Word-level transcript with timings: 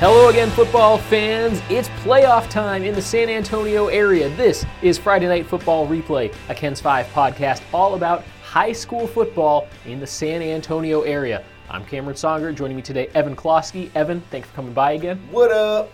Hello 0.00 0.30
again, 0.30 0.48
football 0.52 0.96
fans. 0.96 1.60
It's 1.68 1.90
playoff 2.02 2.48
time 2.48 2.84
in 2.84 2.94
the 2.94 3.02
San 3.02 3.28
Antonio 3.28 3.88
area. 3.88 4.30
This 4.30 4.64
is 4.80 4.96
Friday 4.96 5.28
Night 5.28 5.44
Football 5.44 5.86
Replay, 5.86 6.34
a 6.48 6.54
KENS 6.54 6.80
5 6.80 7.06
podcast 7.08 7.60
all 7.74 7.94
about 7.96 8.24
high 8.42 8.72
school 8.72 9.06
football 9.06 9.68
in 9.84 10.00
the 10.00 10.06
San 10.06 10.40
Antonio 10.40 11.02
area. 11.02 11.44
I'm 11.68 11.84
Cameron 11.84 12.16
Songer. 12.16 12.54
Joining 12.54 12.78
me 12.78 12.82
today, 12.82 13.10
Evan 13.12 13.36
Klosky. 13.36 13.90
Evan, 13.94 14.22
thanks 14.30 14.48
for 14.48 14.54
coming 14.54 14.72
by 14.72 14.92
again. 14.92 15.20
What 15.30 15.52
up? 15.52 15.92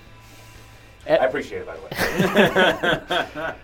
Eh. 1.09 1.17
I 1.17 1.25
appreciate 1.25 1.63
it, 1.63 1.67
by 1.67 1.77
the 1.77 1.83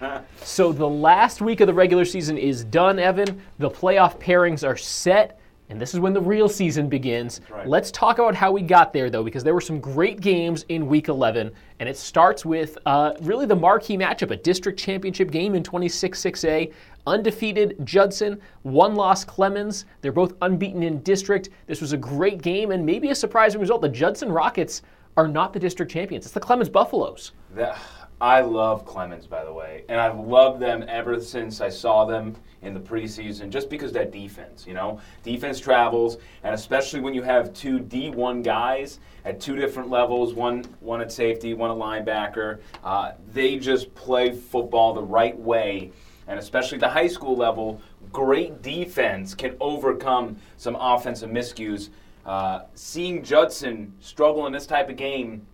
way. 0.02 0.20
So 0.42 0.72
the 0.72 0.88
last 0.88 1.40
week 1.40 1.60
of 1.60 1.68
the 1.68 1.74
regular 1.74 2.04
season 2.04 2.36
is 2.36 2.64
done, 2.64 2.98
Evan. 2.98 3.40
The 3.58 3.70
playoff 3.70 4.18
pairings 4.18 4.66
are 4.66 4.76
set, 4.76 5.38
and 5.72 5.80
this 5.80 5.94
is 5.94 6.00
when 6.00 6.12
the 6.12 6.20
real 6.20 6.50
season 6.50 6.86
begins. 6.86 7.40
right. 7.48 7.66
Let's 7.66 7.90
talk 7.90 8.18
about 8.18 8.34
how 8.34 8.52
we 8.52 8.60
got 8.60 8.92
there, 8.92 9.08
though, 9.08 9.24
because 9.24 9.42
there 9.42 9.54
were 9.54 9.60
some 9.60 9.80
great 9.80 10.20
games 10.20 10.66
in 10.68 10.86
Week 10.86 11.08
11, 11.08 11.50
and 11.80 11.88
it 11.88 11.96
starts 11.96 12.44
with 12.44 12.76
uh, 12.84 13.14
really 13.22 13.46
the 13.46 13.56
marquee 13.56 13.96
matchup, 13.96 14.30
a 14.32 14.36
district 14.36 14.78
championship 14.78 15.30
game 15.30 15.54
in 15.54 15.62
26-6A. 15.62 16.70
Undefeated 17.06 17.76
Judson, 17.84 18.38
one-loss 18.64 19.24
Clemens. 19.24 19.86
They're 20.02 20.12
both 20.12 20.34
unbeaten 20.42 20.82
in 20.82 21.00
district. 21.00 21.48
This 21.66 21.80
was 21.80 21.94
a 21.94 21.96
great 21.96 22.42
game, 22.42 22.70
and 22.70 22.84
maybe 22.84 23.08
a 23.08 23.14
surprising 23.14 23.58
result. 23.58 23.80
The 23.80 23.88
Judson 23.88 24.30
Rockets 24.30 24.82
are 25.16 25.26
not 25.26 25.54
the 25.54 25.58
district 25.58 25.90
champions. 25.90 26.26
It's 26.26 26.34
the 26.34 26.40
Clemens 26.40 26.68
Buffaloes. 26.68 27.32
That- 27.54 27.78
I 28.20 28.42
love 28.42 28.84
Clemens, 28.86 29.26
by 29.26 29.44
the 29.44 29.52
way, 29.52 29.84
and 29.88 30.00
I've 30.00 30.16
loved 30.20 30.60
them 30.60 30.84
ever 30.86 31.18
since 31.20 31.60
I 31.60 31.70
saw 31.70 32.04
them 32.04 32.36
in 32.62 32.74
the 32.74 32.80
preseason. 32.80 33.50
Just 33.50 33.68
because 33.68 33.92
that 33.92 34.10
defense, 34.10 34.66
you 34.66 34.74
know, 34.74 35.00
defense 35.22 35.60
travels, 35.60 36.18
and 36.42 36.54
especially 36.54 37.00
when 37.00 37.14
you 37.14 37.22
have 37.22 37.52
two 37.52 37.78
D1 37.78 38.42
guys 38.42 39.00
at 39.24 39.40
two 39.40 39.56
different 39.56 39.90
levels, 39.90 40.34
one 40.34 40.64
one 40.80 41.00
at 41.00 41.12
safety, 41.12 41.54
one 41.54 41.70
at 41.70 41.76
linebacker, 41.76 42.60
uh, 42.84 43.12
they 43.32 43.56
just 43.56 43.94
play 43.94 44.32
football 44.32 44.94
the 44.94 45.02
right 45.02 45.38
way, 45.38 45.92
and 46.28 46.38
especially 46.38 46.78
the 46.78 46.88
high 46.88 47.08
school 47.08 47.36
level, 47.36 47.80
great 48.12 48.62
defense 48.62 49.34
can 49.34 49.56
overcome 49.60 50.36
some 50.56 50.76
offensive 50.76 51.30
miscues. 51.30 51.90
Uh, 52.24 52.62
seeing 52.74 53.22
Judson 53.22 53.92
struggle 54.00 54.46
in 54.46 54.52
this 54.52 54.66
type 54.66 54.88
of 54.88 54.96
game 54.96 55.44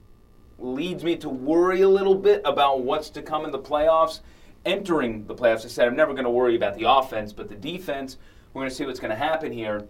leads 0.59 1.05
me 1.05 1.17
to 1.17 1.29
worry 1.29 1.83
a 1.83 1.89
little 1.89 2.15
bit 2.15 2.43
about 2.45 2.83
what's 2.83 3.11
to 3.11 3.23
come 3.23 3.45
in 3.45 3.51
the 3.51 3.59
playoffs. 3.59 4.21
Entering 4.69 5.27
the 5.27 5.35
playoffs, 5.35 5.65
I 5.65 5.69
said 5.69 5.89
I'm 5.89 5.97
never 5.97 6.13
going 6.13 6.25
to 6.25 6.31
worry 6.31 6.55
about 6.55 6.77
the 6.77 6.85
offense, 6.85 7.33
but 7.33 7.49
the 7.49 7.55
defense, 7.55 8.19
we're 8.53 8.61
going 8.61 8.69
to 8.69 8.75
see 8.75 8.85
what's 8.85 9.01
going 9.01 9.11
to 9.11 9.17
happen 9.17 9.51
here. 9.51 9.89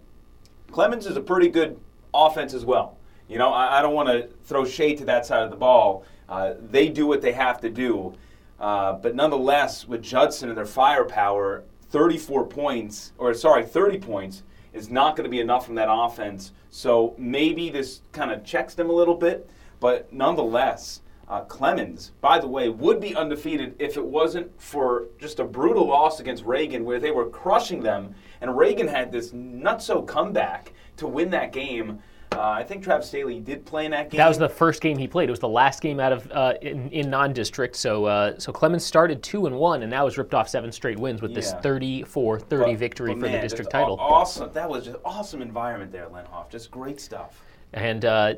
Clemens 0.71 1.05
is 1.05 1.17
a 1.17 1.21
pretty 1.21 1.49
good 1.49 1.77
offense 2.13 2.53
as 2.53 2.63
well. 2.63 2.97
You 3.27 3.39
know, 3.39 3.49
I, 3.49 3.79
I 3.79 3.81
don't 3.81 3.93
want 3.93 4.07
to 4.07 4.29
throw 4.45 4.63
shade 4.63 4.97
to 4.99 5.05
that 5.05 5.25
side 5.25 5.43
of 5.43 5.49
the 5.49 5.57
ball. 5.57 6.05
Uh, 6.29 6.53
they 6.61 6.87
do 6.87 7.05
what 7.05 7.21
they 7.21 7.33
have 7.33 7.59
to 7.59 7.69
do. 7.69 8.13
Uh, 8.57 8.93
but 8.93 9.15
nonetheless, 9.15 9.85
with 9.85 10.01
Judson 10.01 10.47
and 10.47 10.57
their 10.57 10.65
firepower, 10.65 11.65
34 11.89 12.47
points, 12.47 13.11
or 13.17 13.33
sorry, 13.33 13.65
30 13.65 13.99
points, 13.99 14.43
is 14.71 14.89
not 14.89 15.17
going 15.17 15.25
to 15.25 15.29
be 15.29 15.41
enough 15.41 15.65
from 15.65 15.75
that 15.75 15.89
offense. 15.91 16.53
So 16.69 17.15
maybe 17.17 17.69
this 17.69 17.99
kind 18.13 18.31
of 18.31 18.45
checks 18.45 18.75
them 18.75 18.89
a 18.89 18.93
little 18.93 19.15
bit. 19.15 19.49
But 19.81 20.13
nonetheless, 20.13 21.01
uh, 21.29 21.41
Clemens, 21.41 22.11
by 22.21 22.39
the 22.39 22.47
way, 22.47 22.69
would 22.69 22.99
be 22.99 23.15
undefeated 23.15 23.75
if 23.79 23.97
it 23.97 24.05
wasn't 24.05 24.49
for 24.59 25.05
just 25.19 25.39
a 25.39 25.43
brutal 25.43 25.87
loss 25.87 26.19
against 26.19 26.43
Reagan 26.43 26.83
where 26.83 26.99
they 26.99 27.11
were 27.11 27.29
crushing 27.29 27.81
them. 27.83 28.15
And 28.41 28.57
Reagan 28.57 28.87
had 28.87 29.11
this 29.11 29.31
nutso 29.31 30.05
comeback 30.05 30.73
to 30.97 31.07
win 31.07 31.29
that 31.31 31.51
game. 31.51 31.99
Uh, 32.31 32.41
I 32.41 32.63
think 32.63 32.83
Travis 32.83 33.07
Staley 33.07 33.39
did 33.39 33.65
play 33.65 33.85
in 33.85 33.91
that 33.91 34.09
game. 34.11 34.17
That 34.19 34.27
was 34.27 34.37
the 34.37 34.47
first 34.49 34.81
game 34.81 34.97
he 34.97 35.07
played. 35.07 35.29
It 35.29 35.31
was 35.31 35.39
the 35.39 35.47
last 35.49 35.81
game 35.81 35.99
out 35.99 36.13
of 36.13 36.31
uh, 36.31 36.53
in, 36.61 36.89
in 36.89 37.09
non-district. 37.09 37.75
So 37.75 38.05
uh, 38.05 38.39
so 38.39 38.51
Clemens 38.51 38.85
started 38.85 39.21
two 39.23 39.47
and 39.47 39.55
one, 39.55 39.81
and 39.81 39.89
now 39.89 40.05
has 40.05 40.17
ripped 40.17 40.35
off 40.35 40.47
seven 40.47 40.71
straight 40.71 40.99
wins 40.99 41.21
with 41.23 41.33
this 41.33 41.51
Yeah. 41.53 41.61
34-30 41.61 42.47
But- 42.49 42.77
victory 42.77 43.13
but 43.15 43.19
for 43.19 43.29
the 43.31 43.39
district 43.39 43.71
title. 43.71 43.97
Awesome. 43.99 44.51
That 44.53 44.69
was 44.69 44.85
just 44.85 44.97
awesome 45.03 45.41
environment 45.41 45.91
there, 45.91 46.05
Lehnhoff. 46.07 46.49
Just 46.49 46.69
great 46.69 46.99
stuff. 47.01 47.43
And 47.73 48.05
uh, 48.05 48.35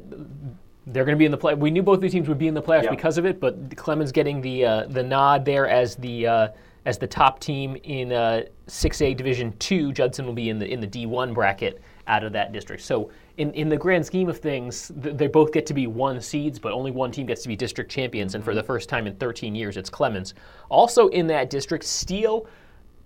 they're 0.92 1.06
going 1.06 1.16
to 1.16 1.20
be 1.20 1.26
in 1.26 1.32
the 1.32 1.38
play. 1.38 1.54
We 1.54 1.72
knew 1.72 1.84
both 1.84 2.02
the 2.02 2.10
teams 2.10 2.28
would 2.28 2.38
be 2.38 2.48
in 2.48 2.54
the 2.54 2.62
playoffs 2.62 2.84
Yeah. 2.84 2.92
because 2.92 3.18
of 3.18 3.26
it, 3.26 3.40
but 3.40 3.76
Clemens 3.76 4.12
getting 4.12 4.42
the 4.42 4.66
uh, 4.66 4.86
the 4.88 5.04
nod 5.04 5.46
there 5.46 5.68
as 5.68 5.96
the 5.96 6.28
uh, 6.28 6.48
as 6.86 6.98
the 6.98 7.08
top 7.08 7.40
team 7.40 7.78
in 7.84 8.12
uh, 8.12 8.44
6A 8.68 9.16
Division 9.16 9.54
Two. 9.60 9.92
Judson 9.94 10.26
will 10.26 10.34
be 10.34 10.50
in 10.50 10.60
the 10.60 10.68
in 10.72 10.80
the 10.82 10.88
D1 10.88 11.34
bracket 11.34 11.82
out 12.08 12.24
of 12.24 12.34
that 12.34 12.52
district. 12.52 12.82
So 12.84 13.12
in, 13.38 13.54
in 13.54 13.70
the 13.70 13.78
grand 13.78 14.06
scheme 14.06 14.28
of 14.28 14.40
things, 14.40 14.92
th- 15.02 15.16
they 15.16 15.28
both 15.28 15.54
get 15.54 15.66
to 15.68 15.74
be 15.74 15.88
one 15.88 16.20
seeds, 16.20 16.60
but 16.60 16.74
only 16.74 16.92
one 16.92 17.12
team 17.12 17.26
gets 17.28 17.44
to 17.44 17.48
be 17.48 17.56
district 17.56 17.90
champions. 17.92 18.36
And 18.36 18.44
for 18.44 18.54
the 18.56 18.64
first 18.64 18.90
time 18.90 19.08
in 19.08 19.16
13 19.16 19.56
years, 19.56 19.78
it's 19.78 19.90
Clemens. 19.90 20.34
Also 20.70 21.08
in 21.10 21.28
that 21.28 21.50
district, 21.50 21.84
Steele. 21.86 22.48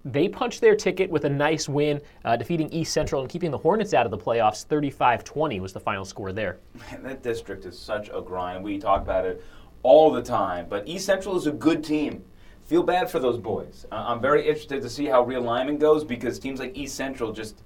They 0.05 0.29
punched 0.29 0.61
their 0.61 0.75
ticket 0.75 1.09
with 1.09 1.25
a 1.25 1.29
nice 1.29 1.67
win, 1.67 1.99
uh, 2.23 2.35
defeating 2.35 2.69
East 2.69 2.93
Central 2.93 3.21
and 3.21 3.29
keeping 3.29 3.49
the 3.49 3.57
Hornets 3.57 3.95
out 3.95 4.05
of 4.05 4.11
the 4.11 4.17
playoffs. 4.17 4.65
35-20 4.67 5.59
was 5.59 5.73
the 5.73 5.79
final 5.79 6.05
score 6.05 6.31
there. 6.31 6.59
Man, 6.91 7.01
that 7.01 7.23
district 7.23 7.65
is 7.65 7.77
such 7.77 8.09
a 8.13 8.21
grind. 8.21 8.63
We 8.63 8.77
talk 8.77 9.01
about 9.01 9.25
it 9.25 9.43
all 9.81 10.11
the 10.11 10.21
time. 10.21 10.67
But 10.69 10.87
East 10.87 11.07
Central 11.07 11.35
is 11.35 11.47
a 11.47 11.51
good 11.51 11.83
team. 11.83 12.23
Feel 12.67 12.83
bad 12.83 13.09
for 13.09 13.17
those 13.17 13.39
boys. 13.39 13.87
Uh, 13.91 14.05
I'm 14.07 14.21
very 14.21 14.47
interested 14.47 14.83
to 14.83 14.89
see 14.89 15.05
how 15.05 15.25
realignment 15.25 15.79
goes 15.79 16.03
because 16.03 16.37
teams 16.37 16.59
like 16.59 16.77
East 16.77 16.95
Central 16.95 17.31
just 17.31 17.63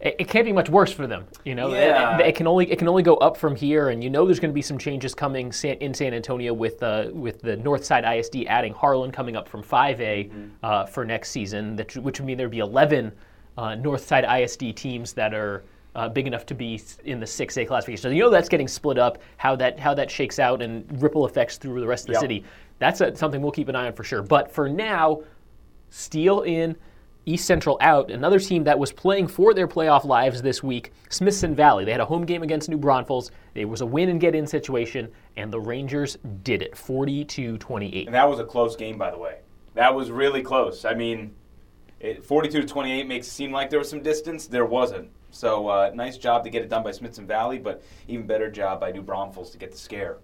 It, 0.00 0.16
it 0.18 0.28
can't 0.28 0.44
be 0.44 0.52
much 0.52 0.68
worse 0.68 0.92
for 0.92 1.06
them, 1.06 1.24
you 1.44 1.54
know. 1.54 1.72
It- 1.72 1.78
Yeah. 1.80 2.18
It, 2.18 2.26
it 2.26 2.34
can 2.36 2.46
only 2.46 2.70
it 2.70 2.78
can 2.78 2.88
only 2.88 3.02
go 3.02 3.16
up 3.16 3.36
from 3.36 3.56
here, 3.56 3.88
and 3.88 4.02
you 4.04 4.10
know 4.10 4.26
there's 4.26 4.40
going 4.40 4.50
to 4.50 4.54
be 4.54 4.62
some 4.62 4.78
changes 4.78 5.14
coming 5.14 5.52
San, 5.52 5.76
in 5.78 5.94
San 5.94 6.12
Antonio 6.14 6.52
with 6.52 6.82
uh, 6.82 7.06
with 7.12 7.40
the 7.40 7.56
Northside 7.56 8.04
ISD 8.18 8.44
adding 8.46 8.74
Harlan 8.74 9.10
coming 9.10 9.36
up 9.36 9.48
from 9.48 9.62
5A 9.62 10.50
uh, 10.62 10.86
for 10.86 11.04
next 11.04 11.30
season, 11.30 11.76
that, 11.76 11.96
which 11.96 12.20
would 12.20 12.26
mean 12.26 12.36
there'd 12.36 12.50
be 12.50 12.58
11 12.58 13.10
uh, 13.56 13.62
Northside 13.70 14.24
ISD 14.42 14.76
teams 14.76 15.12
that 15.14 15.34
are. 15.34 15.64
Uh, 15.94 16.10
big 16.10 16.26
enough 16.26 16.44
to 16.44 16.54
be 16.54 16.78
in 17.06 17.18
the 17.20 17.24
6A 17.24 17.66
classification. 17.66 18.02
So 18.02 18.10
you 18.10 18.20
know 18.22 18.28
that's 18.28 18.50
getting 18.50 18.68
split 18.68 18.98
up. 18.98 19.16
How 19.38 19.56
that 19.56 19.78
how 19.80 19.94
that 19.94 20.10
shakes 20.10 20.38
out 20.38 20.60
and 20.60 20.84
ripple 21.00 21.24
effects 21.24 21.56
through 21.56 21.80
the 21.80 21.86
rest 21.86 22.02
of 22.04 22.08
the 22.08 22.12
Yep. 22.12 22.20
city. 22.20 22.44
That's 22.78 23.00
a, 23.00 23.16
something 23.16 23.40
we'll 23.40 23.50
keep 23.50 23.68
an 23.70 23.76
eye 23.76 23.86
on 23.86 23.94
for 23.94 24.04
sure. 24.04 24.20
But 24.20 24.52
for 24.52 24.68
now, 24.68 25.22
Steele 25.88 26.42
in, 26.42 26.76
East 27.26 27.44
Central 27.44 27.76
out. 27.80 28.10
Another 28.10 28.38
team 28.38 28.64
that 28.64 28.78
was 28.78 28.92
playing 28.92 29.26
for 29.26 29.52
their 29.52 29.66
playoff 29.66 30.04
lives 30.04 30.42
this 30.42 30.62
week, 30.62 30.92
Smithson 31.08 31.54
Valley. 31.56 31.84
They 31.84 31.90
had 31.90 32.00
a 32.00 32.06
home 32.06 32.24
game 32.24 32.44
against 32.44 32.68
New 32.68 32.78
Braunfels. 32.78 33.32
It 33.56 33.64
was 33.64 33.80
a 33.80 33.86
win 33.86 34.08
and 34.08 34.20
get 34.20 34.36
in 34.36 34.46
situation, 34.46 35.10
and 35.36 35.52
the 35.52 35.60
Rangers 35.60 36.16
did 36.44 36.62
it 36.62 36.76
40 36.76 37.24
to 37.24 37.58
28. 37.58 38.06
And 38.06 38.14
that 38.14 38.28
was 38.28 38.38
a 38.38 38.44
close 38.44 38.76
game, 38.76 38.96
by 38.96 39.10
the 39.10 39.18
way. 39.18 39.40
That 39.74 39.94
was 39.94 40.10
really 40.10 40.40
close. 40.40 40.84
I 40.84 40.94
mean, 40.94 41.34
42 42.22 42.60
to 42.60 42.66
28 42.66 43.08
makes 43.08 43.26
it 43.26 43.30
seem 43.30 43.50
like 43.50 43.70
there 43.70 43.80
was 43.80 43.90
some 43.90 44.02
distance. 44.02 44.46
There 44.46 44.64
wasn't. 44.64 45.10
So 45.32 45.68
uh, 45.68 45.90
nice 45.94 46.16
job 46.16 46.44
to 46.44 46.50
get 46.50 46.62
it 46.62 46.68
done 46.68 46.82
by 46.82 46.92
Smithson 46.92 47.26
Valley, 47.26 47.58
but 47.58 47.82
even 48.06 48.26
better 48.26 48.50
job 48.50 48.80
by 48.80 48.92
New 48.92 49.02
Braunfels 49.02 49.50
to 49.50 49.58
get 49.58 49.72
the 49.72 49.78
scare. 49.78 50.18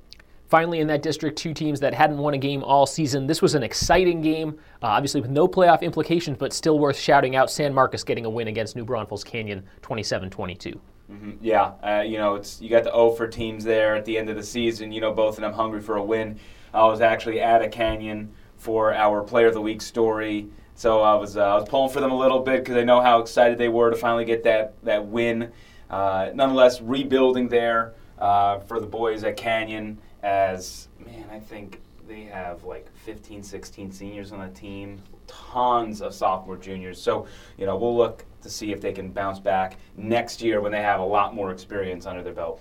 Finally, 0.52 0.80
in 0.80 0.86
that 0.86 1.00
district, 1.00 1.38
two 1.38 1.54
teams 1.54 1.80
that 1.80 1.94
hadn't 1.94 2.18
won 2.18 2.34
a 2.34 2.38
game 2.38 2.62
all 2.62 2.84
season. 2.84 3.26
This 3.26 3.40
was 3.40 3.54
an 3.54 3.62
exciting 3.62 4.20
game, 4.20 4.58
uh, 4.82 4.88
obviously 4.88 5.22
with 5.22 5.30
no 5.30 5.48
playoff 5.48 5.80
implications, 5.80 6.36
but 6.36 6.52
still 6.52 6.78
worth 6.78 6.98
shouting 6.98 7.34
out. 7.36 7.50
San 7.50 7.72
Marcos 7.72 8.04
getting 8.04 8.26
a 8.26 8.28
win 8.28 8.48
against 8.48 8.76
New 8.76 8.84
Braunfels 8.84 9.24
Canyon 9.24 9.64
27 9.80 10.28
22. 10.28 10.78
Yeah, 11.40 11.72
uh, 11.82 12.02
you 12.02 12.18
know, 12.18 12.34
it's 12.34 12.60
you 12.60 12.68
got 12.68 12.84
the 12.84 12.92
O 12.92 13.14
for 13.14 13.26
teams 13.28 13.64
there 13.64 13.96
at 13.96 14.04
the 14.04 14.18
end 14.18 14.28
of 14.28 14.36
the 14.36 14.42
season. 14.42 14.92
You 14.92 15.00
know, 15.00 15.10
both 15.14 15.38
of 15.38 15.40
them 15.40 15.54
hungry 15.54 15.80
for 15.80 15.96
a 15.96 16.04
win. 16.04 16.38
I 16.74 16.84
was 16.84 17.00
actually 17.00 17.40
at 17.40 17.62
a 17.62 17.68
canyon 17.70 18.30
for 18.58 18.92
our 18.92 19.22
Player 19.22 19.46
of 19.46 19.54
the 19.54 19.62
Week 19.62 19.80
story, 19.80 20.48
so 20.74 21.00
I 21.00 21.14
was 21.14 21.38
uh, 21.38 21.46
I 21.46 21.54
was 21.54 21.66
pulling 21.66 21.94
for 21.94 22.00
them 22.00 22.10
a 22.10 22.18
little 22.18 22.40
bit 22.40 22.62
because 22.62 22.76
I 22.76 22.84
know 22.84 23.00
how 23.00 23.20
excited 23.20 23.56
they 23.56 23.70
were 23.70 23.88
to 23.88 23.96
finally 23.96 24.26
get 24.26 24.42
that 24.42 24.74
that 24.82 25.06
win. 25.06 25.50
Uh, 25.88 26.28
nonetheless, 26.34 26.82
rebuilding 26.82 27.48
there 27.48 27.94
uh, 28.18 28.58
for 28.58 28.80
the 28.80 28.86
boys 28.86 29.24
at 29.24 29.38
Canyon. 29.38 29.98
As 30.22 30.88
man, 31.04 31.26
I 31.30 31.40
think 31.40 31.80
they 32.06 32.22
have 32.22 32.64
like 32.64 32.86
15, 33.04 33.42
16 33.42 33.92
seniors 33.92 34.32
on 34.32 34.40
the 34.40 34.48
team, 34.48 35.02
tons 35.26 36.00
of 36.00 36.14
sophomore 36.14 36.56
juniors. 36.56 37.00
So, 37.00 37.26
you 37.56 37.66
know, 37.66 37.76
we'll 37.76 37.96
look 37.96 38.24
to 38.42 38.50
see 38.50 38.72
if 38.72 38.80
they 38.80 38.92
can 38.92 39.10
bounce 39.10 39.38
back 39.40 39.78
next 39.96 40.42
year 40.42 40.60
when 40.60 40.72
they 40.72 40.82
have 40.82 41.00
a 41.00 41.04
lot 41.04 41.34
more 41.34 41.50
experience 41.50 42.06
under 42.06 42.22
their 42.22 42.32
belt. 42.32 42.60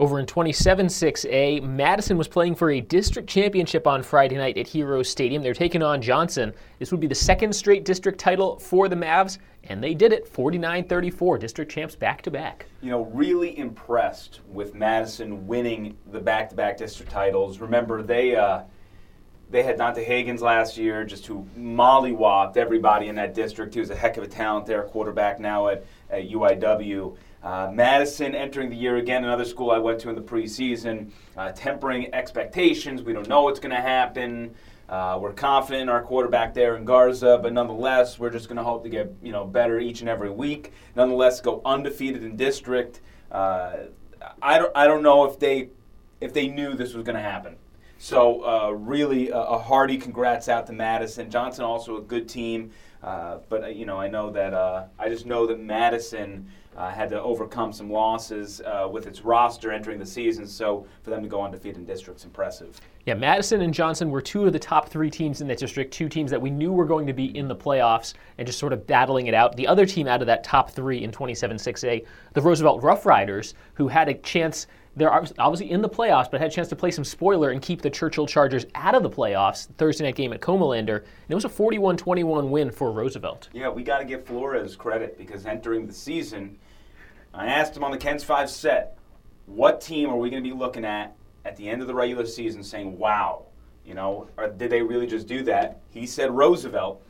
Over 0.00 0.20
in 0.20 0.26
27 0.26 0.86
6A, 0.86 1.60
Madison 1.64 2.16
was 2.16 2.28
playing 2.28 2.54
for 2.54 2.70
a 2.70 2.80
district 2.80 3.28
championship 3.28 3.84
on 3.84 4.04
Friday 4.04 4.36
night 4.36 4.56
at 4.56 4.68
Heroes 4.68 5.08
Stadium. 5.08 5.42
They're 5.42 5.54
taking 5.54 5.82
on 5.82 6.00
Johnson. 6.00 6.54
This 6.78 6.92
would 6.92 7.00
be 7.00 7.08
the 7.08 7.16
second 7.16 7.52
straight 7.52 7.84
district 7.84 8.20
title 8.20 8.60
for 8.60 8.88
the 8.88 8.94
Mavs, 8.94 9.38
and 9.64 9.82
they 9.82 9.94
did 9.94 10.12
it 10.12 10.28
49 10.28 10.84
34, 10.84 11.38
district 11.38 11.72
champs 11.72 11.96
back 11.96 12.22
to 12.22 12.30
back. 12.30 12.66
You 12.80 12.90
know, 12.90 13.06
really 13.06 13.58
impressed 13.58 14.38
with 14.48 14.72
Madison 14.72 15.48
winning 15.48 15.96
the 16.12 16.20
back-to-back 16.20 16.76
district 16.76 17.10
titles. 17.10 17.58
Remember, 17.58 18.00
they 18.00 18.36
uh, 18.36 18.62
they 19.50 19.64
had 19.64 19.78
Dante 19.78 20.06
Hagens 20.06 20.40
last 20.40 20.76
year, 20.76 21.02
just 21.02 21.26
who 21.26 21.44
mollywopped 21.58 22.56
everybody 22.56 23.08
in 23.08 23.16
that 23.16 23.34
district. 23.34 23.74
He 23.74 23.80
was 23.80 23.90
a 23.90 23.96
heck 23.96 24.16
of 24.16 24.22
a 24.22 24.28
talent 24.28 24.66
there, 24.66 24.84
quarterback 24.84 25.40
now 25.40 25.68
at, 25.68 25.84
at 26.08 26.28
UIW. 26.28 27.16
Uh, 27.42 27.70
Madison 27.72 28.34
entering 28.34 28.68
the 28.68 28.76
year 28.76 28.96
again, 28.96 29.24
another 29.24 29.44
school 29.44 29.70
I 29.70 29.78
went 29.78 30.00
to 30.00 30.08
in 30.08 30.16
the 30.16 30.22
preseason, 30.22 31.10
uh, 31.36 31.52
tempering 31.52 32.12
expectations. 32.12 33.02
We 33.02 33.12
don't 33.12 33.28
know 33.28 33.42
what's 33.42 33.60
going 33.60 33.74
to 33.74 33.80
happen. 33.80 34.54
Uh, 34.88 35.18
we're 35.20 35.34
confident 35.34 35.82
in 35.82 35.88
our 35.88 36.02
quarterback 36.02 36.54
there 36.54 36.76
in 36.76 36.84
Garza, 36.84 37.38
but 37.42 37.52
nonetheless, 37.52 38.18
we're 38.18 38.30
just 38.30 38.48
going 38.48 38.56
to 38.56 38.64
hope 38.64 38.82
to 38.84 38.88
get 38.88 39.12
you 39.22 39.32
know 39.32 39.44
better 39.44 39.78
each 39.78 40.00
and 40.00 40.08
every 40.08 40.30
week. 40.30 40.72
Nonetheless, 40.96 41.40
go 41.40 41.60
undefeated 41.64 42.24
in 42.24 42.36
district. 42.36 43.00
Uh, 43.30 43.72
I 44.40 44.58
don't 44.58 44.72
I 44.74 44.86
don't 44.86 45.02
know 45.02 45.24
if 45.24 45.38
they 45.38 45.68
if 46.20 46.32
they 46.32 46.48
knew 46.48 46.74
this 46.74 46.94
was 46.94 47.04
going 47.04 47.16
to 47.16 47.22
happen. 47.22 47.56
So 47.98 48.44
uh, 48.46 48.70
really, 48.70 49.30
a, 49.30 49.36
a, 49.36 49.58
hearty 49.58 49.98
congrats 49.98 50.48
out 50.48 50.68
to 50.68 50.72
Madison. 50.72 51.30
Johnson 51.30 51.64
also 51.64 51.96
a 51.96 52.00
good 52.00 52.28
team, 52.28 52.70
uh, 53.02 53.38
but 53.48 53.64
uh, 53.64 53.66
you 53.66 53.86
know 53.86 54.00
I 54.00 54.08
know 54.08 54.30
that 54.30 54.54
uh, 54.54 54.84
I 54.98 55.08
just 55.08 55.26
know 55.26 55.46
that 55.48 55.60
Madison 55.60 56.48
uh, 56.78 56.90
had 56.90 57.10
to 57.10 57.20
overcome 57.20 57.72
some 57.72 57.90
losses 57.90 58.60
uh, 58.60 58.88
with 58.90 59.08
its 59.08 59.22
roster 59.22 59.72
entering 59.72 59.98
the 59.98 60.06
season. 60.06 60.46
So 60.46 60.86
for 61.02 61.10
them 61.10 61.22
to 61.24 61.28
go 61.28 61.42
undefeated 61.42 61.76
in 61.76 61.84
district's 61.84 62.24
impressive. 62.24 62.80
Yeah, 63.04 63.14
Madison 63.14 63.62
and 63.62 63.74
Johnson 63.74 64.10
were 64.10 64.20
two 64.20 64.46
of 64.46 64.52
the 64.52 64.60
top 64.60 64.88
three 64.88 65.10
teams 65.10 65.40
in 65.40 65.48
that 65.48 65.58
district, 65.58 65.92
two 65.92 66.08
teams 66.08 66.30
that 66.30 66.40
we 66.40 66.50
knew 66.50 66.72
were 66.72 66.84
going 66.84 67.06
to 67.08 67.12
be 67.12 67.36
in 67.36 67.48
the 67.48 67.56
playoffs 67.56 68.14
and 68.38 68.46
just 68.46 68.60
sort 68.60 68.72
of 68.72 68.86
battling 68.86 69.26
it 69.26 69.34
out. 69.34 69.56
The 69.56 69.66
other 69.66 69.86
team 69.86 70.06
out 70.06 70.20
of 70.20 70.28
that 70.28 70.44
top 70.44 70.70
three 70.70 71.02
in 71.02 71.10
27 71.10 71.56
6A, 71.56 72.06
the 72.34 72.40
Roosevelt 72.40 72.82
Rough 72.82 73.04
Riders, 73.04 73.54
who 73.74 73.88
had 73.88 74.08
a 74.08 74.14
chance 74.14 74.68
they're 74.98 75.12
obviously 75.12 75.70
in 75.70 75.80
the 75.80 75.88
playoffs, 75.88 76.30
but 76.30 76.40
had 76.40 76.50
a 76.50 76.54
chance 76.54 76.68
to 76.68 76.76
play 76.76 76.90
some 76.90 77.04
spoiler 77.04 77.50
and 77.50 77.62
keep 77.62 77.80
the 77.80 77.90
Churchill 77.90 78.26
Chargers 78.26 78.66
out 78.74 78.94
of 78.94 79.02
the 79.02 79.10
playoffs. 79.10 79.68
Thursday 79.78 80.04
night 80.04 80.16
game 80.16 80.32
at 80.32 80.40
Comalander, 80.40 80.96
and 80.96 81.30
it 81.30 81.34
was 81.34 81.44
a 81.44 81.48
41-21 81.48 82.48
win 82.48 82.70
for 82.70 82.90
Roosevelt. 82.90 83.48
Yeah, 83.52 83.68
we 83.68 83.82
got 83.82 83.98
to 83.98 84.04
give 84.04 84.24
Flores 84.24 84.74
credit 84.76 85.16
because 85.16 85.46
entering 85.46 85.86
the 85.86 85.92
season, 85.92 86.58
I 87.32 87.46
asked 87.46 87.76
him 87.76 87.84
on 87.84 87.90
the 87.90 87.98
KENS 87.98 88.24
Five 88.24 88.50
set, 88.50 88.96
what 89.46 89.80
team 89.80 90.10
are 90.10 90.16
we 90.16 90.30
going 90.30 90.42
to 90.42 90.48
be 90.48 90.54
looking 90.54 90.84
at 90.84 91.14
at 91.44 91.56
the 91.56 91.68
end 91.68 91.80
of 91.80 91.88
the 91.88 91.94
regular 91.94 92.26
season, 92.26 92.62
saying, 92.62 92.98
"Wow, 92.98 93.46
you 93.84 93.94
know, 93.94 94.28
or 94.36 94.48
did 94.48 94.70
they 94.70 94.82
really 94.82 95.06
just 95.06 95.26
do 95.26 95.42
that?" 95.44 95.80
He 95.90 96.06
said 96.06 96.30
Roosevelt. 96.30 97.02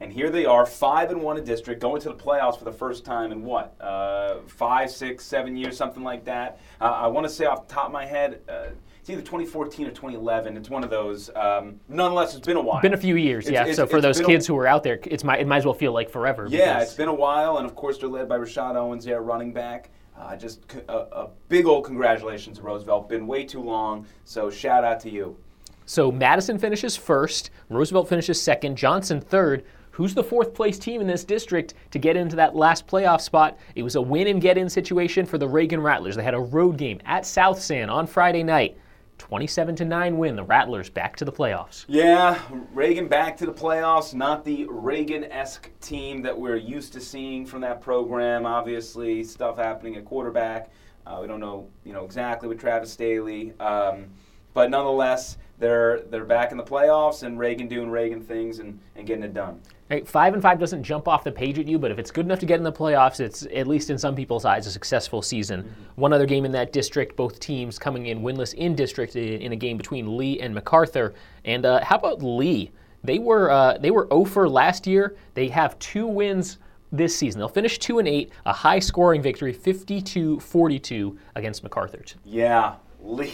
And 0.00 0.12
here 0.12 0.30
they 0.30 0.46
are, 0.46 0.66
five 0.66 1.12
and 1.12 1.22
one 1.22 1.38
in 1.38 1.44
district, 1.44 1.80
going 1.80 2.00
to 2.02 2.08
the 2.08 2.16
playoffs 2.16 2.58
for 2.58 2.64
the 2.64 2.72
first 2.72 3.04
time 3.04 3.30
in 3.30 3.44
what, 3.44 3.80
uh, 3.80 4.38
five, 4.48 4.90
six, 4.90 5.24
seven 5.24 5.56
years, 5.56 5.76
something 5.76 6.02
like 6.02 6.24
that. 6.24 6.58
Uh, 6.80 6.86
I 6.86 7.06
want 7.06 7.24
to 7.24 7.32
say 7.32 7.44
off 7.44 7.68
the 7.68 7.74
top 7.74 7.86
of 7.86 7.92
my 7.92 8.04
head, 8.04 8.40
uh, 8.48 8.70
it's 9.02 9.10
either 9.10 9.20
2014 9.20 9.86
or 9.86 9.90
2011. 9.90 10.56
It's 10.56 10.70
one 10.70 10.84
of 10.84 10.90
those. 10.90 11.28
Um, 11.34 11.80
nonetheless, 11.88 12.36
it's 12.36 12.46
been 12.46 12.56
a 12.56 12.62
while. 12.62 12.80
Been 12.80 12.94
a 12.94 12.96
few 12.96 13.16
years, 13.16 13.46
it's, 13.46 13.52
yeah. 13.52 13.64
It's, 13.64 13.74
so 13.74 13.84
for 13.84 14.00
those 14.00 14.20
kids 14.20 14.48
a, 14.48 14.52
who 14.52 14.58
are 14.58 14.66
out 14.68 14.84
there, 14.84 15.00
it's 15.02 15.24
might, 15.24 15.40
it 15.40 15.48
might 15.48 15.56
as 15.56 15.64
well 15.64 15.74
feel 15.74 15.90
like 15.90 16.08
forever. 16.08 16.46
Yeah, 16.48 16.80
it's 16.80 16.94
been 16.94 17.08
a 17.08 17.14
while, 17.14 17.56
and 17.56 17.66
of 17.66 17.74
course 17.74 17.98
they're 17.98 18.08
led 18.08 18.28
by 18.28 18.38
Rashad 18.38 18.76
Owens 18.76 19.04
there, 19.04 19.20
running 19.20 19.52
back. 19.52 19.90
Uh, 20.16 20.36
just 20.36 20.72
a, 20.88 20.92
a 20.92 21.30
big 21.48 21.66
old 21.66 21.84
congratulations 21.84 22.58
to 22.58 22.62
Roosevelt. 22.62 23.08
Been 23.08 23.26
way 23.26 23.42
too 23.42 23.60
long, 23.60 24.06
so 24.24 24.48
shout 24.50 24.84
out 24.84 25.00
to 25.00 25.10
you. 25.10 25.36
So 25.84 26.12
Madison 26.12 26.56
finishes 26.56 26.96
first, 26.96 27.50
Roosevelt 27.70 28.08
finishes 28.08 28.40
second, 28.40 28.76
Johnson 28.76 29.20
third. 29.20 29.64
Who's 29.90 30.14
the 30.14 30.22
fourth 30.22 30.54
place 30.54 30.78
team 30.78 31.00
in 31.00 31.08
this 31.08 31.24
district 31.24 31.74
to 31.90 31.98
get 31.98 32.16
into 32.16 32.36
that 32.36 32.54
last 32.54 32.86
playoff 32.86 33.20
spot? 33.20 33.58
It 33.74 33.82
was 33.82 33.96
a 33.96 34.00
win 34.00 34.28
and 34.28 34.40
get 34.40 34.56
in 34.56 34.70
situation 34.70 35.26
for 35.26 35.38
the 35.38 35.48
Reagan 35.48 35.80
Rattlers. 35.80 36.14
They 36.14 36.22
had 36.22 36.34
a 36.34 36.40
road 36.40 36.78
game 36.78 37.00
at 37.04 37.26
South 37.26 37.60
San 37.60 37.90
on 37.90 38.06
Friday 38.06 38.44
night. 38.44 38.78
27 39.22 39.76
to 39.76 39.84
9 39.84 40.18
win. 40.18 40.34
The 40.34 40.42
Rattlers 40.42 40.90
back 40.90 41.14
to 41.16 41.24
the 41.24 41.30
playoffs. 41.30 41.84
Yeah, 41.86 42.42
Reagan 42.74 43.06
back 43.06 43.36
to 43.36 43.46
the 43.46 43.52
playoffs. 43.52 44.12
Not 44.12 44.44
the 44.44 44.66
Reagan 44.68 45.22
esque 45.30 45.70
team 45.80 46.22
that 46.22 46.36
we're 46.36 46.56
used 46.56 46.92
to 46.94 47.00
seeing 47.00 47.46
from 47.46 47.60
that 47.60 47.80
program. 47.80 48.46
Obviously, 48.46 49.22
stuff 49.22 49.58
happening 49.58 49.94
at 49.94 50.04
quarterback. 50.04 50.70
Uh, 51.06 51.18
we 51.20 51.28
don't 51.28 51.38
know, 51.38 51.68
you 51.84 51.92
know, 51.92 52.04
exactly 52.04 52.48
with 52.48 52.58
Travis 52.58 52.92
Staley. 52.92 53.52
Um, 53.60 54.06
but 54.54 54.70
nonetheless, 54.70 55.36
they're 55.62 56.00
they're 56.10 56.24
back 56.24 56.50
in 56.50 56.58
the 56.58 56.64
playoffs 56.64 57.22
and 57.22 57.38
Reagan 57.38 57.68
doing 57.68 57.88
Reagan 57.88 58.20
things 58.20 58.58
and, 58.58 58.78
and 58.96 59.06
getting 59.06 59.22
it 59.22 59.32
done. 59.32 59.60
Right, 59.88 60.06
five 60.06 60.34
and 60.34 60.42
five 60.42 60.58
doesn't 60.58 60.82
jump 60.82 61.06
off 61.06 61.22
the 61.22 61.30
page 61.30 61.58
at 61.58 61.68
you, 61.68 61.78
but 61.78 61.90
if 61.90 61.98
it's 61.98 62.10
good 62.10 62.26
enough 62.26 62.40
to 62.40 62.46
get 62.46 62.56
in 62.56 62.64
the 62.64 62.72
playoffs, 62.72 63.20
it's 63.20 63.46
at 63.54 63.66
least 63.66 63.88
in 63.88 63.96
some 63.96 64.16
people's 64.16 64.44
eyes 64.44 64.66
a 64.66 64.70
successful 64.70 65.22
season. 65.22 65.62
Mm-hmm. 65.62 66.00
One 66.00 66.12
other 66.12 66.26
game 66.26 66.44
in 66.44 66.52
that 66.52 66.72
district, 66.72 67.14
both 67.14 67.38
teams 67.38 67.78
coming 67.78 68.06
in 68.06 68.22
winless 68.22 68.54
in 68.54 68.74
district 68.74 69.14
in 69.14 69.52
a 69.52 69.56
game 69.56 69.76
between 69.76 70.16
Lee 70.16 70.40
and 70.40 70.52
MacArthur. 70.54 71.14
And 71.44 71.64
uh, 71.64 71.84
how 71.84 71.96
about 71.96 72.22
Lee? 72.22 72.72
They 73.04 73.18
were 73.18 73.50
uh, 73.50 73.78
they 73.78 73.92
were 73.92 74.08
0 74.10 74.24
for 74.24 74.48
last 74.48 74.86
year. 74.86 75.16
They 75.34 75.46
have 75.48 75.78
two 75.78 76.06
wins 76.06 76.58
this 76.90 77.16
season. 77.16 77.38
They'll 77.38 77.48
finish 77.48 77.78
2 77.78 78.00
and 78.00 78.08
8, 78.08 78.32
a 78.46 78.52
high 78.52 78.78
scoring 78.78 79.22
victory 79.22 79.54
52-42 79.54 81.16
against 81.36 81.62
MacArthur. 81.62 82.02
Yeah, 82.24 82.74
Lee 83.00 83.32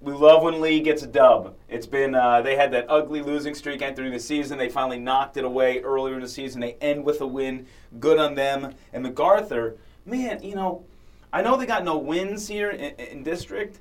we 0.00 0.12
love 0.12 0.42
when 0.42 0.60
Lee 0.60 0.80
gets 0.80 1.02
a 1.02 1.06
dub. 1.06 1.54
It's 1.68 1.86
been 1.86 2.14
uh, 2.14 2.42
they 2.42 2.56
had 2.56 2.72
that 2.72 2.86
ugly 2.88 3.22
losing 3.22 3.54
streak 3.54 3.82
entering 3.82 4.12
the 4.12 4.20
season. 4.20 4.58
They 4.58 4.68
finally 4.68 4.98
knocked 4.98 5.36
it 5.36 5.44
away 5.44 5.80
earlier 5.80 6.14
in 6.14 6.20
the 6.20 6.28
season. 6.28 6.60
They 6.60 6.74
end 6.80 7.04
with 7.04 7.20
a 7.20 7.26
win. 7.26 7.66
Good 7.98 8.18
on 8.18 8.34
them. 8.34 8.74
And 8.92 9.02
MacArthur, 9.02 9.76
man, 10.04 10.42
you 10.42 10.54
know, 10.54 10.84
I 11.32 11.42
know 11.42 11.56
they 11.56 11.66
got 11.66 11.84
no 11.84 11.96
wins 11.96 12.46
here 12.46 12.70
in, 12.70 12.94
in 12.96 13.22
district, 13.22 13.80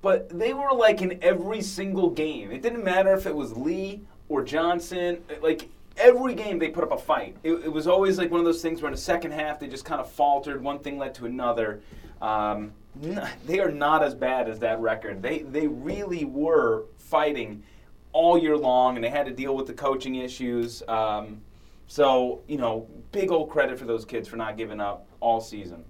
but 0.00 0.28
they 0.28 0.52
were 0.52 0.72
like 0.72 1.02
in 1.02 1.18
every 1.22 1.62
single 1.62 2.10
game. 2.10 2.52
It 2.52 2.62
didn't 2.62 2.84
matter 2.84 3.12
if 3.12 3.26
it 3.26 3.34
was 3.34 3.56
Lee 3.56 4.02
or 4.28 4.42
Johnson. 4.44 5.22
Like 5.40 5.68
every 5.96 6.34
game 6.34 6.58
they 6.58 6.68
put 6.68 6.84
up 6.84 6.92
a 6.92 6.98
fight. 6.98 7.36
It, 7.42 7.52
it, 7.52 7.72
was 7.72 7.86
always 7.86 8.18
like 8.18 8.30
one 8.30 8.40
of 8.40 8.46
those 8.46 8.62
things 8.62 8.80
where 8.80 8.88
in 8.88 8.94
the 8.94 9.00
second 9.00 9.32
half 9.32 9.58
they 9.58 9.66
just 9.66 9.84
kind 9.84 10.00
of 10.00 10.10
faltered. 10.10 10.62
One 10.62 10.78
thing 10.78 10.98
led 10.98 11.14
to 11.16 11.26
another. 11.26 11.80
Um, 12.20 12.72
they 13.46 13.60
are 13.60 13.70
not 13.70 14.02
as 14.02 14.14
bad 14.14 14.48
as 14.48 14.58
that 14.60 14.80
record. 14.80 15.22
They 15.22 15.40
they 15.42 15.66
really 15.66 16.24
were 16.24 16.84
fighting 16.98 17.62
all 18.12 18.38
year 18.38 18.56
long, 18.56 18.96
and 18.96 19.04
they 19.04 19.10
had 19.10 19.26
to 19.26 19.32
deal 19.32 19.56
with 19.56 19.66
the 19.66 19.72
coaching 19.72 20.16
issues. 20.16 20.82
Um, 20.88 21.40
so 21.86 22.42
you 22.48 22.58
know, 22.58 22.86
big 23.10 23.30
old 23.30 23.50
credit 23.50 23.78
for 23.78 23.84
those 23.84 24.04
kids 24.04 24.28
for 24.28 24.36
not 24.36 24.56
giving 24.56 24.80
up 24.80 25.06
all 25.20 25.40
season. 25.40 25.84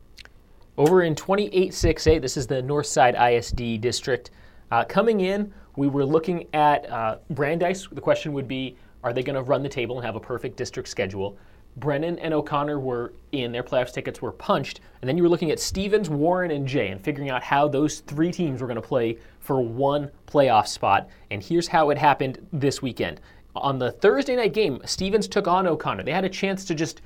Over 0.79 1.03
in 1.03 1.15
28-6A, 1.15 2.21
this 2.23 2.39
is 2.39 2.47
the 2.47 2.63
Northside 2.63 3.15
ISD 3.15 3.83
district. 3.83 4.31
Uh, 4.71 4.85
coming 4.85 5.21
in, 5.21 5.53
we 5.77 5.87
were 5.87 6.05
looking 6.05 6.47
at 6.55 6.89
uh, 6.91 7.19
Brandeis. 7.31 7.87
The 7.93 8.01
question 8.01 8.33
would 8.33 8.49
be, 8.49 8.77
are 9.05 9.13
they 9.13 9.23
going 9.23 9.37
to 9.37 9.43
run 9.43 9.63
the 9.63 9.69
table 9.69 9.99
and 9.99 10.07
have 10.07 10.17
a 10.17 10.21
perfect 10.21 10.57
district 10.57 10.89
schedule? 10.89 11.37
Brennan 11.77 12.19
and 12.19 12.35
O'Connor 12.35 12.79
were 12.81 13.15
in, 13.33 13.53
their 13.53 13.63
playoffs 13.63 13.93
tickets 13.93 14.21
were 14.21 14.33
punched, 14.33 14.81
and 15.01 15.09
then 15.09 15.17
you 15.17 15.23
were 15.23 15.29
looking 15.29 15.51
at 15.51 15.59
Stevens, 15.59 16.11
Warren, 16.11 16.51
and 16.51 16.67
Jay 16.67 16.89
and 16.89 17.01
figuring 17.01 17.31
out 17.31 17.43
how 17.43 17.67
those 17.67 18.01
three 18.01 18.31
teams 18.31 18.61
were 18.61 18.67
going 18.67 18.81
to 18.81 18.87
play 18.87 19.19
for 19.41 19.61
one 19.61 20.11
playoff 20.27 20.67
spot. 20.67 21.09
And 21.31 21.43
here's 21.43 21.69
how 21.69 21.91
it 21.91 21.99
happened 21.99 22.47
this 22.53 22.83
weekend. 22.83 23.21
On 23.57 23.79
the 23.79 23.93
Thursday 23.93 24.37
night 24.37 24.53
game, 24.53 24.81
Stevens 24.85 25.29
took 25.29 25.47
on 25.47 25.67
O'Connor. 25.67 26.05
They 26.05 26.13
had 26.13 26.25
a 26.25 26.29
chance 26.29 26.65
to 26.67 26.75
just 26.75 27.01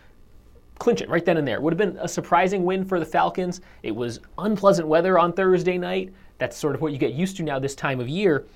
clinch 0.78 1.00
it 1.00 1.08
right 1.08 1.24
then 1.24 1.36
and 1.36 1.46
there. 1.46 1.56
It 1.56 1.62
would 1.62 1.72
have 1.72 1.78
been 1.78 1.98
a 2.02 2.08
surprising 2.08 2.64
win 2.64 2.84
for 2.84 3.00
the 3.00 3.06
Falcons. 3.06 3.60
It 3.82 3.94
was 3.94 4.20
unpleasant 4.38 4.86
weather 4.86 5.18
on 5.18 5.32
Thursday 5.32 5.78
night. 5.78 6.12
That's 6.38 6.56
sort 6.56 6.74
of 6.74 6.82
what 6.82 6.92
you 6.92 6.98
get 6.98 7.14
used 7.14 7.36
to 7.38 7.42
now 7.42 7.58
this 7.58 7.74
time 7.74 7.98
of 7.98 8.08
year 8.08 8.46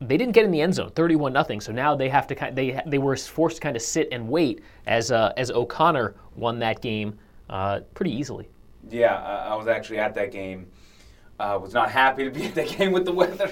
they 0.00 0.16
didn't 0.16 0.32
get 0.32 0.44
in 0.44 0.50
the 0.50 0.60
end 0.60 0.74
zone, 0.74 0.90
31 0.90 1.32
nothing. 1.32 1.60
So 1.60 1.72
now 1.72 1.94
they 1.94 2.08
have 2.08 2.26
to 2.28 2.50
they 2.52 2.80
they 2.86 2.98
were 2.98 3.16
forced 3.16 3.56
to 3.56 3.62
kind 3.62 3.76
of 3.76 3.82
sit 3.82 4.08
and 4.12 4.28
wait 4.28 4.62
as 4.86 5.10
uh, 5.10 5.32
as 5.36 5.50
O'Connor 5.50 6.14
won 6.36 6.58
that 6.60 6.80
game 6.80 7.18
uh, 7.48 7.80
pretty 7.94 8.12
easily. 8.12 8.48
Yeah, 8.88 9.14
I 9.14 9.54
was 9.56 9.68
actually 9.68 9.98
at 9.98 10.14
that 10.14 10.32
game. 10.32 10.66
Uh, 11.38 11.58
was 11.60 11.72
not 11.72 11.90
happy 11.90 12.24
to 12.24 12.30
be 12.30 12.44
at 12.44 12.54
that 12.54 12.68
game 12.78 12.92
with 12.92 13.04
the 13.04 13.12
weather. 13.12 13.50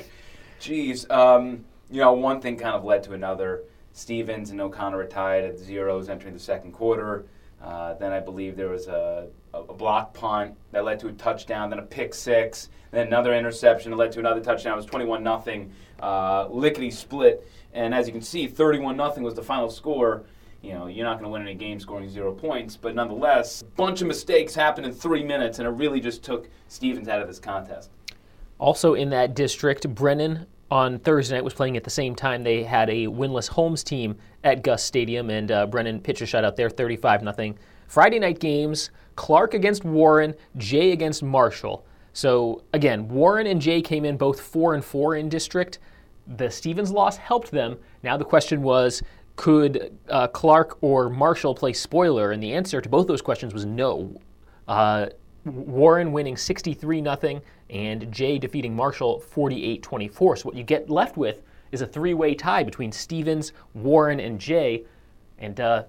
Jeez, 0.61 1.11
um, 1.11 1.65
you 1.91 2.01
know, 2.01 2.13
one 2.13 2.41
thing 2.41 2.57
kind 2.57 2.75
of 2.75 2.85
led 2.85 3.03
to 3.05 3.13
another. 3.13 3.63
Stevens 3.93 4.51
and 4.51 4.61
O'Connor 4.61 4.99
retired 4.99 5.43
tied 5.43 5.51
at 5.51 5.59
zeros 5.59 6.09
entering 6.09 6.35
the 6.35 6.41
second 6.41 6.73
quarter. 6.73 7.27
Uh, 7.63 7.95
then 7.95 8.13
I 8.13 8.21
believe 8.21 8.57
there 8.57 8.69
was 8.69 8.87
a, 8.87 9.29
a, 9.53 9.75
block 9.75 10.15
punt 10.15 10.55
that 10.71 10.85
led 10.85 11.01
to 11.01 11.09
a 11.09 11.13
touchdown, 11.13 11.71
then 11.71 11.81
a 11.81 11.83
pick 11.83 12.15
six, 12.15 12.69
then 12.93 13.09
another 13.09 13.35
interception 13.35 13.91
that 13.91 13.97
led 13.97 14.13
to 14.13 14.21
another 14.21 14.41
touchdown. 14.41 14.75
It 14.75 14.77
was 14.77 14.87
21 14.87 15.25
nothing, 15.25 15.73
uh, 16.01 16.49
lickety 16.49 16.91
split. 16.91 17.47
And 17.73 17.95
as 17.95 18.07
you 18.07 18.13
can 18.13 18.23
see, 18.23 18.47
31 18.47 18.97
nothing 18.97 19.23
was 19.23 19.35
the 19.35 19.43
final 19.43 19.71
score. 19.71 20.25
You 20.63 20.73
know, 20.73 20.87
you're 20.87 21.05
not 21.05 21.15
going 21.15 21.25
to 21.25 21.31
win 21.31 21.43
any 21.43 21.55
game 21.55 21.79
scoring 21.79 22.09
zero 22.09 22.33
points, 22.33 22.77
but 22.77 22.95
nonetheless, 22.95 23.63
a 23.63 23.65
bunch 23.65 24.01
of 24.01 24.09
mistakes 24.09 24.55
happened 24.55 24.87
in 24.87 24.93
three 24.93 25.23
minutes, 25.23 25.61
and 25.61 25.69
it 25.69 25.71
really 25.71 26.01
just 26.01 26.25
took 26.25 26.49
Stevens 26.67 27.09
out 27.09 27.23
of 27.23 27.29
this 27.29 27.39
contest. 27.39 27.91
Also 28.59 28.95
in 28.95 29.11
that 29.11 29.35
district, 29.35 29.89
Brennan 29.95 30.47
on 30.71 30.99
Thursday 30.99 31.37
night 31.37 31.45
was 31.45 31.55
playing 31.55 31.77
at 31.77 31.85
the 31.85 31.91
same 31.91 32.15
time. 32.15 32.43
They 32.43 32.65
had 32.65 32.91
a 32.91 33.07
winless 33.07 33.49
Holmes 33.49 33.85
team 33.85 34.17
at 34.43 34.63
Gus 34.63 34.83
Stadium, 34.83 35.31
and 35.31 35.51
uh, 35.51 35.67
Brennan 35.67 36.01
pitched 36.01 36.23
a 36.23 36.25
shutout 36.25 36.57
there, 36.57 36.69
35 36.69 37.21
0. 37.21 37.55
Friday 37.87 38.19
night 38.19 38.41
games 38.41 38.91
Clark 39.19 39.55
against 39.55 39.85
Warren, 39.85 40.35
Jay 40.57 40.93
against 40.93 41.25
Marshall. 41.25 41.85
So 42.13 42.63
again, 42.73 43.09
Warren 43.09 43.47
and 43.47 43.61
Jay 43.61 43.81
came 43.81 44.05
in 44.05 44.17
both 44.17 44.41
four 44.41 44.75
and 44.75 44.85
four 44.85 45.17
in 45.17 45.29
district. 45.29 45.79
The 46.37 46.51
Stevens 46.51 46.91
loss 46.91 47.17
helped 47.17 47.51
them. 47.51 47.79
Now 48.03 48.17
the 48.17 48.25
question 48.25 48.63
was, 48.63 49.03
could 49.37 49.97
uh, 50.09 50.27
Clark 50.29 50.79
or 50.81 51.09
Marshall 51.09 51.55
play 51.55 51.73
spoiler? 51.73 52.33
And 52.33 52.43
the 52.43 52.53
answer 52.53 52.81
to 52.81 52.89
both 52.89 53.07
those 53.07 53.23
questions 53.23 53.55
was 53.55 53.65
no. 53.65 54.21
Uh, 54.67 55.07
Warren 55.45 56.13
winning 56.13 56.37
63 56.37 57.03
0 57.03 57.41
and 57.71 58.13
Jay 58.13 58.39
defeating 58.39 58.75
Marshall 58.75 59.21
48 59.21 59.83
24. 59.83 60.37
So 60.37 60.45
what 60.45 60.57
you 60.57 60.65
get 60.65 60.91
left 60.91 61.17
with 61.17 61.43
is 61.73 61.83
a 61.83 61.87
three 61.87 62.15
way 62.15 62.35
tie 62.35 62.63
between 62.63 62.93
Stevens, 62.93 63.53
Warren, 63.75 64.21
and 64.21 64.39
Jay. 64.39 64.85
And 65.39 65.61
uh, 65.61 65.85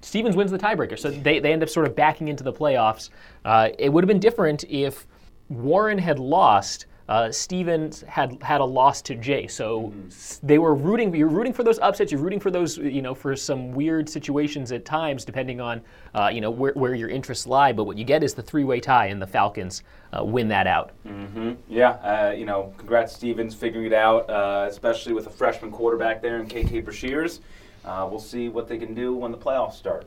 Stevens 0.00 0.36
wins 0.36 0.50
the 0.50 0.58
tiebreaker. 0.58 0.98
So 0.98 1.10
they, 1.10 1.38
they 1.38 1.52
end 1.52 1.62
up 1.62 1.68
sort 1.68 1.86
of 1.86 1.94
backing 1.94 2.28
into 2.28 2.44
the 2.44 2.52
playoffs. 2.52 3.10
Uh, 3.44 3.70
it 3.78 3.90
would 3.90 4.04
have 4.04 4.08
been 4.08 4.20
different 4.20 4.64
if 4.64 5.06
Warren 5.48 5.98
had 5.98 6.18
lost 6.18 6.86
uh, 7.06 7.30
Stevens 7.30 8.02
had 8.08 8.42
had 8.42 8.62
a 8.62 8.64
loss 8.64 9.02
to 9.02 9.14
Jay, 9.14 9.46
so 9.46 9.92
mm-hmm. 9.94 10.46
they 10.46 10.58
were 10.58 10.74
rooting. 10.74 11.14
You're 11.14 11.28
rooting 11.28 11.52
for 11.52 11.62
those 11.62 11.78
upsets. 11.80 12.10
You're 12.10 12.20
rooting 12.20 12.40
for 12.40 12.50
those, 12.50 12.78
you 12.78 13.02
know, 13.02 13.14
for 13.14 13.36
some 13.36 13.72
weird 13.72 14.08
situations 14.08 14.72
at 14.72 14.86
times, 14.86 15.24
depending 15.24 15.60
on, 15.60 15.82
uh, 16.14 16.30
you 16.32 16.40
know, 16.40 16.50
where, 16.50 16.72
where 16.72 16.94
your 16.94 17.10
interests 17.10 17.46
lie. 17.46 17.72
But 17.72 17.84
what 17.84 17.98
you 17.98 18.04
get 18.04 18.22
is 18.22 18.32
the 18.32 18.42
three-way 18.42 18.80
tie, 18.80 19.06
and 19.06 19.20
the 19.20 19.26
Falcons 19.26 19.82
uh, 20.18 20.24
win 20.24 20.48
that 20.48 20.66
out. 20.66 20.92
Mm-hmm. 21.06 21.52
Yeah, 21.68 21.90
uh, 21.90 22.32
you 22.32 22.46
know, 22.46 22.72
congrats 22.78 23.14
Stevens 23.14 23.54
figuring 23.54 23.86
it 23.86 23.92
out, 23.92 24.30
uh, 24.30 24.66
especially 24.70 25.12
with 25.12 25.26
a 25.26 25.30
freshman 25.30 25.70
quarterback 25.70 26.22
there 26.22 26.38
in 26.38 26.48
KK 26.48 26.82
Brashears. 26.84 27.40
Uh, 27.84 28.08
we'll 28.10 28.18
see 28.18 28.48
what 28.48 28.66
they 28.66 28.78
can 28.78 28.94
do 28.94 29.14
when 29.14 29.30
the 29.30 29.36
playoffs 29.36 29.74
start. 29.74 30.06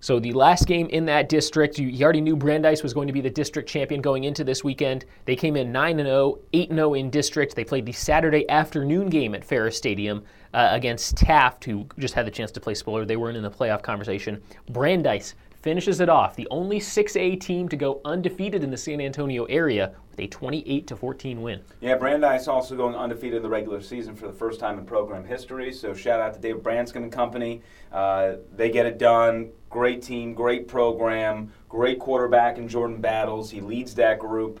So 0.00 0.20
the 0.20 0.32
last 0.32 0.66
game 0.66 0.88
in 0.88 1.06
that 1.06 1.28
district, 1.28 1.78
you, 1.78 1.88
you, 1.88 2.04
already 2.04 2.20
knew 2.20 2.36
Brandeis 2.36 2.82
was 2.82 2.92
going 2.92 3.06
to 3.06 3.12
be 3.12 3.20
the 3.20 3.30
district 3.30 3.68
champion 3.68 4.00
going 4.00 4.24
into 4.24 4.44
this 4.44 4.62
weekend. 4.62 5.04
They 5.24 5.36
came 5.36 5.56
in 5.56 5.72
9 5.72 5.96
0, 5.96 6.38
8 6.52 6.70
0 6.70 6.94
in 6.94 7.10
district. 7.10 7.56
They 7.56 7.64
played 7.64 7.86
the 7.86 7.92
Saturday 7.92 8.48
afternoon 8.48 9.08
game 9.08 9.34
at 9.34 9.44
Farris 9.44 9.76
Stadium 9.76 10.22
uh, 10.52 10.68
against 10.72 11.16
Taft, 11.16 11.64
who 11.64 11.86
just 11.98 12.14
had 12.14 12.26
the 12.26 12.30
chance 12.30 12.52
to 12.52 12.60
play 12.60 12.74
spoiler. 12.74 13.04
They 13.04 13.16
weren't 13.16 13.36
in 13.36 13.42
the 13.42 13.50
playoff 13.50 13.82
conversation. 13.82 14.42
Brandeis 14.70 15.34
finishes 15.66 15.98
it 15.98 16.08
off, 16.08 16.36
the 16.36 16.46
only 16.52 16.78
6A 16.78 17.40
team 17.40 17.68
to 17.68 17.76
go 17.76 18.00
undefeated 18.04 18.62
in 18.62 18.70
the 18.70 18.76
San 18.76 19.00
Antonio 19.00 19.46
area 19.46 19.92
with 20.12 20.20
a 20.20 20.28
28 20.28 20.92
14 20.96 21.42
win. 21.42 21.60
Yeah, 21.80 21.96
Brandeis 21.96 22.46
also 22.46 22.76
going 22.76 22.94
undefeated 22.94 23.38
in 23.38 23.42
the 23.42 23.48
regular 23.48 23.80
season 23.80 24.14
for 24.14 24.28
the 24.28 24.32
first 24.32 24.60
time 24.60 24.78
in 24.78 24.86
program 24.86 25.24
history. 25.24 25.72
So 25.72 25.92
shout 25.92 26.20
out 26.20 26.34
to 26.34 26.38
Dave 26.38 26.62
Branscombe 26.62 27.02
and 27.02 27.12
company. 27.12 27.62
Uh, 27.90 28.34
they 28.54 28.70
get 28.70 28.86
it 28.86 28.96
done. 28.96 29.50
Great 29.68 30.02
team, 30.02 30.34
great 30.34 30.68
program, 30.68 31.52
great 31.68 31.98
quarterback 31.98 32.58
in 32.58 32.68
Jordan 32.68 33.00
Battles. 33.00 33.50
He 33.50 33.60
leads 33.60 33.92
that 33.96 34.20
group. 34.20 34.60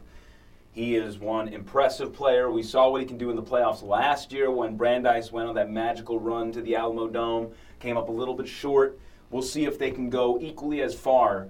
He 0.72 0.96
is 0.96 1.20
one 1.20 1.46
impressive 1.46 2.12
player. 2.12 2.50
We 2.50 2.64
saw 2.64 2.90
what 2.90 3.00
he 3.00 3.06
can 3.06 3.16
do 3.16 3.30
in 3.30 3.36
the 3.36 3.44
playoffs 3.44 3.80
last 3.80 4.32
year 4.32 4.50
when 4.50 4.76
Brandeis 4.76 5.30
went 5.30 5.48
on 5.48 5.54
that 5.54 5.70
magical 5.70 6.18
run 6.18 6.50
to 6.50 6.60
the 6.62 6.74
Alamo 6.74 7.06
Dome, 7.06 7.52
came 7.78 7.96
up 7.96 8.08
a 8.08 8.12
little 8.12 8.34
bit 8.34 8.48
short. 8.48 8.98
We'll 9.30 9.42
see 9.42 9.64
if 9.64 9.78
they 9.78 9.90
can 9.90 10.08
go 10.10 10.38
equally 10.40 10.82
as 10.82 10.94
far. 10.94 11.48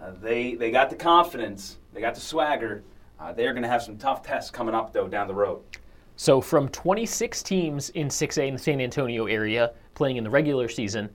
Uh, 0.00 0.12
they 0.22 0.54
they 0.54 0.70
got 0.70 0.90
the 0.90 0.96
confidence, 0.96 1.78
they 1.92 2.00
got 2.00 2.14
the 2.14 2.20
swagger. 2.20 2.82
Uh, 3.18 3.32
they're 3.32 3.52
going 3.52 3.62
to 3.62 3.68
have 3.68 3.82
some 3.82 3.98
tough 3.98 4.22
tests 4.22 4.50
coming 4.50 4.74
up 4.74 4.92
though 4.92 5.06
down 5.06 5.28
the 5.28 5.34
road. 5.34 5.60
So 6.16 6.40
from 6.40 6.68
26 6.68 7.42
teams 7.42 7.90
in 7.90 8.08
6A 8.08 8.46
in 8.46 8.54
the 8.54 8.58
San 8.58 8.80
Antonio 8.80 9.26
area 9.26 9.72
playing 9.94 10.16
in 10.16 10.24
the 10.24 10.30
regular 10.30 10.68
season, 10.68 11.08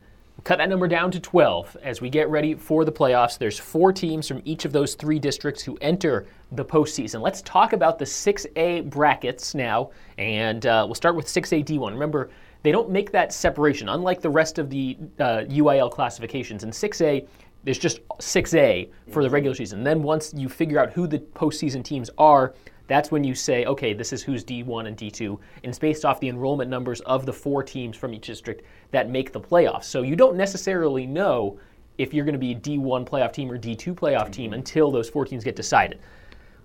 cut 0.44 0.58
that 0.58 0.68
number 0.68 0.88
down 0.88 1.12
to 1.12 1.20
12 1.20 1.78
as 1.84 2.02
we 2.02 2.10
get 2.10 2.28
ready 2.30 2.56
for 2.56 2.86
the 2.86 2.92
playoffs. 2.92 3.38
There's 3.38 3.60
four 3.60 3.94
teams 3.94 4.28
from 4.28 4.42
each 4.46 4.66
of 4.66 4.72
those 4.72 4.96
three 4.96 5.20
districts 5.20 5.62
who 5.62 5.78
enter 5.82 6.26
the 6.52 6.66
postseason. 6.66 7.22
Let's 7.22 7.42
talk 7.44 7.74
about 7.74 8.00
the 8.00 8.06
6A 8.06 8.90
brackets 8.90 9.54
now, 9.54 9.92
and 10.18 10.66
uh, 10.66 10.84
we'll 10.88 10.96
start 10.96 11.16
with 11.16 11.28
6A 11.28 11.64
D1. 11.66 11.92
Remember, 11.92 12.30
they 12.66 12.72
don't 12.72 12.90
make 12.90 13.12
that 13.12 13.32
separation, 13.32 13.90
unlike 13.90 14.22
the 14.22 14.30
rest 14.30 14.58
of 14.58 14.72
the 14.72 14.98
uh, 15.20 15.44
UIL 15.48 15.92
classifications. 15.92 16.64
In 16.64 16.72
6A, 16.72 17.28
there's 17.64 17.78
just 17.78 18.00
6A 18.08 18.90
for 19.12 19.22
the 19.22 19.30
regular 19.30 19.56
season. 19.56 19.80
And 19.80 19.86
then 19.86 20.02
once 20.02 20.34
you 20.36 20.50
figure 20.50 20.80
out 20.80 20.92
who 20.92 21.06
the 21.06 21.20
postseason 21.20 21.84
teams 21.84 22.10
are, 22.18 22.56
that's 22.88 23.12
when 23.12 23.24
you 23.24 23.36
say, 23.36 23.66
okay, 23.66 23.94
this 23.94 24.12
is 24.12 24.24
who's 24.24 24.44
D1 24.44 24.88
and 24.88 24.98
D2. 24.98 25.30
And 25.30 25.40
it's 25.66 25.78
based 25.78 26.06
off 26.06 26.20
the 26.20 26.28
enrollment 26.28 26.68
numbers 26.68 27.02
of 27.02 27.28
the 27.28 27.34
four 27.34 27.62
teams 27.62 27.96
from 27.96 28.16
each 28.16 28.26
district 28.26 28.64
that 28.90 29.12
make 29.12 29.32
the 29.32 29.40
playoffs. 29.40 29.84
So 29.84 30.02
you 30.02 30.16
don't 30.16 30.36
necessarily 30.36 31.06
know 31.06 31.60
if 32.00 32.16
you're 32.16 32.26
going 32.26 32.34
to 32.34 32.40
be 32.40 32.54
a 32.54 32.56
D1 32.56 33.08
playoff 33.08 33.32
team 33.32 33.52
or 33.52 33.60
D2 33.60 33.94
playoff 33.94 34.32
team 34.32 34.54
until 34.54 34.90
those 34.90 35.08
four 35.08 35.24
teams 35.24 35.44
get 35.44 35.56
decided. 35.56 36.00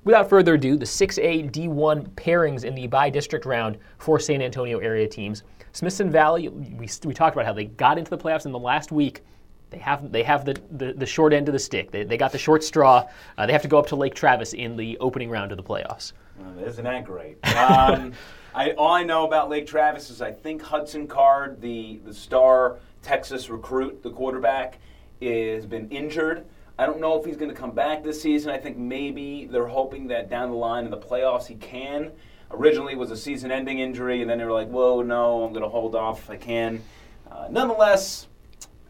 Without 0.04 0.30
further 0.30 0.54
ado, 0.54 0.78
the 0.78 0.86
6A 0.86 1.52
D1 1.52 2.08
pairings 2.12 2.64
in 2.64 2.74
the 2.74 2.86
bi 2.86 3.10
district 3.10 3.44
round 3.44 3.76
for 3.98 4.18
San 4.18 4.40
Antonio 4.40 4.78
area 4.78 5.06
teams. 5.06 5.42
Smithson 5.72 6.10
Valley, 6.10 6.48
we, 6.48 6.88
we 7.04 7.14
talked 7.14 7.36
about 7.36 7.46
how 7.46 7.52
they 7.52 7.66
got 7.66 7.98
into 7.98 8.10
the 8.10 8.18
playoffs 8.18 8.46
in 8.46 8.52
the 8.52 8.58
last 8.58 8.92
week. 8.92 9.22
They 9.70 9.78
have 9.78 10.10
they 10.10 10.24
have 10.24 10.44
the, 10.44 10.60
the, 10.72 10.92
the 10.92 11.06
short 11.06 11.32
end 11.32 11.48
of 11.48 11.52
the 11.52 11.58
stick. 11.58 11.92
They, 11.92 12.02
they 12.02 12.16
got 12.16 12.32
the 12.32 12.38
short 12.38 12.64
straw. 12.64 13.08
Uh, 13.38 13.46
they 13.46 13.52
have 13.52 13.62
to 13.62 13.68
go 13.68 13.78
up 13.78 13.86
to 13.88 13.96
Lake 13.96 14.14
Travis 14.14 14.52
in 14.52 14.76
the 14.76 14.98
opening 14.98 15.30
round 15.30 15.52
of 15.52 15.56
the 15.56 15.62
playoffs. 15.62 16.12
Well, 16.38 16.58
isn't 16.66 16.84
that 16.84 17.04
great? 17.04 17.38
Um, 17.56 18.12
I, 18.54 18.72
all 18.72 18.92
I 18.92 19.04
know 19.04 19.26
about 19.26 19.48
Lake 19.48 19.66
Travis 19.66 20.10
is 20.10 20.20
I 20.20 20.32
think 20.32 20.60
Hudson 20.60 21.06
Card, 21.06 21.60
the, 21.60 22.00
the 22.04 22.12
star 22.12 22.78
Texas 23.02 23.48
recruit, 23.48 24.02
the 24.02 24.10
quarterback, 24.10 24.78
has 25.22 25.66
been 25.66 25.88
injured. 25.90 26.44
I 26.78 26.86
don't 26.86 27.00
know 27.00 27.18
if 27.18 27.24
he's 27.24 27.36
going 27.36 27.50
to 27.50 27.56
come 27.56 27.72
back 27.72 28.02
this 28.02 28.20
season. 28.20 28.50
I 28.50 28.58
think 28.58 28.76
maybe 28.76 29.46
they're 29.50 29.66
hoping 29.66 30.08
that 30.08 30.30
down 30.30 30.50
the 30.50 30.56
line 30.56 30.84
in 30.84 30.90
the 30.90 30.98
playoffs 30.98 31.46
he 31.46 31.54
can. 31.56 32.10
Originally, 32.52 32.94
it 32.94 32.98
was 32.98 33.10
a 33.10 33.16
season-ending 33.16 33.78
injury, 33.78 34.20
and 34.22 34.30
then 34.30 34.38
they 34.38 34.44
were 34.44 34.52
like, 34.52 34.68
"Whoa, 34.68 35.02
no, 35.02 35.44
I'm 35.44 35.52
going 35.52 35.62
to 35.62 35.68
hold 35.68 35.94
off 35.94 36.20
if 36.20 36.30
I 36.30 36.36
can." 36.36 36.82
Uh, 37.30 37.46
nonetheless, 37.50 38.26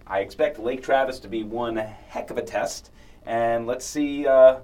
I 0.06 0.20
expect 0.20 0.58
Lake 0.58 0.82
Travis 0.82 1.18
to 1.20 1.28
be 1.28 1.42
one 1.42 1.76
heck 1.76 2.30
of 2.30 2.38
a 2.38 2.42
test, 2.42 2.90
and 3.26 3.66
let's 3.66 3.84
see. 3.84 4.26
Uh, 4.26 4.54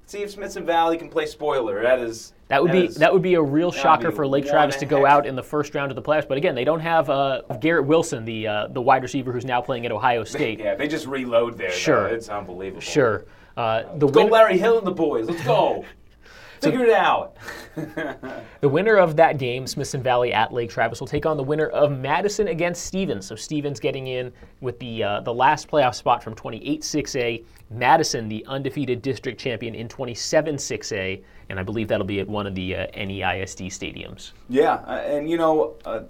let's 0.00 0.12
see 0.12 0.22
if 0.22 0.30
Smithson 0.30 0.64
Valley 0.64 0.96
can 0.96 1.10
play 1.10 1.26
spoiler. 1.26 1.82
That 1.82 1.98
is 1.98 2.32
that 2.48 2.62
would 2.62 2.70
that 2.70 2.80
be 2.80 2.86
is, 2.86 2.94
that 2.96 3.12
would 3.12 3.22
be 3.22 3.34
a 3.34 3.42
real 3.42 3.70
shocker 3.72 4.10
for 4.10 4.26
Lake 4.26 4.46
Travis 4.46 4.76
to 4.76 4.86
go 4.86 5.04
out 5.04 5.26
in 5.26 5.36
the 5.36 5.42
first 5.42 5.74
round 5.74 5.90
of 5.90 5.96
the 5.96 6.02
playoffs. 6.02 6.28
But 6.28 6.38
again, 6.38 6.54
they 6.54 6.64
don't 6.64 6.80
have 6.80 7.10
uh, 7.10 7.42
Garrett 7.60 7.86
Wilson, 7.86 8.24
the 8.24 8.46
uh, 8.46 8.66
the 8.68 8.80
wide 8.80 9.02
receiver 9.02 9.32
who's 9.32 9.44
now 9.44 9.60
playing 9.60 9.84
at 9.84 9.92
Ohio 9.92 10.24
State. 10.24 10.60
yeah, 10.60 10.74
they 10.74 10.88
just 10.88 11.06
reload 11.06 11.58
there. 11.58 11.72
Sure, 11.72 12.08
though. 12.08 12.14
it's 12.14 12.28
unbelievable. 12.28 12.80
Sure, 12.80 13.26
uh, 13.56 13.82
the 13.96 14.06
go 14.06 14.22
win- 14.22 14.32
Larry 14.32 14.58
Hill 14.58 14.78
and 14.78 14.86
the 14.86 14.92
boys. 14.92 15.28
Let's 15.28 15.44
go. 15.44 15.84
Figure 16.70 16.86
it 16.86 16.92
out. 16.92 17.36
the 18.60 18.68
winner 18.68 18.96
of 18.96 19.16
that 19.16 19.38
game, 19.38 19.66
Smithson 19.66 20.02
Valley 20.02 20.32
at 20.32 20.52
Lake 20.52 20.70
Travis, 20.70 21.00
will 21.00 21.06
take 21.06 21.26
on 21.26 21.36
the 21.36 21.42
winner 21.42 21.66
of 21.68 21.92
Madison 21.92 22.48
against 22.48 22.84
Stevens. 22.84 23.26
So 23.26 23.36
Stevens 23.36 23.80
getting 23.80 24.06
in 24.08 24.32
with 24.60 24.78
the 24.78 25.02
uh, 25.02 25.20
the 25.20 25.32
last 25.32 25.68
playoff 25.68 25.94
spot 25.94 26.22
from 26.22 26.34
28-6A. 26.34 27.44
Madison, 27.70 28.28
the 28.28 28.44
undefeated 28.46 29.02
district 29.02 29.40
champion 29.40 29.74
in 29.74 29.88
27-6A, 29.88 31.22
and 31.48 31.58
I 31.58 31.62
believe 31.64 31.88
that'll 31.88 32.06
be 32.06 32.20
at 32.20 32.28
one 32.28 32.46
of 32.46 32.54
the 32.54 32.76
uh, 32.76 32.86
NEISD 32.94 33.66
stadiums. 33.66 34.32
Yeah, 34.48 34.74
uh, 34.74 35.02
and 35.04 35.28
you 35.28 35.36
know. 35.36 35.74
Uh, 35.84 36.02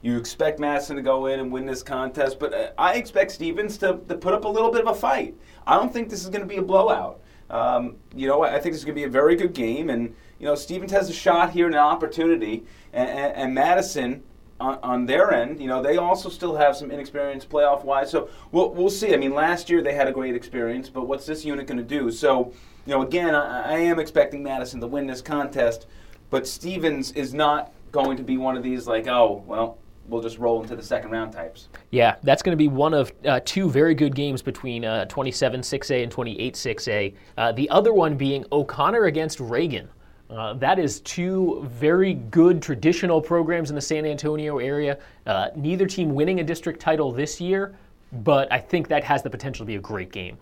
you 0.00 0.16
expect 0.16 0.60
Madison 0.60 0.94
to 0.94 1.02
go 1.02 1.26
in 1.26 1.40
and 1.40 1.50
win 1.50 1.66
this 1.66 1.82
contest, 1.82 2.38
but 2.38 2.54
uh, 2.54 2.70
I 2.78 2.94
expect 2.94 3.32
Stevens 3.32 3.76
to, 3.78 3.98
to 4.08 4.14
put 4.14 4.32
up 4.32 4.44
a 4.44 4.48
little 4.48 4.70
bit 4.70 4.82
of 4.82 4.86
a 4.86 4.94
fight. 4.94 5.34
I 5.66 5.76
don't 5.76 5.92
think 5.92 6.08
this 6.08 6.22
is 6.22 6.30
going 6.30 6.42
to 6.42 6.46
be 6.46 6.58
a 6.58 6.62
blowout. 6.62 7.20
Um, 7.50 7.96
you 8.14 8.26
know, 8.26 8.42
I 8.42 8.58
think 8.58 8.74
this 8.74 8.78
is 8.78 8.84
going 8.84 8.94
to 8.94 9.00
be 9.00 9.04
a 9.04 9.10
very 9.10 9.36
good 9.36 9.54
game, 9.54 9.90
and 9.90 10.14
you 10.38 10.46
know, 10.46 10.54
Stevens 10.54 10.92
has 10.92 11.08
a 11.08 11.12
shot 11.12 11.50
here 11.50 11.66
and 11.66 11.74
an 11.74 11.80
opportunity, 11.80 12.64
and, 12.92 13.08
and, 13.08 13.36
and 13.36 13.54
Madison. 13.54 14.22
On, 14.60 14.76
on, 14.82 15.06
their 15.06 15.32
end, 15.32 15.60
you 15.60 15.68
know, 15.68 15.80
they 15.80 15.98
also 15.98 16.28
still 16.28 16.56
have 16.56 16.76
some 16.76 16.90
inexperience 16.90 17.44
playoff 17.44 17.84
wise. 17.84 18.10
So 18.10 18.28
we'll, 18.50 18.70
we'll 18.70 18.90
see. 18.90 19.14
I 19.14 19.16
mean, 19.16 19.32
last 19.32 19.70
year 19.70 19.82
they 19.82 19.94
had 19.94 20.08
a 20.08 20.12
great 20.12 20.34
experience, 20.34 20.88
but 20.88 21.06
what's 21.06 21.26
this 21.26 21.44
unit 21.44 21.68
going 21.68 21.78
to 21.78 21.84
do? 21.84 22.10
So, 22.10 22.52
you 22.84 22.92
know, 22.92 23.02
again, 23.02 23.36
I, 23.36 23.74
I 23.74 23.78
am 23.78 24.00
expecting 24.00 24.42
Madison 24.42 24.80
to 24.80 24.88
win 24.88 25.06
this 25.06 25.22
contest, 25.22 25.86
but 26.28 26.44
Stevens 26.44 27.12
is 27.12 27.32
not 27.32 27.72
going 27.92 28.16
to 28.16 28.24
be 28.24 28.36
one 28.36 28.56
of 28.56 28.64
these 28.64 28.88
like, 28.88 29.06
oh, 29.06 29.44
well, 29.46 29.78
we'll 30.08 30.22
just 30.22 30.38
roll 30.38 30.62
into 30.62 30.74
the 30.74 30.82
second 30.82 31.10
round 31.10 31.32
types. 31.32 31.68
Yeah, 31.90 32.16
that's 32.22 32.42
going 32.42 32.52
to 32.52 32.56
be 32.56 32.68
one 32.68 32.94
of 32.94 33.12
uh, 33.24 33.40
two 33.44 33.70
very 33.70 33.94
good 33.94 34.14
games 34.14 34.42
between 34.42 34.84
uh, 34.84 35.04
27 35.06 35.60
6A 35.60 36.02
and 36.02 36.10
28 36.10 36.54
6A. 36.54 37.14
Uh, 37.36 37.52
the 37.52 37.68
other 37.70 37.92
one 37.92 38.16
being 38.16 38.44
O'Connor 38.52 39.04
against 39.04 39.40
Reagan. 39.40 39.88
Uh, 40.30 40.52
that 40.54 40.78
is 40.78 41.00
two 41.00 41.66
very 41.70 42.14
good 42.14 42.60
traditional 42.60 43.20
programs 43.20 43.70
in 43.70 43.76
the 43.76 43.80
San 43.80 44.04
Antonio 44.04 44.58
area. 44.58 44.98
Uh, 45.26 45.48
neither 45.56 45.86
team 45.86 46.14
winning 46.14 46.40
a 46.40 46.44
district 46.44 46.80
title 46.80 47.12
this 47.12 47.40
year, 47.40 47.76
but 48.12 48.50
I 48.52 48.58
think 48.58 48.88
that 48.88 49.04
has 49.04 49.22
the 49.22 49.30
potential 49.30 49.64
to 49.64 49.66
be 49.66 49.76
a 49.76 49.80
great 49.80 50.12
game. 50.12 50.36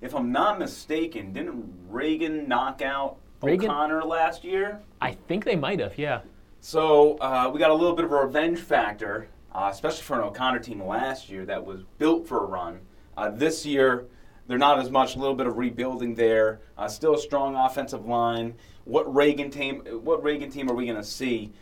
If 0.00 0.14
I'm 0.14 0.32
not 0.32 0.58
mistaken, 0.58 1.32
didn't 1.32 1.72
Reagan 1.88 2.48
knock 2.48 2.82
out 2.82 3.18
Reagan? 3.42 3.70
O'Connor 3.70 4.04
last 4.04 4.42
year? 4.44 4.80
I 5.00 5.12
think 5.12 5.44
they 5.44 5.56
might 5.56 5.78
have, 5.80 5.96
yeah. 5.98 6.20
So 6.68 7.16
uh, 7.16 7.50
we 7.50 7.58
got 7.58 7.70
a 7.70 7.74
little 7.74 7.96
bit 7.96 8.04
of 8.04 8.12
a 8.12 8.26
revenge 8.26 8.58
factor, 8.58 9.30
uh, 9.54 9.70
especially 9.72 10.02
for 10.02 10.18
an 10.18 10.24
O'Connor 10.24 10.58
team 10.58 10.84
last 10.84 11.30
year 11.30 11.46
that 11.46 11.64
was 11.64 11.82
built 11.96 12.28
for 12.28 12.44
a 12.44 12.46
run. 12.46 12.80
Uh, 13.16 13.30
this 13.30 13.64
year, 13.64 14.04
they're 14.46 14.58
not 14.58 14.78
as 14.78 14.90
much. 14.90 15.16
A 15.16 15.18
little 15.18 15.34
bit 15.34 15.46
of 15.46 15.56
rebuilding 15.56 16.14
there. 16.14 16.60
Uh, 16.76 16.86
still 16.86 17.14
a 17.14 17.18
strong 17.18 17.54
offensive 17.54 18.04
line. 18.04 18.54
What 18.84 19.12
Reagan 19.14 19.50
team? 19.50 19.76
What 20.04 20.22
Reagan 20.22 20.50
team 20.50 20.70
are 20.70 20.74
we 20.74 20.84
going 20.84 20.98
to 20.98 21.02
see? 21.02 21.54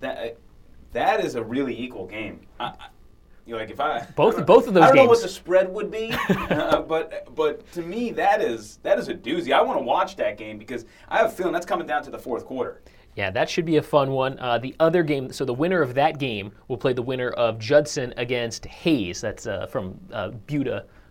That 0.00 0.38
that 0.90 1.24
is 1.24 1.36
a 1.36 1.42
really 1.44 1.80
equal 1.80 2.06
game. 2.08 2.40
I, 2.58 2.64
I, 2.64 3.52
like 3.52 3.70
if 3.70 3.78
I 3.78 4.08
Both- 4.16 4.44
both 4.44 4.66
of 4.66 4.74
those 4.74 4.82
I 4.82 4.88
don't 4.88 4.96
know 4.96 5.04
what 5.04 5.22
the 5.22 5.28
spread 5.28 5.72
would 5.72 5.92
be, 5.92 6.10
uh, 6.28 6.82
but 6.82 7.32
but 7.36 7.70
to 7.74 7.82
me 7.82 8.10
that 8.10 8.42
is 8.42 8.80
that 8.82 8.98
is 8.98 9.06
a 9.06 9.14
doozy. 9.14 9.52
I 9.52 9.62
want 9.62 9.78
to 9.78 9.84
watch 9.84 10.16
that 10.16 10.36
game 10.36 10.58
because 10.58 10.84
I 11.08 11.18
have 11.18 11.26
a 11.26 11.30
feeling 11.30 11.52
that's 11.52 11.64
coming 11.64 11.86
down 11.86 12.02
to 12.02 12.10
the 12.10 12.18
fourth 12.18 12.44
quarter. 12.44 12.82
Yeah, 13.18 13.32
that 13.32 13.50
should 13.50 13.64
be 13.64 13.78
a 13.78 13.82
fun 13.82 14.12
one. 14.12 14.38
Uh, 14.38 14.58
the 14.58 14.76
other 14.78 15.02
game, 15.02 15.32
so 15.32 15.44
the 15.44 15.52
winner 15.52 15.82
of 15.82 15.92
that 15.94 16.20
game 16.20 16.52
will 16.68 16.76
play 16.76 16.92
the 16.92 17.02
winner 17.02 17.30
of 17.30 17.58
Judson 17.58 18.14
against 18.16 18.64
Hayes. 18.66 19.20
That's 19.20 19.48
uh, 19.48 19.66
from 19.66 19.98
uh, 20.12 20.30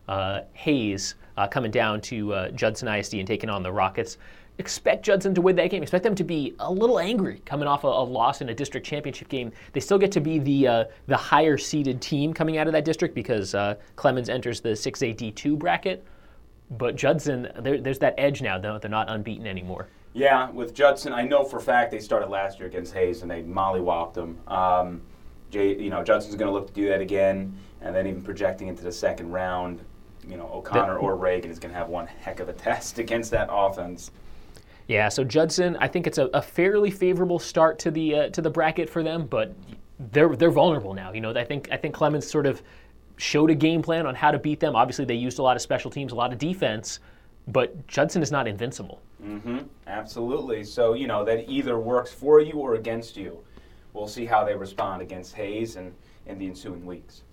uh, 0.08 0.40
Hayes 0.54 1.16
uh, 1.36 1.48
coming 1.50 1.70
down 1.70 2.00
to 2.00 2.34
uh, 2.34 2.52
Judson 2.52 2.88
ISD 2.88 3.16
and 3.16 3.28
taking 3.28 3.50
on 3.50 3.62
the 3.62 3.74
Rockets. 3.74 4.20
Expect 4.58 5.04
Judson 5.04 5.36
to 5.36 5.42
win 5.42 5.58
that 5.58 5.70
game. 5.70 5.84
Expect 5.84 6.06
them 6.06 6.16
to 6.16 6.24
be 6.24 6.56
a 6.62 6.72
little 6.72 6.98
angry 6.98 7.42
coming 7.44 7.68
off 7.68 7.84
a, 7.84 7.88
a 7.88 8.06
loss 8.06 8.40
in 8.40 8.48
a 8.48 8.56
district 8.56 8.88
championship 8.88 9.28
game. 9.28 9.52
They 9.74 9.82
still 9.82 10.00
get 10.00 10.14
to 10.14 10.22
be 10.22 10.40
the 10.40 10.88
the 11.08 11.18
higher 11.18 11.58
seeded 11.58 12.02
team 12.02 12.34
coming 12.34 12.58
out 12.58 12.68
of 12.68 12.74
that 12.74 12.86
district 12.86 13.16
because 13.16 13.54
Clemens 13.98 14.30
enters 14.30 14.62
the 14.62 14.70
6A 14.70 15.14
D2 15.14 15.60
bracket. 15.60 16.06
But 16.72 16.96
Judson, 16.96 17.50
there, 17.60 17.82
there's 17.82 18.00
that 18.00 18.16
edge 18.18 18.42
now, 18.42 18.58
though. 18.58 18.80
They're 18.80 18.90
not 18.90 19.10
unbeaten 19.10 19.46
anymore. 19.46 19.90
Yeah, 20.18 20.50
with 20.50 20.74
Judson, 20.74 21.14
I 21.14 21.22
know 21.22 21.44
for 21.44 21.58
a 21.58 21.62
fact 21.62 21.92
they 21.92 22.00
started 22.00 22.28
last 22.30 22.58
year 22.58 22.68
against 22.68 22.92
Hayes 22.96 23.22
and 23.22 23.30
they 23.30 23.44
mollywopped 23.44 24.16
them. 24.16 24.40
Um, 24.48 25.02
Jay, 25.52 25.80
you 25.80 25.92
know, 25.92 26.04
Judson's 26.04 26.36
going 26.36 26.48
to 26.48 26.52
look 26.52 26.66
to 26.66 26.74
do 26.74 26.90
that 26.90 27.02
again, 27.02 27.56
and 27.82 27.96
then 27.96 28.08
even 28.08 28.24
projecting 28.24 28.68
into 28.68 28.84
the 28.84 28.92
second 28.92 29.30
round, 29.30 29.80
you 30.28 30.36
know, 30.36 30.50
O'Connor 30.52 30.98
or 30.98 31.16
Reagan 31.16 31.52
is 31.52 31.60
going 31.60 31.72
to 31.72 31.78
have 31.78 31.90
one 31.90 32.08
heck 32.08 32.40
of 32.40 32.50
a 32.50 32.54
test 32.68 32.98
against 32.98 33.30
that 33.30 33.48
offense. 33.52 34.10
Yeah, 34.88 35.08
so 35.08 35.24
Judson, 35.24 35.78
I 35.80 35.88
think 35.88 36.08
it's 36.08 36.18
a, 36.18 36.26
a 36.34 36.42
fairly 36.42 36.90
favorable 36.90 37.38
start 37.38 37.78
to 37.80 37.92
the 37.92 38.16
uh, 38.16 38.30
to 38.30 38.42
the 38.42 38.50
bracket 38.50 38.90
for 38.90 39.04
them, 39.04 39.28
but 39.28 39.54
they're 40.12 40.36
they're 40.36 40.50
vulnerable 40.50 40.96
now. 40.96 41.14
You 41.14 41.22
know, 41.22 41.32
I 41.32 41.44
think 41.44 41.70
I 41.72 41.78
think 41.78 41.94
Clemens 41.94 42.28
sort 42.28 42.48
of 42.48 42.64
showed 43.18 43.52
a 43.52 43.56
game 43.56 43.84
plan 43.84 44.08
on 44.08 44.16
how 44.16 44.32
to 44.32 44.40
beat 44.40 44.62
them. 44.62 44.76
Obviously, 44.76 45.06
they 45.06 45.14
used 45.14 45.38
a 45.38 45.44
lot 45.44 45.56
of 45.56 45.62
special 45.62 45.92
teams, 45.92 46.12
a 46.12 46.16
lot 46.16 46.34
of 46.34 46.40
defense, 46.40 47.02
but 47.48 47.88
Judson 47.88 48.22
is 48.22 48.32
not 48.32 48.48
invincible. 48.48 49.02
Mm-hmm. 49.24 49.60
Absolutely. 49.88 50.64
So 50.64 50.94
you 50.94 51.08
know 51.08 51.24
that 51.26 51.50
either 51.50 51.80
works 51.80 52.14
for 52.14 52.40
you 52.40 52.54
or 52.54 52.76
against 52.76 53.18
you. 53.18 53.40
We'll 53.94 54.08
see 54.08 54.26
how 54.26 54.44
they 54.44 54.54
respond 54.54 55.02
against 55.02 55.34
Hayes 55.34 55.76
and 55.76 55.94
in 56.28 56.38
the 56.38 56.48
ensuing 56.48 56.86
weeks. 56.86 57.24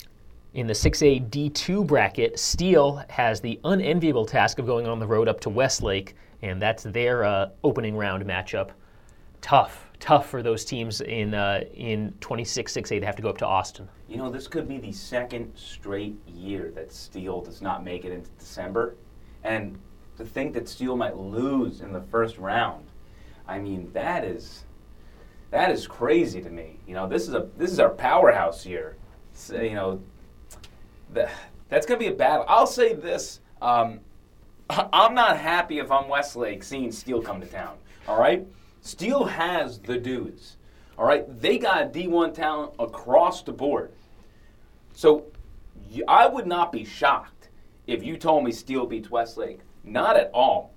In 0.54 0.68
the 0.68 0.72
6A 0.72 1.28
D2 1.30 1.84
bracket, 1.86 2.38
Steele 2.38 3.04
has 3.08 3.40
the 3.40 3.58
unenviable 3.64 4.24
task 4.24 4.60
of 4.60 4.66
going 4.66 4.86
on 4.86 5.00
the 5.00 5.06
road 5.06 5.26
up 5.26 5.40
to 5.40 5.50
Westlake, 5.50 6.14
and 6.42 6.62
that's 6.62 6.84
their 6.84 7.24
uh, 7.24 7.48
opening 7.64 7.96
round 7.96 8.24
matchup. 8.24 8.70
Tough, 9.40 9.90
tough 9.98 10.30
for 10.30 10.42
those 10.42 10.64
teams 10.64 11.00
in 11.00 11.34
uh, 11.34 11.64
in 11.74 12.14
26 12.20 12.72
6A 12.72 13.00
to 13.00 13.04
have 13.04 13.16
to 13.16 13.22
go 13.22 13.28
up 13.28 13.38
to 13.38 13.46
Austin. 13.46 13.88
You 14.08 14.16
know, 14.16 14.30
this 14.30 14.46
could 14.46 14.68
be 14.68 14.78
the 14.78 14.92
second 14.92 15.52
straight 15.56 16.16
year 16.28 16.70
that 16.76 16.92
Steele 16.92 17.40
does 17.40 17.60
not 17.60 17.82
make 17.82 18.04
it 18.04 18.12
into 18.12 18.30
December. 18.38 18.94
And 19.42 19.76
to 20.18 20.24
think 20.24 20.54
that 20.54 20.68
Steele 20.68 20.96
might 20.96 21.16
lose 21.16 21.80
in 21.80 21.92
the 21.92 22.00
first 22.00 22.38
round, 22.38 22.86
I 23.46 23.58
mean, 23.58 23.90
that 23.92 24.24
is 24.24 24.64
that 25.50 25.70
is 25.70 25.86
crazy 25.86 26.40
to 26.42 26.50
me. 26.50 26.78
You 26.86 26.94
know, 26.94 27.08
this 27.08 27.28
is 27.28 27.34
a 27.34 27.48
this 27.56 27.70
is 27.70 27.78
our 27.78 27.90
powerhouse 27.90 28.66
year. 28.66 28.96
So, 29.34 29.60
you 29.60 29.74
know, 29.74 30.00
the, 31.12 31.28
that's 31.68 31.86
going 31.86 31.98
to 32.00 32.04
be 32.06 32.12
a 32.12 32.16
battle. 32.16 32.44
I'll 32.48 32.66
say 32.66 32.94
this: 32.94 33.40
um, 33.62 34.00
I'm 34.70 35.14
not 35.14 35.38
happy 35.38 35.78
if 35.78 35.90
I'm 35.90 36.08
Westlake 36.08 36.62
seeing 36.62 36.90
Steele 36.90 37.22
come 37.22 37.40
to 37.40 37.46
town. 37.46 37.76
All 38.08 38.18
right, 38.18 38.46
Steele 38.80 39.24
has 39.24 39.78
the 39.78 39.98
dudes. 39.98 40.56
All 40.96 41.06
right, 41.06 41.24
they 41.40 41.58
got 41.58 41.92
D1 41.92 42.34
talent 42.34 42.72
across 42.78 43.42
the 43.42 43.52
board. 43.52 43.92
So 44.92 45.26
I 46.06 46.26
would 46.26 46.46
not 46.46 46.70
be 46.70 46.84
shocked 46.84 47.48
if 47.86 48.02
you 48.02 48.16
told 48.16 48.44
me 48.44 48.52
Steele 48.52 48.86
beats 48.86 49.10
Westlake. 49.10 49.60
Not 49.84 50.16
at 50.16 50.30
all. 50.32 50.72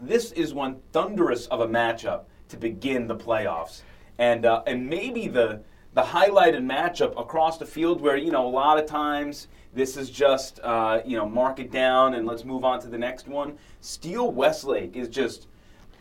This 0.00 0.32
is 0.32 0.52
one 0.52 0.80
thunderous 0.92 1.46
of 1.46 1.60
a 1.60 1.66
matchup 1.66 2.24
to 2.48 2.56
begin 2.56 3.06
the 3.06 3.16
playoffs, 3.16 3.82
and 4.18 4.44
uh, 4.44 4.62
and 4.66 4.88
maybe 4.88 5.28
the 5.28 5.60
the 5.94 6.02
highlighted 6.02 6.64
matchup 6.64 7.18
across 7.20 7.58
the 7.58 7.66
field 7.66 8.00
where 8.00 8.16
you 8.16 8.32
know 8.32 8.46
a 8.46 8.48
lot 8.48 8.78
of 8.78 8.86
times 8.86 9.46
this 9.74 9.96
is 9.96 10.10
just 10.10 10.58
uh, 10.64 11.00
you 11.06 11.16
know 11.16 11.28
mark 11.28 11.60
it 11.60 11.70
down 11.70 12.14
and 12.14 12.26
let's 12.26 12.44
move 12.44 12.64
on 12.64 12.80
to 12.80 12.88
the 12.88 12.98
next 12.98 13.28
one. 13.28 13.56
Steele 13.80 14.32
Westlake 14.32 14.96
is 14.96 15.08
just 15.08 15.46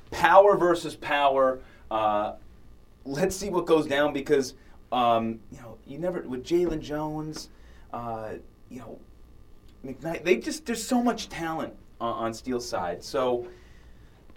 power 0.10 0.58
versus 0.58 0.96
power. 0.96 1.60
Uh, 1.92 2.34
let's 3.06 3.36
see 3.36 3.50
what 3.50 3.68
goes 3.68 3.86
down 3.86 4.14
because 4.14 4.56
um, 4.92 5.40
you 5.52 5.60
know 5.60 5.78
you 5.86 6.00
never 6.00 6.22
with 6.22 6.44
Jalen 6.44 6.82
Jones, 6.82 7.50
uh, 7.94 8.32
you 8.70 8.80
know 8.80 8.98
McKnight. 9.86 10.24
They 10.24 10.38
just 10.38 10.66
there's 10.66 10.84
so 10.84 11.04
much 11.04 11.30
talent 11.30 11.76
on, 12.02 12.26
on 12.26 12.34
Steele's 12.34 12.68
side. 12.68 13.04
So 13.04 13.48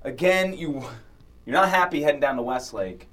again, 0.02 0.56
you 0.56 0.84
you're 1.44 1.54
not 1.54 1.68
happy 1.68 2.02
heading 2.02 2.20
down 2.20 2.36
to 2.36 2.42
Westlake, 2.42 3.08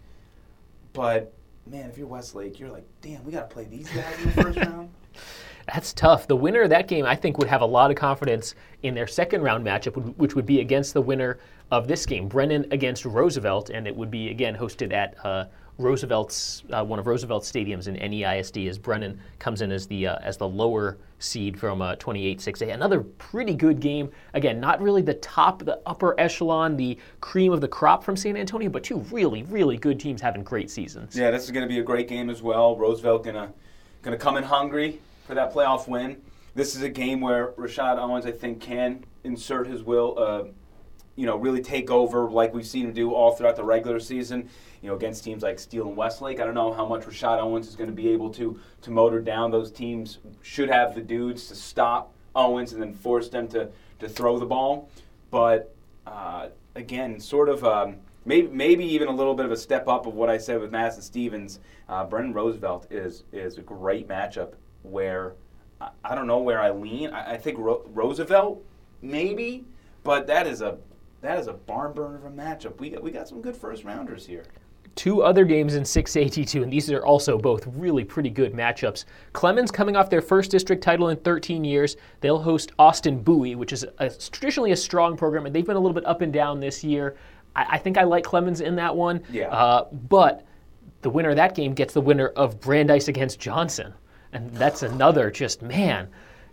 but 0.93 1.33
man, 1.65 1.89
if 1.89 1.97
you're 1.97 2.07
Westlake, 2.07 2.59
you're 2.59 2.69
like, 2.69 2.85
damn, 3.01 3.23
we 3.23 3.31
got 3.31 3.49
to 3.49 3.53
play 3.53 3.65
these 3.65 3.89
guys 3.89 4.19
in 4.19 4.25
the 4.25 4.43
first 4.43 4.57
round. 4.57 4.89
That's 5.73 5.93
tough. 5.93 6.27
The 6.27 6.35
winner 6.35 6.63
of 6.63 6.69
that 6.71 6.87
game, 6.87 7.05
I 7.05 7.15
think, 7.15 7.37
would 7.37 7.47
have 7.47 7.61
a 7.61 7.65
lot 7.65 7.91
of 7.91 7.97
confidence 7.97 8.55
in 8.83 8.95
their 8.95 9.07
second 9.07 9.41
round 9.41 9.65
matchup, 9.65 10.15
which 10.17 10.35
would 10.35 10.45
be 10.45 10.59
against 10.59 10.93
the 10.93 11.01
winner 11.01 11.39
of 11.71 11.87
this 11.87 12.05
game, 12.05 12.27
Brennan 12.27 12.65
against 12.71 13.05
Roosevelt, 13.05 13.69
and 13.69 13.87
it 13.87 13.95
would 13.95 14.11
be 14.11 14.29
again 14.29 14.55
hosted 14.55 14.91
at 14.91 15.15
uh, 15.23 15.45
Roosevelt's 15.77 16.63
uh, 16.71 16.84
one 16.84 16.99
of 16.99 17.07
Roosevelt's 17.07 17.51
stadiums 17.51 17.88
in 17.88 17.95
NEISD. 17.95 18.67
As 18.67 18.77
Brennan 18.77 19.19
comes 19.39 19.62
in 19.62 19.71
as 19.71 19.88
the 19.88 20.07
uh, 20.07 20.17
as 20.21 20.38
the 20.38 20.47
lower 20.47 20.97
seed 21.19 21.60
from 21.60 21.81
uh, 21.81 21.95
28-6A. 21.95 22.73
Another 22.73 23.01
pretty 23.01 23.53
good 23.53 23.79
game. 23.79 24.10
Again, 24.34 24.60
not 24.60 24.81
really 24.81 25.01
the 25.01 25.13
top, 25.15 25.63
the 25.63 25.79
upper 25.86 26.19
echelon, 26.19 26.75
the 26.75 26.97
cream 27.19 27.53
of 27.53 27.62
the 27.62 27.67
crop 27.67 28.03
from 28.03 28.15
San 28.15 28.36
Antonio, 28.36 28.69
but 28.69 28.84
two 28.84 28.97
really, 29.12 29.43
really 29.43 29.77
good 29.77 29.99
teams 29.99 30.19
having 30.21 30.43
great 30.43 30.69
seasons. 30.71 31.15
Yeah, 31.15 31.31
this 31.31 31.43
is 31.43 31.51
going 31.51 31.63
to 31.63 31.69
be 31.69 31.79
a 31.79 31.84
great 31.84 32.07
game 32.07 32.29
as 32.29 32.41
well. 32.41 32.75
Roosevelt 32.75 33.23
gonna 33.23 33.53
gonna 34.01 34.17
come 34.17 34.38
in 34.38 34.43
hungry 34.43 34.99
for 35.27 35.36
that 35.36 35.53
playoff 35.53 35.88
win. 35.88 36.17
This 36.55 36.75
is 36.75 36.81
a 36.81 36.89
game 36.89 37.21
where 37.21 37.51
Rashad 37.53 37.97
Owens, 37.97 38.25
I 38.25 38.31
think, 38.31 38.60
can 38.60 39.05
insert 39.23 39.67
his 39.67 39.84
will. 39.84 40.49
You 41.21 41.27
know, 41.27 41.36
really 41.36 41.62
take 41.62 41.91
over 41.91 42.27
like 42.27 42.51
we've 42.51 42.65
seen 42.65 42.88
him 42.88 42.93
do 42.93 43.13
all 43.13 43.31
throughout 43.36 43.55
the 43.55 43.63
regular 43.63 43.99
season. 43.99 44.49
You 44.81 44.89
know, 44.89 44.95
against 44.95 45.23
teams 45.23 45.43
like 45.43 45.60
Steele 45.60 45.88
and 45.88 45.95
Westlake. 45.95 46.39
I 46.39 46.45
don't 46.45 46.55
know 46.55 46.73
how 46.73 46.88
much 46.88 47.03
Rashad 47.03 47.39
Owens 47.39 47.67
is 47.67 47.75
going 47.75 47.91
to 47.91 47.95
be 47.95 48.10
able 48.10 48.31
to 48.31 48.60
to 48.81 48.89
motor 48.89 49.21
down. 49.21 49.51
Those 49.51 49.71
teams 49.71 50.17
should 50.41 50.69
have 50.69 50.95
the 50.95 51.01
dudes 51.01 51.45
to 51.49 51.55
stop 51.55 52.12
Owens 52.36 52.73
and 52.73 52.81
then 52.81 52.91
force 52.91 53.29
them 53.29 53.47
to 53.49 53.69
to 53.99 54.10
throw 54.10 54.39
the 54.39 54.47
ball. 54.47 54.89
But 55.29 55.75
uh, 56.07 56.47
again, 56.73 57.19
sort 57.19 57.49
of. 57.49 57.63
Um, 57.63 57.97
Maybe, 58.23 58.47
maybe 58.49 58.86
even 58.86 59.07
a 59.07 59.15
little 59.15 59.34
bit 59.34 59.47
of 59.47 59.51
a 59.51 59.57
step 59.57 59.88
up 59.88 60.05
of 60.05 60.13
what 60.13 60.29
I 60.29 60.38
said 60.38 60.62
with 60.62 60.69
Madison 60.71 61.01
Stevens. 61.01 61.60
Uh, 61.89 62.05
Brennan 62.05 62.34
Roosevelt 62.34 62.86
is 62.91 63.23
is 63.31 63.57
a 63.57 63.63
great 63.63 64.07
matchup 64.07 64.53
where 64.84 65.34
I, 65.81 65.89
I 66.03 66.13
don't 66.13 66.27
know 66.27 66.38
where 66.38 66.62
I 66.62 66.69
lean. 66.69 67.10
I, 67.10 67.31
I 67.34 67.38
think 67.38 67.57
Ro- 67.57 67.84
Roosevelt 67.91 68.63
maybe, 69.01 69.65
but 70.03 70.27
that 70.27 70.45
is 70.45 70.62
a 70.62 70.77
that 71.21 71.39
is 71.39 71.47
a 71.47 71.53
barn 71.53 71.93
burner 71.93 72.17
of 72.17 72.25
a 72.25 72.29
matchup. 72.29 72.79
We 72.79 72.89
got, 72.89 73.03
we 73.03 73.12
got 73.12 73.27
some 73.27 73.41
good 73.41 73.55
first 73.55 73.84
rounders 73.84 74.25
here. 74.25 74.45
Two 74.95 75.23
other 75.23 75.45
games 75.45 75.75
in 75.75 75.84
6A 75.84 76.25
D2, 76.25 76.63
and 76.63 76.73
these 76.73 76.91
are 76.91 77.05
also 77.05 77.38
both 77.38 77.65
really 77.67 78.03
pretty 78.03 78.29
good 78.29 78.53
matchups. 78.53 79.05
Clemens 79.31 79.71
coming 79.71 79.95
off 79.95 80.10
their 80.10 80.21
first 80.21 80.51
district 80.51 80.84
title 80.84 81.10
in 81.10 81.17
13 81.17 81.63
years. 81.63 81.95
They'll 82.19 82.41
host 82.41 82.73
Austin 82.77 83.21
Bowie, 83.21 83.55
which 83.55 83.71
is 83.71 83.86
a, 83.99 84.10
traditionally 84.10 84.71
a 84.71 84.75
strong 84.75 85.15
program, 85.15 85.45
and 85.45 85.55
they've 85.55 85.65
been 85.65 85.77
a 85.77 85.79
little 85.79 85.95
bit 85.95 86.05
up 86.05 86.21
and 86.21 86.34
down 86.34 86.60
this 86.60 86.84
year. 86.84 87.15
I, 87.55 87.65
I 87.71 87.77
think 87.77 87.97
I 87.97 88.03
like 88.03 88.25
Clemens 88.25 88.60
in 88.60 88.75
that 88.75 88.93
one. 88.93 89.23
Yeah. 89.31 89.49
Uh, 89.49 89.88
but 89.91 90.45
the 91.01 91.10
winner 91.10 91.29
of 91.29 91.36
that 91.38 91.55
game 91.55 91.73
gets 91.73 91.93
the 91.93 92.01
winner 92.01 92.27
of 92.29 92.60
Brandeis 92.60 93.07
against 93.07 93.39
Johnson. 93.39 93.93
And 94.34 94.51
that's 94.51 94.84
another 94.84 95.31
just, 95.31 95.62
man, 95.62 96.10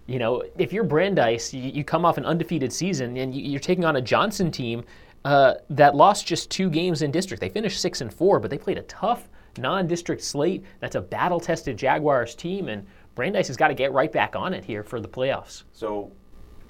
you 0.08 0.18
know, 0.18 0.42
if 0.56 0.72
you're 0.72 0.84
Brandeis, 0.84 1.52
you, 1.52 1.70
you 1.70 1.84
come 1.84 2.04
off 2.04 2.16
an 2.16 2.24
undefeated 2.24 2.72
season 2.72 3.16
and 3.18 3.34
you, 3.34 3.42
you're 3.42 3.60
taking 3.60 3.84
on 3.84 3.96
a 3.96 4.00
Johnson 4.00 4.50
team 4.50 4.82
uh, 5.24 5.54
that 5.68 5.94
lost 5.94 6.26
just 6.26 6.50
two 6.50 6.70
games 6.70 7.02
in 7.02 7.10
district. 7.10 7.42
They 7.42 7.50
finished 7.50 7.80
six 7.80 8.00
and 8.00 8.12
four, 8.12 8.40
but 8.40 8.50
they 8.50 8.58
played 8.58 8.78
a 8.78 8.82
tough 8.82 9.28
non-district 9.58 10.22
slate. 10.22 10.64
That's 10.80 10.94
a 10.94 11.00
battle-tested 11.00 11.76
Jaguars 11.76 12.34
team, 12.34 12.68
and 12.68 12.86
Brandeis 13.14 13.48
has 13.48 13.56
got 13.56 13.68
to 13.68 13.74
get 13.74 13.92
right 13.92 14.10
back 14.10 14.34
on 14.34 14.54
it 14.54 14.64
here 14.64 14.82
for 14.82 15.00
the 15.00 15.08
playoffs. 15.08 15.64
So 15.72 16.10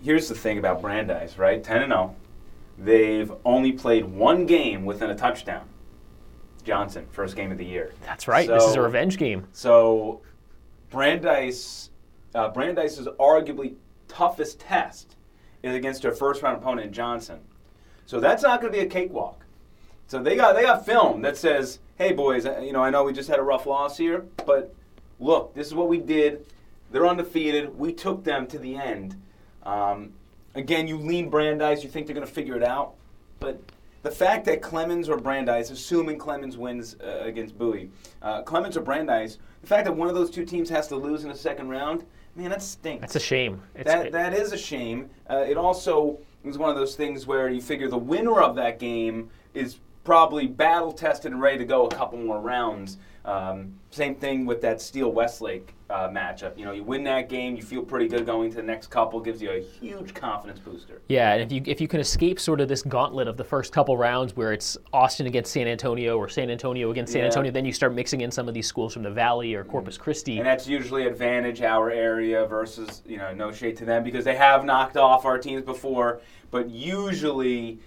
here's 0.03 0.29
the 0.29 0.35
thing 0.35 0.59
about 0.59 0.81
Brandeis, 0.81 1.39
right? 1.39 1.63
10 1.63 1.83
and 1.83 1.93
0. 1.93 2.17
They've 2.79 3.33
only 3.45 3.73
played 3.73 4.05
one 4.05 4.47
game 4.47 4.85
within 4.85 5.11
a 5.11 5.15
touchdown. 5.15 5.69
Johnson, 6.65 7.07
first 7.13 7.37
game 7.37 7.53
of 7.53 7.59
the 7.59 7.65
year. 7.65 7.93
That's 8.05 8.27
right. 8.27 8.49
this 8.49 8.65
is 8.65 8.75
a 8.75 8.83
revenge 8.83 9.17
game. 9.17 9.47
So 9.53 10.23
Brandeis, 10.91 11.91
uh, 12.35 12.49
Brandeis's 12.49 13.09
arguably 13.19 13.75
toughest 14.07 14.61
test 14.61 15.17
is 15.63 15.75
against 15.75 16.03
their 16.03 16.13
first 16.13 16.43
round 16.43 16.59
opponent 16.59 16.93
Johnson. 16.93 17.41
So 18.07 18.21
that's 18.21 18.43
not 18.43 18.61
going 18.61 18.73
to 18.73 18.79
be 18.79 18.85
a 18.85 18.89
cakewalk. 18.89 19.45
So 20.07 20.23
they 20.23 20.37
got 20.37 20.55
they 20.55 20.63
got 20.63 20.87
film 20.87 21.21
that 21.23 21.37
says, 21.37 21.81
hey 21.97 22.13
boys, 22.13 22.47
uh, 22.47 22.61
you 22.61 22.73
know 22.73 22.83
I 22.83 22.91
know 22.91 23.05
we 23.05 23.13
just 23.13 23.29
had 23.29 23.39
a 23.39 23.43
rough 23.43 23.67
loss 23.67 23.99
here, 23.99 24.25
but 24.47 24.75
look, 25.21 25.55
this 25.55 25.67
is 25.67 25.75
what 25.75 25.89
we 25.89 25.99
did. 25.99 26.47
They're 26.91 27.07
undefeated. 27.07 27.79
We 27.79 27.93
took 27.93 28.25
them 28.25 28.47
to 28.47 28.59
the 28.59 28.77
end. 28.77 29.21
Um, 29.65 30.15
again, 30.55 30.89
you 30.89 30.97
lean 30.97 31.29
Brandeis, 31.29 31.85
you 31.85 31.91
think 31.91 32.07
they're 32.07 32.15
going 32.15 32.27
to 32.27 32.33
figure 32.33 32.57
it 32.57 32.63
out, 32.63 32.95
but 33.39 33.61
the 34.03 34.11
fact 34.11 34.47
that 34.47 34.63
Clemens 34.63 35.09
or 35.09 35.19
Brandeis, 35.19 35.71
assuming 35.71 36.19
Clemens 36.19 36.57
wins 36.57 36.97
uh, 37.05 37.21
against 37.21 37.59
Bowie, 37.59 37.91
uh, 38.23 38.43
Clemens 38.43 38.77
or 38.77 38.81
Brandeis, 38.81 39.39
the 39.61 39.67
fact 39.67 39.85
that 39.85 39.93
one 39.95 40.09
of 40.09 40.15
those 40.15 40.31
two 40.31 40.47
teams 40.47 40.71
has 40.71 40.89
to 40.89 40.97
lose 40.97 41.25
in 41.25 41.31
the 41.31 41.37
second 41.37 41.69
round, 41.69 42.07
man, 42.35 42.51
that 42.51 42.63
stinks. 42.63 43.01
That's 43.01 43.17
a 43.17 43.21
shame. 43.21 43.63
It's, 43.75 43.85
That 43.85 44.13
that 44.13 44.35
is 44.35 44.53
a 44.53 44.59
shame. 44.59 45.11
Uh, 45.29 45.45
it 45.49 45.57
also 45.57 46.19
is 46.45 46.59
one 46.59 46.71
of 46.71 46.77
those 46.77 46.95
things 46.95 47.27
where 47.27 47.49
you 47.49 47.61
figure 47.61 47.89
the 47.89 47.99
winner 47.99 48.41
of 48.41 48.57
that 48.57 48.79
game 48.79 49.31
is 49.55 49.79
probably 50.05 50.47
battle 50.47 50.93
tested 50.93 51.33
and 51.33 51.41
ready 51.41 51.59
to 51.59 51.65
go 51.65 51.87
a 51.87 51.91
couple 51.91 52.19
more 52.19 52.41
rounds. 52.41 52.97
Um, 53.25 53.75
same 53.91 54.15
thing 54.15 54.47
with 54.47 54.63
that 54.63 54.81
Steele 54.81 55.13
Westlake 55.13 55.75
uh, 55.91 56.09
matchup. 56.09 56.59
You 56.59 56.65
know, 56.65 56.73
you 56.73 56.83
win 56.83 57.03
that 57.05 57.29
game, 57.29 57.57
you 57.57 57.63
feel 57.63 57.83
pretty 57.83 58.09
good 58.09 58.27
going 58.27 58.51
to 58.51 58.57
the 58.57 58.63
next 58.63 58.89
couple. 58.89 59.21
Gives 59.21 59.41
you 59.41 59.51
a 59.51 59.61
huge 59.61 60.15
confidence 60.15 60.61
booster. 60.61 61.01
Yeah, 61.09 61.33
and 61.33 61.43
if 61.43 61.51
you 61.51 61.63
if 61.65 61.81
you 61.81 61.89
can 61.89 62.01
escape 62.01 62.39
sort 62.39 62.61
of 62.61 62.69
this 62.69 62.83
gauntlet 62.83 63.29
of 63.29 63.37
the 63.37 63.45
first 63.45 63.73
couple 63.73 63.97
rounds 63.97 64.37
where 64.37 64.53
it's 64.53 64.77
Austin 64.93 65.27
against 65.27 65.53
San 65.53 65.67
Antonio 65.67 66.19
or 66.19 66.29
San 66.29 66.51
Antonio 66.51 66.91
against 66.91 67.13
San 67.13 67.21
Yeah. 67.21 67.27
Antonio, 67.27 67.51
then 67.51 67.65
you 67.65 67.73
start 67.73 67.95
mixing 67.95 68.21
in 68.21 68.31
some 68.31 68.49
of 68.49 68.55
these 68.55 68.67
schools 68.67 68.93
from 68.93 69.03
the 69.03 69.11
Valley 69.11 69.55
or 69.55 69.65
Corpus 69.65 69.97
Christi. 69.97 70.39
And 70.39 70.47
that's 70.47 70.69
usually 70.69 71.07
advantage 71.07 71.63
our 71.63 71.91
area 71.91 72.45
versus, 72.47 73.03
you 73.07 73.17
know, 73.17 73.33
no 73.33 73.51
shade 73.53 73.77
to 73.79 73.85
them 73.85 74.05
because 74.05 74.25
they 74.25 74.37
have 74.37 74.65
knocked 74.65 74.97
off 74.97 75.25
our 75.25 75.39
teams 75.39 75.63
before. 75.63 76.21
But 76.51 76.69
usually, 76.71 77.79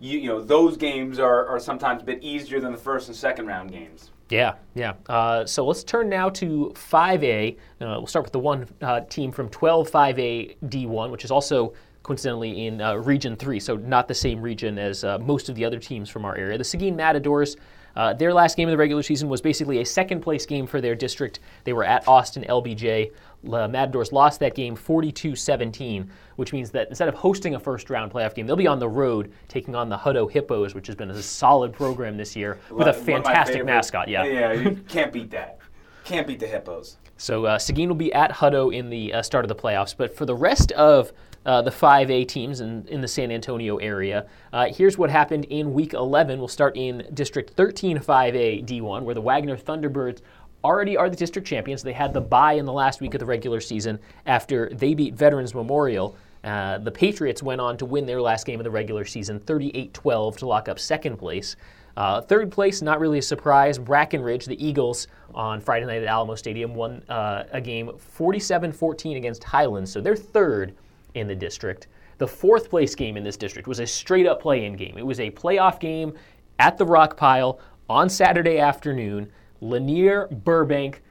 you, 0.00 0.18
you 0.18 0.28
know, 0.28 0.42
those 0.42 0.76
games 0.76 1.18
are, 1.18 1.46
are 1.46 1.58
sometimes 1.58 2.02
a 2.02 2.04
bit 2.04 2.22
easier 2.22 2.60
than 2.60 2.72
the 2.72 2.78
first 2.78 3.08
and 3.08 3.16
second 3.16 3.46
round 3.46 3.70
games. 3.70 4.10
Yeah, 4.28 4.54
yeah. 4.74 4.94
Uh, 5.08 5.46
so 5.46 5.64
let's 5.64 5.84
turn 5.84 6.08
now 6.08 6.28
to 6.30 6.72
5A. 6.74 7.54
Uh, 7.54 7.56
we'll 7.78 8.06
start 8.06 8.24
with 8.24 8.32
the 8.32 8.40
one 8.40 8.66
uh, 8.82 9.00
team 9.02 9.30
from 9.30 9.48
12 9.50 9.90
5A 9.90 10.56
D1, 10.64 11.10
which 11.10 11.24
is 11.24 11.30
also 11.30 11.74
coincidentally 12.02 12.66
in 12.66 12.80
uh, 12.80 12.94
Region 12.94 13.36
3, 13.36 13.58
so 13.58 13.76
not 13.76 14.08
the 14.08 14.14
same 14.14 14.40
region 14.40 14.78
as 14.78 15.04
uh, 15.04 15.18
most 15.18 15.48
of 15.48 15.54
the 15.54 15.64
other 15.64 15.78
teams 15.78 16.08
from 16.08 16.24
our 16.24 16.36
area. 16.36 16.56
The 16.56 16.64
Seguin 16.64 16.94
Matadors, 16.94 17.56
uh, 17.96 18.12
their 18.12 18.32
last 18.32 18.56
game 18.56 18.68
of 18.68 18.72
the 18.72 18.76
regular 18.76 19.02
season 19.02 19.28
was 19.28 19.40
basically 19.40 19.80
a 19.80 19.84
second 19.84 20.20
place 20.20 20.46
game 20.46 20.66
for 20.66 20.80
their 20.80 20.94
district. 20.94 21.40
They 21.64 21.72
were 21.72 21.84
at 21.84 22.06
Austin 22.06 22.44
LBJ. 22.48 23.12
The 23.44 23.68
Matadors 23.68 24.12
lost 24.12 24.40
that 24.40 24.54
game 24.54 24.74
42 24.74 25.36
17, 25.36 26.10
which 26.36 26.52
means 26.52 26.70
that 26.70 26.88
instead 26.88 27.08
of 27.08 27.14
hosting 27.14 27.54
a 27.54 27.60
first 27.60 27.90
round 27.90 28.12
playoff 28.12 28.34
game, 28.34 28.46
they'll 28.46 28.56
be 28.56 28.66
on 28.66 28.78
the 28.78 28.88
road 28.88 29.32
taking 29.48 29.74
on 29.74 29.88
the 29.88 29.96
Hutto 29.96 30.30
Hippos, 30.30 30.74
which 30.74 30.86
has 30.86 30.96
been 30.96 31.10
a 31.10 31.22
solid 31.22 31.72
program 31.72 32.16
this 32.16 32.34
year 32.34 32.58
with 32.70 32.88
a 32.88 32.90
One 32.90 32.94
of 32.94 33.06
my 33.06 33.12
fantastic 33.12 33.64
mascot. 33.64 34.08
Yeah. 34.08 34.24
Yeah, 34.24 34.52
you 34.52 34.76
can't 34.88 35.12
beat 35.12 35.30
that. 35.30 35.58
Can't 36.04 36.26
beat 36.26 36.40
the 36.40 36.46
Hippos. 36.46 36.98
So 37.16 37.46
uh, 37.46 37.58
Seguin 37.58 37.88
will 37.88 37.96
be 37.96 38.12
at 38.12 38.30
Hutto 38.30 38.74
in 38.74 38.90
the 38.90 39.14
uh, 39.14 39.22
start 39.22 39.44
of 39.44 39.48
the 39.48 39.54
playoffs. 39.54 39.94
But 39.96 40.14
for 40.14 40.26
the 40.26 40.34
rest 40.34 40.70
of 40.72 41.12
uh, 41.46 41.62
the 41.62 41.70
5A 41.70 42.28
teams 42.28 42.60
in, 42.60 42.86
in 42.88 43.00
the 43.00 43.08
San 43.08 43.30
Antonio 43.30 43.76
area, 43.78 44.26
uh, 44.52 44.66
here's 44.66 44.98
what 44.98 45.10
happened 45.10 45.46
in 45.46 45.72
Week 45.72 45.94
11. 45.94 46.38
We'll 46.38 46.48
start 46.48 46.76
in 46.76 47.08
District 47.14 47.50
13 47.54 47.98
5A 47.98 48.66
D1, 48.66 49.02
where 49.02 49.14
the 49.14 49.20
Wagner 49.20 49.56
Thunderbirds 49.56 50.20
already 50.64 50.96
are 50.96 51.08
the 51.08 51.16
district 51.16 51.46
champions. 51.46 51.82
They 51.82 51.92
had 51.92 52.12
the 52.12 52.20
bye 52.20 52.54
in 52.54 52.64
the 52.64 52.72
last 52.72 53.00
week 53.00 53.14
of 53.14 53.20
the 53.20 53.26
regular 53.26 53.60
season 53.60 53.98
after 54.26 54.70
they 54.70 54.94
beat 54.94 55.14
Veterans 55.14 55.54
Memorial. 55.54 56.16
Uh, 56.44 56.78
the 56.78 56.92
Patriots 56.92 57.42
went 57.42 57.60
on 57.60 57.76
to 57.78 57.84
win 57.84 58.06
their 58.06 58.20
last 58.20 58.46
game 58.46 58.60
of 58.60 58.64
the 58.64 58.70
regular 58.70 59.04
season, 59.04 59.40
38 59.40 59.92
12, 59.92 60.36
to 60.38 60.46
lock 60.46 60.68
up 60.68 60.78
second 60.78 61.16
place. 61.16 61.56
Uh, 61.96 62.20
third 62.20 62.52
place, 62.52 62.82
not 62.82 63.00
really 63.00 63.18
a 63.18 63.22
surprise. 63.22 63.78
Brackenridge, 63.78 64.44
the 64.44 64.64
Eagles, 64.64 65.08
on 65.34 65.60
Friday 65.60 65.86
night 65.86 66.02
at 66.02 66.08
Alamo 66.08 66.34
Stadium, 66.34 66.74
won 66.74 67.02
uh, 67.08 67.44
a 67.52 67.60
game 67.60 67.90
47 67.98 68.70
14 68.72 69.16
against 69.16 69.42
Highlands, 69.42 69.90
so 69.90 70.00
they're 70.00 70.14
third 70.14 70.74
in 71.14 71.26
the 71.26 71.34
district. 71.34 71.88
The 72.18 72.28
fourth 72.28 72.70
place 72.70 72.94
game 72.94 73.16
in 73.16 73.24
this 73.24 73.36
district 73.36 73.66
was 73.66 73.80
a 73.80 73.86
straight 73.86 74.26
up 74.26 74.40
play 74.40 74.64
in 74.64 74.76
game. 74.76 74.96
It 74.96 75.06
was 75.06 75.20
a 75.20 75.30
playoff 75.30 75.80
game 75.80 76.14
at 76.58 76.78
the 76.78 76.86
Rock 76.86 77.16
Pile 77.16 77.60
on 77.88 78.08
Saturday 78.08 78.58
afternoon. 78.58 79.30
Lanier, 79.60 80.28
Burbank, 80.28 81.02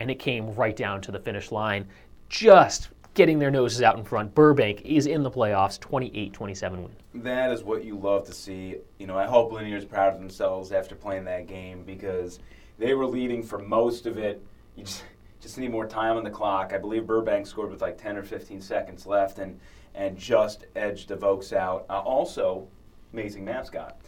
and 0.00 0.10
it 0.10 0.18
came 0.18 0.54
right 0.54 0.76
down 0.76 1.00
to 1.02 1.12
the 1.12 1.20
finish 1.20 1.52
line, 1.52 1.86
just 2.28 2.88
getting 3.14 3.38
their 3.38 3.50
noses 3.50 3.82
out 3.82 3.98
in 3.98 4.04
front. 4.04 4.34
Burbank 4.34 4.82
is 4.84 5.06
in 5.06 5.22
the 5.22 5.30
playoffs, 5.30 5.78
28 5.78 6.32
27 6.32 6.82
win. 6.82 6.92
That 7.22 7.52
is 7.52 7.62
what 7.62 7.84
you 7.84 7.96
love 7.96 8.26
to 8.26 8.32
see. 8.32 8.76
You 8.98 9.06
know, 9.06 9.18
I 9.18 9.26
hope 9.26 9.52
Lanier's 9.52 9.84
proud 9.84 10.14
of 10.14 10.18
themselves 10.18 10.72
after 10.72 10.94
playing 10.94 11.24
that 11.24 11.46
game 11.46 11.84
because 11.84 12.38
they 12.78 12.94
were 12.94 13.06
leading 13.06 13.42
for 13.42 13.58
most 13.58 14.06
of 14.06 14.16
it. 14.16 14.42
You 14.76 14.84
just, 14.84 15.04
just 15.40 15.58
need 15.58 15.70
more 15.70 15.86
time 15.86 16.16
on 16.16 16.24
the 16.24 16.30
clock. 16.30 16.72
I 16.72 16.78
believe 16.78 17.06
Burbank 17.06 17.46
scored 17.46 17.70
with 17.70 17.82
like 17.82 17.98
10 17.98 18.16
or 18.16 18.22
15 18.22 18.60
seconds 18.60 19.06
left 19.06 19.38
and, 19.38 19.60
and 19.94 20.16
just 20.16 20.64
edged 20.74 21.08
the 21.08 21.16
Voks 21.16 21.52
out. 21.52 21.84
Uh, 21.90 22.00
also, 22.00 22.66
amazing 23.12 23.44
mascot. 23.44 24.00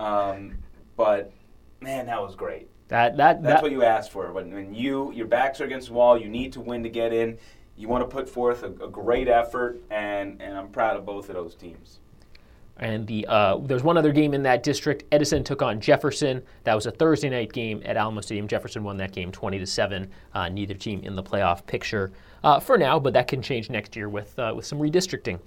Um, 0.00 0.58
but, 0.96 1.32
man, 1.80 2.06
that 2.06 2.20
was 2.20 2.34
great. 2.34 2.68
That, 2.88 3.16
that, 3.18 3.42
That's 3.42 3.56
that, 3.56 3.62
what 3.62 3.72
you 3.72 3.84
asked 3.84 4.10
for. 4.10 4.32
When, 4.32 4.52
when 4.52 4.74
you 4.74 5.12
your 5.12 5.26
backs 5.26 5.60
are 5.60 5.64
against 5.64 5.88
the 5.88 5.94
wall, 5.94 6.18
you 6.18 6.28
need 6.28 6.52
to 6.54 6.60
win 6.60 6.82
to 6.82 6.88
get 6.88 7.12
in. 7.12 7.38
You 7.76 7.86
want 7.86 8.02
to 8.02 8.08
put 8.08 8.28
forth 8.28 8.62
a, 8.62 8.72
a 8.82 8.88
great 8.88 9.28
effort, 9.28 9.80
and, 9.90 10.40
and 10.42 10.56
I'm 10.56 10.68
proud 10.68 10.96
of 10.96 11.06
both 11.06 11.28
of 11.28 11.34
those 11.34 11.54
teams. 11.54 12.00
And 12.78 13.06
the 13.06 13.26
uh, 13.28 13.58
there's 13.58 13.82
one 13.82 13.96
other 13.96 14.12
game 14.12 14.34
in 14.34 14.42
that 14.44 14.62
district. 14.62 15.04
Edison 15.12 15.44
took 15.44 15.62
on 15.62 15.80
Jefferson. 15.80 16.42
That 16.64 16.74
was 16.74 16.86
a 16.86 16.90
Thursday 16.90 17.28
night 17.28 17.52
game 17.52 17.82
at 17.84 17.96
Alamo 17.96 18.20
Stadium. 18.20 18.46
Jefferson 18.46 18.84
won 18.84 18.96
that 18.98 19.12
game 19.12 19.32
20 19.32 19.58
to 19.58 19.66
seven. 19.66 20.10
Uh, 20.32 20.48
neither 20.48 20.74
team 20.74 21.00
in 21.02 21.16
the 21.16 21.22
playoff 21.22 21.66
picture 21.66 22.12
uh, 22.44 22.60
for 22.60 22.78
now, 22.78 22.98
but 22.98 23.12
that 23.14 23.26
can 23.26 23.42
change 23.42 23.68
next 23.68 23.96
year 23.96 24.08
with 24.08 24.38
uh, 24.38 24.52
with 24.54 24.64
some 24.64 24.78
redistricting. 24.78 25.40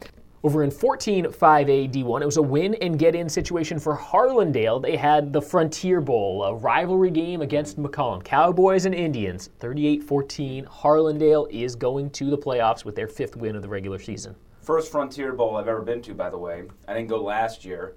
Over 0.43 0.63
in 0.63 0.71
14 0.71 1.25
5A 1.25 1.93
D1, 1.93 2.21
it 2.23 2.25
was 2.25 2.37
a 2.37 2.41
win 2.41 2.73
and 2.81 2.97
get 2.97 3.13
in 3.13 3.29
situation 3.29 3.79
for 3.79 3.95
Harlandale. 3.95 4.81
They 4.81 4.95
had 4.95 5.31
the 5.31 5.41
Frontier 5.41 6.01
Bowl, 6.01 6.43
a 6.43 6.55
rivalry 6.55 7.11
game 7.11 7.43
against 7.43 7.79
McCollum. 7.79 8.23
Cowboys 8.23 8.85
and 8.85 8.95
Indians, 8.95 9.51
38 9.59 10.01
14. 10.01 10.65
Harlandale 10.65 11.47
is 11.51 11.75
going 11.75 12.09
to 12.11 12.31
the 12.31 12.37
playoffs 12.37 12.83
with 12.83 12.95
their 12.95 13.07
fifth 13.07 13.35
win 13.35 13.55
of 13.55 13.61
the 13.61 13.67
regular 13.67 13.99
season. 13.99 14.35
First 14.61 14.91
Frontier 14.91 15.31
Bowl 15.33 15.57
I've 15.57 15.67
ever 15.67 15.83
been 15.83 16.01
to, 16.03 16.15
by 16.15 16.31
the 16.31 16.39
way. 16.39 16.63
I 16.87 16.95
didn't 16.95 17.09
go 17.09 17.21
last 17.21 17.63
year. 17.63 17.93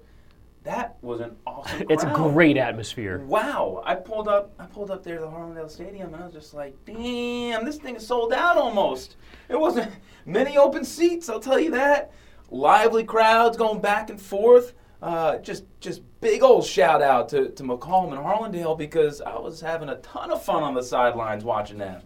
That 0.61 0.97
was 1.01 1.21
an 1.21 1.35
awesome. 1.47 1.87
It's 1.89 2.03
a 2.03 2.11
great 2.13 2.57
atmosphere. 2.57 3.23
Wow! 3.25 3.81
I 3.83 3.95
pulled 3.95 4.27
up. 4.27 4.53
I 4.59 4.65
pulled 4.65 4.91
up 4.91 5.03
there 5.03 5.15
to 5.15 5.21
the 5.21 5.27
Harlandale 5.27 5.69
Stadium, 5.69 6.13
and 6.13 6.21
I 6.21 6.25
was 6.25 6.33
just 6.33 6.53
like, 6.53 6.75
"Damn, 6.85 7.65
this 7.65 7.77
thing 7.77 7.95
is 7.95 8.05
sold 8.05 8.33
out 8.33 8.57
almost." 8.57 9.15
It 9.49 9.59
wasn't 9.59 9.91
many 10.27 10.57
open 10.57 10.85
seats. 10.85 11.27
I'll 11.27 11.39
tell 11.39 11.59
you 11.59 11.71
that. 11.71 12.11
Lively 12.49 13.03
crowds 13.03 13.57
going 13.57 13.81
back 13.81 14.09
and 14.09 14.21
forth. 14.21 14.73
Uh, 15.01 15.37
just, 15.37 15.65
just 15.79 16.01
big 16.21 16.41
old 16.41 16.65
shout 16.65 17.01
out 17.01 17.29
to, 17.29 17.49
to 17.49 17.63
McCollum 17.63 18.13
and 18.13 18.17
Harlandale 18.17 18.77
because 18.77 19.21
I 19.21 19.37
was 19.37 19.61
having 19.61 19.89
a 19.89 19.97
ton 19.97 20.31
of 20.31 20.43
fun 20.43 20.63
on 20.63 20.73
the 20.73 20.81
sidelines 20.81 21.43
watching 21.43 21.77
that. 21.79 22.03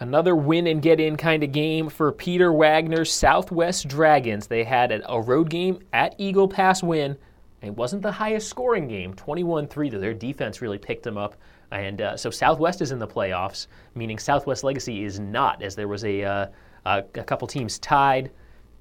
Another 0.00 0.36
win 0.36 0.68
and 0.68 0.80
get 0.80 1.00
in 1.00 1.16
kind 1.16 1.42
of 1.42 1.50
game 1.50 1.88
for 1.88 2.12
Peter 2.12 2.52
Wagner's 2.52 3.12
Southwest 3.12 3.88
Dragons. 3.88 4.46
They 4.46 4.62
had 4.62 4.92
a 4.92 5.10
a 5.10 5.20
road 5.20 5.50
game 5.50 5.80
at 5.92 6.14
Eagle 6.18 6.46
Pass 6.46 6.82
win. 6.84 7.16
It 7.62 7.74
wasn't 7.74 8.02
the 8.02 8.12
highest 8.12 8.48
scoring 8.48 8.86
game, 8.86 9.14
21 9.14 9.66
3, 9.66 9.90
though 9.90 9.98
their 9.98 10.14
defense 10.14 10.62
really 10.62 10.78
picked 10.78 11.02
them 11.02 11.18
up. 11.18 11.34
And 11.72 12.00
uh, 12.00 12.16
so 12.16 12.30
Southwest 12.30 12.80
is 12.80 12.92
in 12.92 13.00
the 13.00 13.08
playoffs, 13.08 13.66
meaning 13.96 14.18
Southwest 14.18 14.62
Legacy 14.62 15.02
is 15.02 15.18
not, 15.18 15.62
as 15.62 15.74
there 15.74 15.88
was 15.88 16.04
a, 16.04 16.22
uh, 16.22 16.46
a, 16.86 16.98
a 17.16 17.24
couple 17.24 17.48
teams 17.48 17.80
tied 17.80 18.30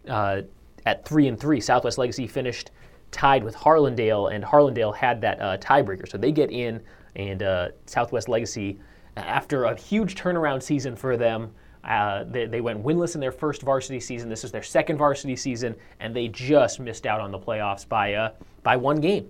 uh, 0.08 0.42
at 0.88 1.06
3 1.06 1.28
and 1.28 1.40
3. 1.40 1.60
Southwest 1.60 1.98
Legacy 1.98 2.26
finished 2.28 2.72
tied 3.12 3.44
with 3.44 3.56
Harlandale, 3.56 4.34
and 4.34 4.44
Harlandale 4.44 4.96
had 4.96 5.20
that 5.22 5.42
uh, 5.42 5.58
tiebreaker. 5.58 6.08
So 6.10 6.18
they 6.18 6.32
get 6.32 6.50
in, 6.50 6.82
and 7.18 7.44
uh, 7.44 7.70
Southwest 7.86 8.30
Legacy 8.30 8.80
after 9.18 9.66
a 9.66 9.76
huge 9.76 10.16
turnaround 10.16 10.64
season 10.64 10.96
for 10.96 11.18
them. 11.18 11.52
Uh, 11.84 12.24
they, 12.26 12.46
they 12.46 12.62
went 12.62 12.84
winless 12.84 13.16
in 13.16 13.22
their 13.22 13.32
first 13.32 13.62
varsity 13.62 14.00
season. 14.00 14.30
This 14.30 14.44
is 14.44 14.52
their 14.52 14.64
second 14.64 14.98
varsity 14.98 15.36
season, 15.36 15.76
and 16.00 16.16
they 16.16 16.28
just 16.28 16.80
missed 16.80 17.06
out 17.06 17.20
on 17.20 17.32
the 17.32 17.40
playoffs 17.40 17.88
by 17.88 18.14
uh, 18.14 18.32
by 18.64 18.76
one 18.76 19.00
game. 19.00 19.30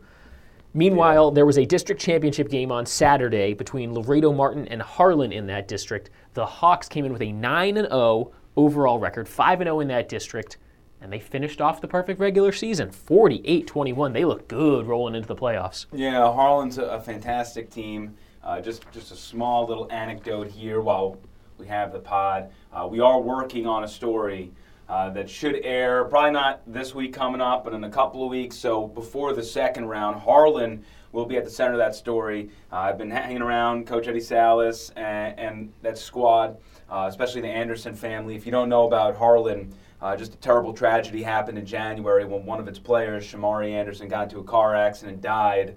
Meanwhile, 0.74 1.32
there 1.32 1.46
was 1.46 1.58
a 1.58 1.66
district 1.66 2.02
championship 2.02 2.50
game 2.50 2.72
on 2.72 2.86
Saturday 2.86 3.54
between 3.54 3.94
Laredo 3.94 4.32
Martin 4.32 4.68
and 4.68 4.82
Harlan 4.82 5.32
in 5.32 5.48
that 5.48 5.68
district. 5.68 6.12
The 6.34 6.46
Hawks 6.46 6.88
came 6.88 7.06
in 7.06 7.14
with 7.14 7.22
a 7.22 7.32
9 7.32 7.78
and 7.78 7.88
0 7.88 8.32
overall 8.56 9.00
record, 9.00 9.28
5 9.28 9.62
and 9.62 9.68
0 9.68 9.80
in 9.80 9.88
that 9.88 10.10
district, 10.10 10.58
and 11.02 11.12
they 11.12 11.20
finished 11.20 11.62
off 11.62 11.82
the 11.82 11.88
perfect 11.88 12.20
regular 12.20 12.52
season, 12.52 12.90
48-21. 12.90 14.14
They 14.14 14.26
look 14.26 14.48
good 14.48 14.88
rolling 14.88 15.16
into 15.16 15.28
the 15.28 15.36
playoffs. 15.36 15.86
Yeah, 15.94 16.22
Harlan's 16.32 16.78
a, 16.78 17.00
fantastic 17.00 17.70
team. 17.70 18.16
Uh, 18.44 18.62
just 18.62 18.90
just 18.92 19.12
a 19.12 19.16
small 19.16 19.68
little 19.68 19.92
anecdote 19.92 20.48
here 20.48 20.80
while 20.80 21.18
we 21.58 21.68
have 21.68 21.92
the 21.92 22.00
pod. 22.00 22.50
Uh, 22.72 22.88
we 22.90 23.00
are 23.00 23.20
working 23.20 23.68
on 23.68 23.84
a 23.84 23.88
story 23.88 24.52
uh, 24.90 25.10
that 25.10 25.30
should 25.30 25.60
air 25.66 26.06
probably 26.06 26.32
not 26.32 26.62
this 26.66 26.96
week 26.96 27.14
coming 27.14 27.42
up, 27.42 27.64
but 27.64 27.74
in 27.74 27.84
a 27.84 27.90
couple 27.90 28.24
of 28.24 28.30
weeks. 28.30 28.56
So 28.56 28.88
before 28.88 29.34
the 29.34 29.44
second 29.44 29.86
round, 29.86 30.20
Harlan 30.20 30.84
will 31.12 31.26
be 31.26 31.38
at 31.38 31.44
the 31.44 31.50
center 31.50 31.74
of 31.74 31.80
that 31.80 31.96
story. 31.96 32.50
Uh, 32.72 32.78
I've 32.78 32.98
been 32.98 33.12
hanging 33.12 33.42
around 33.42 33.88
Coach 33.88 34.08
Eddie 34.08 34.20
Salas 34.20 34.92
and, 34.96 35.38
and 35.40 35.74
that 35.82 35.98
squad, 35.98 36.58
uh, 36.90 37.06
especially 37.10 37.42
the 37.42 37.48
Anderson 37.48 37.96
family. 37.96 38.36
If 38.36 38.46
you 38.46 38.52
don't 38.52 38.70
know 38.70 38.88
about 38.88 39.16
Harlan, 39.18 39.74
uh, 40.02 40.16
just 40.16 40.34
a 40.34 40.38
terrible 40.38 40.74
tragedy 40.74 41.24
happened 41.24 41.58
in 41.58 41.66
January 41.66 42.26
when 42.26 42.46
one 42.46 42.60
of 42.60 42.68
its 42.68 42.80
players, 42.80 43.26
Shamari 43.26 43.72
Anderson, 43.72 44.08
got 44.08 44.24
into 44.24 44.40
a 44.40 44.44
car 44.44 44.76
accident 44.76 45.16
and 45.16 45.24
died. 45.24 45.76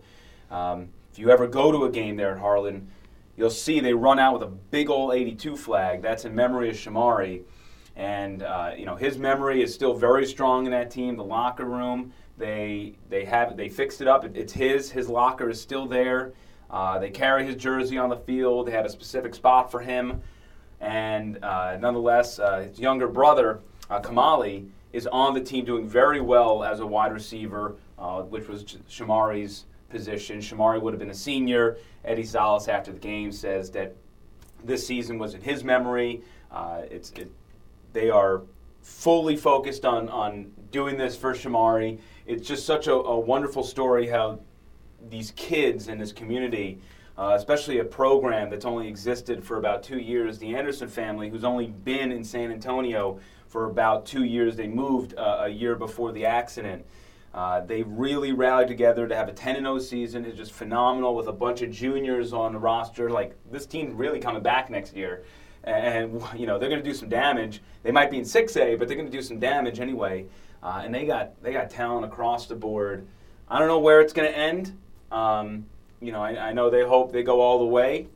Um, 0.50 0.88
if 1.10 1.18
you 1.18 1.30
ever 1.30 1.46
go 1.46 1.72
to 1.72 1.84
a 1.84 1.90
game 1.90 2.16
there 2.16 2.32
at 2.32 2.38
Harlan, 2.38 2.88
you'll 3.36 3.50
see 3.50 3.80
they 3.80 3.94
run 3.94 4.18
out 4.18 4.34
with 4.34 4.42
a 4.42 4.52
big 4.70 4.90
old 4.90 5.14
82 5.14 5.56
flag. 5.56 6.02
That's 6.02 6.24
in 6.24 6.34
memory 6.34 6.68
of 6.68 6.76
Shamari. 6.76 7.42
And 7.96 8.42
uh, 8.42 8.72
you 8.76 8.86
know 8.86 8.94
his 8.94 9.18
memory 9.18 9.62
is 9.62 9.74
still 9.74 9.94
very 9.94 10.26
strong 10.26 10.64
in 10.64 10.72
that 10.72 10.90
team. 10.90 11.16
The 11.16 11.24
locker 11.24 11.64
room, 11.64 12.12
they 12.38 12.94
they 13.08 13.24
have 13.24 13.56
they 13.56 13.68
fixed 13.68 14.00
it 14.00 14.08
up. 14.08 14.24
it's 14.36 14.52
his. 14.52 14.90
His 14.90 15.08
locker 15.08 15.50
is 15.50 15.60
still 15.60 15.86
there. 15.86 16.32
Uh, 16.70 16.98
they 16.98 17.10
carry 17.10 17.44
his 17.44 17.56
jersey 17.56 17.98
on 17.98 18.08
the 18.08 18.16
field. 18.16 18.68
They 18.68 18.72
have 18.72 18.84
a 18.84 18.90
specific 18.90 19.34
spot 19.34 19.70
for 19.70 19.80
him. 19.80 20.22
And 20.80 21.42
uh, 21.44 21.76
nonetheless, 21.78 22.38
uh, 22.38 22.60
his 22.68 22.78
younger 22.78 23.08
brother 23.08 23.60
uh, 23.90 24.00
Kamali 24.00 24.68
is 24.92 25.06
on 25.08 25.34
the 25.34 25.40
team 25.40 25.64
doing 25.64 25.86
very 25.86 26.20
well 26.20 26.64
as 26.64 26.80
a 26.80 26.86
wide 26.86 27.12
receiver, 27.12 27.76
uh, 27.98 28.22
which 28.22 28.48
was 28.48 28.64
Shamari's 28.88 29.66
position. 29.88 30.38
Shamari 30.38 30.80
would 30.80 30.92
have 30.92 31.00
been 31.00 31.10
a 31.10 31.14
senior. 31.14 31.76
Eddie 32.04 32.24
Salas, 32.24 32.68
after 32.68 32.92
the 32.92 32.98
game, 32.98 33.32
says 33.32 33.70
that 33.72 33.94
this 34.64 34.86
season 34.86 35.18
was 35.18 35.34
in 35.34 35.40
his 35.40 35.64
memory. 35.64 36.22
Uh, 36.50 36.82
it's 36.90 37.10
it, 37.12 37.30
they 37.92 38.10
are 38.10 38.42
fully 38.82 39.36
focused 39.36 39.84
on 39.84 40.08
on 40.08 40.50
doing 40.70 40.96
this 40.96 41.16
for 41.16 41.34
Shamari. 41.34 41.98
It's 42.26 42.46
just 42.46 42.64
such 42.64 42.86
a, 42.86 42.94
a 42.94 43.18
wonderful 43.18 43.62
story 43.62 44.06
how 44.08 44.40
these 45.08 45.32
kids 45.32 45.88
in 45.88 45.98
this 45.98 46.12
community. 46.12 46.78
Uh, 47.18 47.34
especially 47.34 47.80
a 47.80 47.84
program 47.84 48.48
that's 48.48 48.64
only 48.64 48.88
existed 48.88 49.44
for 49.44 49.58
about 49.58 49.82
two 49.82 49.98
years, 49.98 50.38
the 50.38 50.54
Anderson 50.54 50.88
family, 50.88 51.28
who's 51.28 51.44
only 51.44 51.66
been 51.66 52.10
in 52.12 52.24
San 52.24 52.50
Antonio 52.50 53.20
for 53.50 53.66
about 53.66 54.06
two 54.06 54.24
years. 54.24 54.56
They 54.56 54.68
moved 54.68 55.14
uh, 55.18 55.42
a 55.42 55.48
year 55.48 55.74
before 55.74 56.12
the 56.12 56.24
accident. 56.24 56.86
Uh, 57.34 57.60
they 57.60 57.82
really 57.82 58.32
rallied 58.32 58.68
together 58.68 59.06
to 59.06 59.14
have 59.14 59.28
a 59.28 59.32
10 59.32 59.56
0 59.56 59.78
season. 59.80 60.24
It's 60.24 60.36
just 60.36 60.52
phenomenal 60.52 61.14
with 61.14 61.26
a 61.26 61.32
bunch 61.32 61.60
of 61.62 61.70
juniors 61.70 62.32
on 62.32 62.52
the 62.52 62.58
roster. 62.58 63.10
Like, 63.10 63.36
this 63.50 63.66
team 63.66 63.96
really 63.96 64.20
coming 64.20 64.42
back 64.42 64.70
next 64.70 64.96
year. 64.96 65.24
And, 65.64 66.22
you 66.36 66.46
know, 66.46 66.58
they're 66.58 66.70
going 66.70 66.82
to 66.82 66.88
do 66.88 66.94
some 66.94 67.08
damage. 67.08 67.60
They 67.82 67.92
might 67.92 68.10
be 68.10 68.18
in 68.18 68.24
6A, 68.24 68.78
but 68.78 68.88
they're 68.88 68.96
going 68.96 69.10
to 69.10 69.16
do 69.16 69.22
some 69.22 69.38
damage 69.38 69.78
anyway. 69.78 70.26
Uh, 70.62 70.82
and 70.84 70.94
they 70.94 71.04
got, 71.04 71.40
they 71.42 71.52
got 71.52 71.70
talent 71.70 72.04
across 72.04 72.46
the 72.46 72.54
board. 72.54 73.06
I 73.48 73.58
don't 73.58 73.68
know 73.68 73.80
where 73.80 74.00
it's 74.00 74.12
going 74.12 74.30
to 74.30 74.36
end. 74.36 74.78
Um, 75.10 75.66
you 76.00 76.12
know, 76.12 76.22
I, 76.22 76.50
I, 76.50 76.52
know 76.52 76.70
they 76.70 76.84
hope 76.84 77.12
they 77.12 77.24
go 77.24 77.40
all 77.40 77.58
the 77.58 77.64
way. 77.64 78.06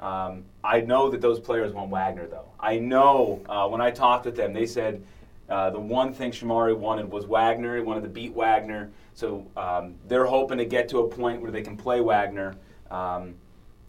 Um, 0.00 0.44
I 0.64 0.80
know 0.80 1.10
that 1.10 1.20
those 1.20 1.40
players 1.40 1.72
want 1.72 1.90
Wagner, 1.90 2.26
though. 2.26 2.48
I 2.60 2.78
know 2.78 3.40
uh, 3.48 3.68
when 3.68 3.80
I 3.80 3.90
talked 3.90 4.26
with 4.26 4.36
them, 4.36 4.52
they 4.52 4.66
said 4.66 5.04
uh, 5.48 5.70
the 5.70 5.80
one 5.80 6.14
thing 6.14 6.30
Shamari 6.30 6.76
wanted 6.76 7.10
was 7.10 7.26
Wagner. 7.26 7.76
He 7.76 7.82
wanted 7.82 8.02
to 8.02 8.08
beat 8.08 8.32
Wagner. 8.32 8.90
So 9.14 9.46
um, 9.56 9.96
they're 10.06 10.26
hoping 10.26 10.58
to 10.58 10.64
get 10.64 10.88
to 10.90 11.00
a 11.00 11.08
point 11.08 11.42
where 11.42 11.50
they 11.50 11.62
can 11.62 11.76
play 11.76 12.00
Wagner. 12.00 12.54
Um, 12.90 13.34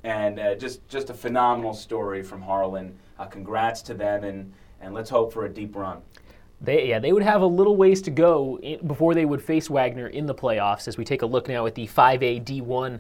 and 0.04 0.40
uh, 0.40 0.56
just, 0.56 0.88
just 0.90 1.10
a 1.10 1.14
phenomenal 1.14 1.74
story 1.74 2.24
from 2.24 2.42
Harlan. 2.42 2.98
Uh, 3.20 3.26
congrats 3.26 3.82
to 3.84 3.94
them, 3.94 4.24
and, 4.24 4.52
and 4.82 4.94
let's 4.94 5.10
hope 5.10 5.32
for 5.32 5.46
a 5.46 5.50
deep 5.50 5.76
run. 5.76 6.02
They, 6.60 6.90
yeah, 6.90 7.00
they 7.00 7.14
would 7.14 7.24
have 7.24 7.42
a 7.42 7.46
little 7.46 7.76
ways 7.76 8.02
to 8.04 8.12
go 8.12 8.58
in, 8.64 8.86
before 8.88 9.14
they 9.14 9.26
would 9.26 9.42
face 9.42 9.70
Wagner 9.70 10.08
in 10.08 10.26
the 10.26 10.36
playoffs. 10.36 10.88
As 10.88 10.98
we 10.98 11.06
take 11.06 11.22
a 11.22 11.26
look 11.26 11.48
now 11.48 11.66
at 11.66 11.76
the 11.76 11.88
5A 11.88 12.44
D1 12.44 13.00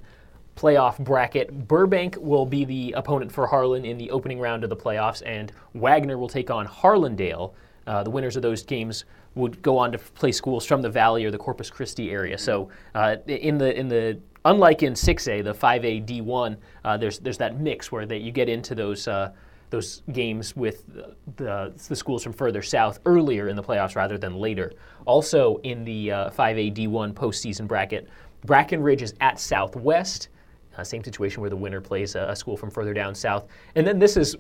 playoff 0.56 1.00
bracket. 1.00 1.68
Burbank 1.68 2.18
will 2.20 2.46
be 2.46 2.66
the 2.66 2.94
opponent 2.94 3.32
for 3.32 3.48
Harlan 3.48 3.86
in 3.86 3.98
the 3.98 4.12
opening 4.12 4.40
round 4.40 4.64
of 4.64 4.70
the 4.70 4.76
playoffs, 4.76 5.22
and 5.26 5.52
Wagner 5.74 6.18
will 6.18 6.28
take 6.28 6.50
on 6.50 6.68
Harlandale. 6.68 7.54
Uh, 7.86 8.04
the 8.04 8.10
winners 8.10 8.36
of 8.36 8.42
those 8.42 8.64
games 8.64 9.06
would 9.36 9.62
go 9.62 9.78
on 9.78 9.92
to 9.92 9.98
play 9.98 10.32
schools 10.32 10.66
from 10.66 10.82
the 10.82 10.90
Valley 10.90 11.26
or 11.26 11.32
the 11.32 11.38
Corpus 11.38 11.70
Christi 11.70 12.12
area. 12.12 12.38
So 12.38 12.70
uh, 12.96 13.18
in 13.28 13.58
the 13.58 13.78
in 13.78 13.88
the 13.88 14.20
unlike 14.46 14.84
in 14.84 14.94
6A, 14.94 15.44
the 15.44 15.54
5A 15.54 16.06
D1, 16.06 16.58
uh, 16.86 16.98
there's 16.98 17.20
there's 17.20 17.38
that 17.40 17.60
mix 17.60 17.92
where 17.92 18.06
that 18.06 18.22
you 18.22 18.32
get 18.32 18.50
into 18.50 18.76
those. 18.76 19.08
Uh, 19.08 19.32
those 19.70 20.04
games 20.12 20.56
with 20.56 20.86
the, 21.36 21.74
the 21.88 21.96
schools 21.96 22.22
from 22.22 22.32
further 22.32 22.62
south 22.62 23.00
earlier 23.08 23.48
in 23.48 23.56
the 23.56 23.64
playoffs 23.64 23.96
rather 23.96 24.20
than 24.20 24.36
later. 24.36 24.72
Also 25.06 25.58
in 25.64 25.84
the 25.84 26.10
5A 26.10 26.76
D1 26.76 27.12
postseason 27.14 27.68
bracket, 27.68 28.08
Brackenridge 28.46 29.02
is 29.02 29.16
at 29.20 29.40
Southwest. 29.40 30.30
Uh, 30.76 30.84
same 30.84 31.04
situation 31.04 31.42
where 31.42 31.50
the 31.50 31.56
winner 31.56 31.80
plays 31.80 32.16
a, 32.16 32.30
a, 32.30 32.36
school 32.36 32.58
from 32.58 32.72
further 32.72 32.94
down 32.94 33.14
south. 33.14 33.48
And 33.76 33.86
then 33.86 34.00
this 34.00 34.18
is 34.18 34.36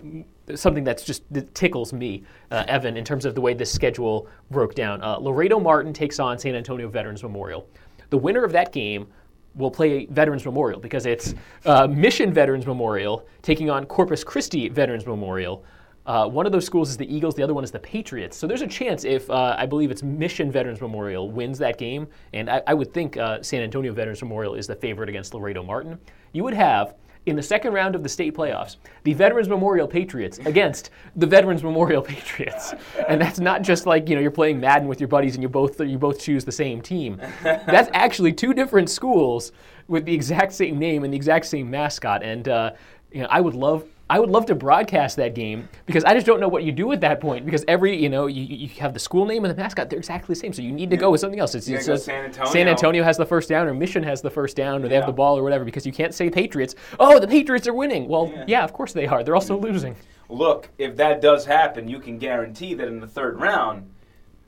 something 0.55 0.83
that's 0.83 1.03
just 1.03 1.23
that 1.31 1.53
tickles 1.53 1.93
me, 1.93 2.23
uh, 2.49 2.63
Evan, 2.67 2.97
in 2.97 3.05
terms 3.05 3.25
of 3.25 3.35
the 3.35 3.41
way 3.41 3.53
this 3.53 3.71
schedule 3.71 4.27
broke 4.49 4.73
down. 4.73 5.01
Uh, 5.03 5.17
Laredo 5.17 5.59
Martin 5.59 5.93
takes 5.93 6.19
on 6.19 6.39
San 6.39 6.55
Antonio 6.55 6.87
Veterans 6.87 7.21
Memorial. 7.21 7.67
The 8.09 8.17
winner 8.17 8.43
of 8.43 8.51
that 8.51 8.71
game 8.71 9.07
will 9.55 9.71
play 9.71 10.05
Veterans 10.07 10.45
Memorial 10.45 10.79
because 10.79 11.05
it's 11.05 11.35
uh, 11.65 11.87
Mission 11.87 12.33
Veterans 12.33 12.65
Memorial 12.65 13.27
taking 13.41 13.69
on 13.69 13.85
Corpus 13.85 14.23
Christi 14.23 14.69
Veterans 14.69 15.05
Memorial. 15.05 15.63
Uh, 16.05 16.27
one 16.27 16.45
of 16.45 16.51
those 16.51 16.65
schools 16.65 16.89
is 16.89 16.97
the 16.97 17.13
Eagles, 17.13 17.35
the 17.35 17.43
other 17.43 17.53
one 17.53 17.63
is 17.63 17.71
the 17.71 17.79
Patriots. 17.79 18.35
So 18.35 18.45
there's 18.45 18.61
a 18.61 18.67
chance 18.67 19.05
if 19.05 19.29
uh, 19.29 19.55
I 19.57 19.65
believe 19.65 19.89
it's 19.89 20.03
Mission 20.03 20.51
Veterans 20.51 20.81
Memorial 20.81 21.31
wins 21.31 21.57
that 21.59 21.77
game, 21.77 22.07
and 22.33 22.49
I, 22.49 22.61
I 22.67 22.73
would 22.73 22.93
think 22.93 23.17
uh, 23.17 23.41
San 23.41 23.61
Antonio 23.61 23.93
Veterans 23.93 24.21
Memorial 24.21 24.55
is 24.55 24.67
the 24.67 24.75
favorite 24.75 25.09
against 25.09 25.33
Laredo 25.33 25.63
Martin. 25.63 25.97
You 26.33 26.43
would 26.43 26.53
have 26.53 26.95
in 27.25 27.35
the 27.37 27.43
second 27.43 27.73
round 27.73 27.95
of 27.95 28.03
the 28.03 28.09
state 28.09 28.35
playoffs, 28.35 28.77
the 29.03 29.13
Veterans 29.13 29.47
Memorial 29.47 29.87
Patriots 29.87 30.39
against 30.39 30.89
the 31.15 31.25
Veterans 31.25 31.63
Memorial 31.63 32.01
Patriots. 32.13 32.73
And 33.07 33.21
that's 33.21 33.39
not 33.39 33.61
just 33.61 33.85
like, 33.85 34.09
you 34.09 34.15
know, 34.15 34.21
you're 34.21 34.31
playing 34.31 34.59
Madden 34.59 34.87
with 34.87 34.99
your 34.99 35.07
buddies 35.07 35.35
and 35.35 35.41
you 35.41 35.49
both 35.49 35.79
you 35.79 35.97
both 35.97 36.19
choose 36.19 36.43
the 36.43 36.51
same 36.51 36.81
team. 36.81 37.21
That's 37.43 37.89
actually 37.93 38.33
two 38.33 38.53
different 38.53 38.89
schools 38.89 39.53
with 39.87 40.05
the 40.05 40.13
exact 40.13 40.53
same 40.53 40.77
name 40.77 41.03
and 41.03 41.13
the 41.13 41.17
exact 41.17 41.45
same 41.45 41.69
mascot. 41.69 42.23
And 42.23 42.47
uh, 42.49 42.71
you 43.11 43.21
know, 43.21 43.27
I 43.29 43.39
would 43.39 43.55
love 43.55 43.85
I 44.09 44.19
would 44.19 44.29
love 44.29 44.45
to 44.47 44.55
broadcast 44.55 45.15
that 45.15 45.33
game 45.33 45.69
because 45.85 46.03
I 46.03 46.13
just 46.13 46.25
don't 46.25 46.39
know 46.39 46.49
what 46.49 46.63
you 46.63 46.71
do 46.71 46.91
at 46.91 47.01
that 47.01 47.21
point 47.21 47.45
because 47.45 47.63
every 47.67 47.95
you 47.95 48.09
know 48.09 48.27
you, 48.27 48.43
you 48.43 48.67
have 48.79 48.93
the 48.93 48.99
school 48.99 49.25
name 49.25 49.45
and 49.45 49.51
the 49.51 49.59
mascot 49.59 49.89
they're 49.89 49.97
exactly 49.97 50.33
the 50.33 50.39
same 50.39 50.51
so 50.51 50.61
you 50.61 50.71
need 50.71 50.89
to 50.89 50.97
go 50.97 51.09
with 51.09 51.21
something 51.21 51.39
else. 51.39 51.55
It's, 51.55 51.67
it's 51.67 51.85
San, 52.03 52.25
Antonio. 52.25 52.51
San 52.51 52.67
Antonio 52.67 53.03
has 53.03 53.17
the 53.17 53.25
first 53.25 53.47
down 53.47 53.67
or 53.67 53.73
Mission 53.73 54.03
has 54.03 54.21
the 54.21 54.29
first 54.29 54.57
down 54.57 54.83
or 54.83 54.87
they 54.87 54.95
yeah. 54.95 55.01
have 55.01 55.07
the 55.07 55.13
ball 55.13 55.37
or 55.37 55.43
whatever 55.43 55.63
because 55.63 55.85
you 55.85 55.93
can't 55.93 56.13
say 56.13 56.29
Patriots. 56.29 56.75
Oh, 56.99 57.17
the 57.19 57.27
Patriots 57.27 57.65
are 57.67 57.73
winning. 57.73 58.07
Well, 58.07 58.31
yeah, 58.33 58.45
yeah 58.47 58.63
of 58.63 58.73
course 58.73 58.91
they 58.91 59.07
are. 59.07 59.23
They're 59.23 59.35
also 59.35 59.55
mm-hmm. 59.55 59.65
losing. 59.65 59.95
Look, 60.29 60.69
if 60.77 60.95
that 60.97 61.21
does 61.21 61.45
happen, 61.45 61.87
you 61.87 61.99
can 61.99 62.17
guarantee 62.17 62.73
that 62.73 62.87
in 62.87 62.99
the 62.99 63.07
third 63.07 63.39
round 63.39 63.89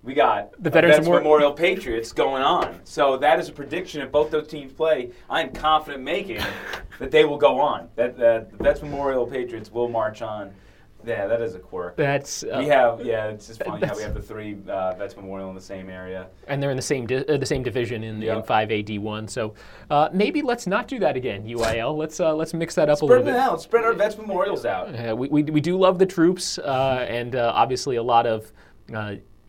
we 0.06 0.14
got 0.14 0.52
the 0.62 0.70
Veterans, 0.70 1.00
Memorial. 1.00 1.24
Memorial 1.24 1.52
Patriots 1.52 2.14
going 2.14 2.44
on. 2.44 2.80
So 2.84 3.18
that 3.18 3.40
is 3.40 3.50
a 3.50 3.52
prediction. 3.52 4.02
If 4.02 4.12
both 4.12 4.30
those 4.30 4.48
teams 4.48 4.72
play, 4.72 5.12
I'm 5.30 5.52
confident 5.52 6.04
making 6.04 6.42
that 7.00 7.10
they 7.10 7.26
will 7.26 7.40
go 7.40 7.60
on. 7.60 7.90
That, 7.96 8.16
that 8.18 8.52
the 8.52 8.64
Vets 8.64 8.84
Memorial 8.84 9.26
Patriots 9.26 9.72
will 9.72 9.90
march 9.90 10.22
on. 10.22 10.54
Yeah, 11.04 11.28
that 11.28 11.42
is 11.42 11.54
a 11.54 11.60
quirk. 11.60 11.98
That's 11.98 12.44
uh, 12.44 12.58
we 12.58 12.66
have. 12.66 13.06
Yeah, 13.06 13.28
it's 13.28 13.46
just 13.46 13.64
funny 13.64 13.86
how 13.86 13.96
we 13.96 14.02
have 14.02 14.16
the 14.16 14.22
three 14.22 14.58
uh, 14.68 14.96
Vets 14.96 15.16
Memorial 15.16 15.50
in 15.50 15.56
the 15.56 15.62
same 15.62 15.88
area, 15.88 16.28
and 16.48 16.62
they're 16.62 16.72
in 16.72 16.78
the 16.78 16.82
same 16.82 17.06
di- 17.06 17.24
uh, 17.28 17.38
the 17.38 17.46
same 17.46 17.62
division 17.62 18.04
in, 18.04 18.20
yep. 18.20 18.38
in 18.38 18.44
5AD 18.44 18.98
one. 19.00 19.28
So 19.28 19.54
uh, 19.92 20.10
maybe 20.12 20.42
let's 20.42 20.66
not 20.66 20.88
do 20.88 20.98
that 21.00 21.16
again. 21.16 21.46
UIL. 21.46 21.96
let's 21.96 22.20
uh, 22.20 22.34
let's 22.34 22.56
mix 22.56 22.74
that 22.74 22.90
up 22.90 22.98
spread 22.98 23.08
a 23.08 23.12
little 23.12 23.24
bit. 23.24 23.32
Spread 23.34 23.36
them 23.36 23.54
out. 23.54 23.62
Spread 23.62 23.84
our 23.84 23.94
Vets 23.94 24.18
Memorials 24.18 24.66
out. 24.66 25.16
we, 25.16 25.28
we, 25.28 25.44
we 25.44 25.62
do 25.62 25.78
love 25.78 26.00
the 26.00 26.08
troops, 26.08 26.58
uh, 26.58 27.06
and 27.08 27.36
obviously 27.36 27.98
a 27.98 28.04
lot 28.04 28.26
of 28.26 28.52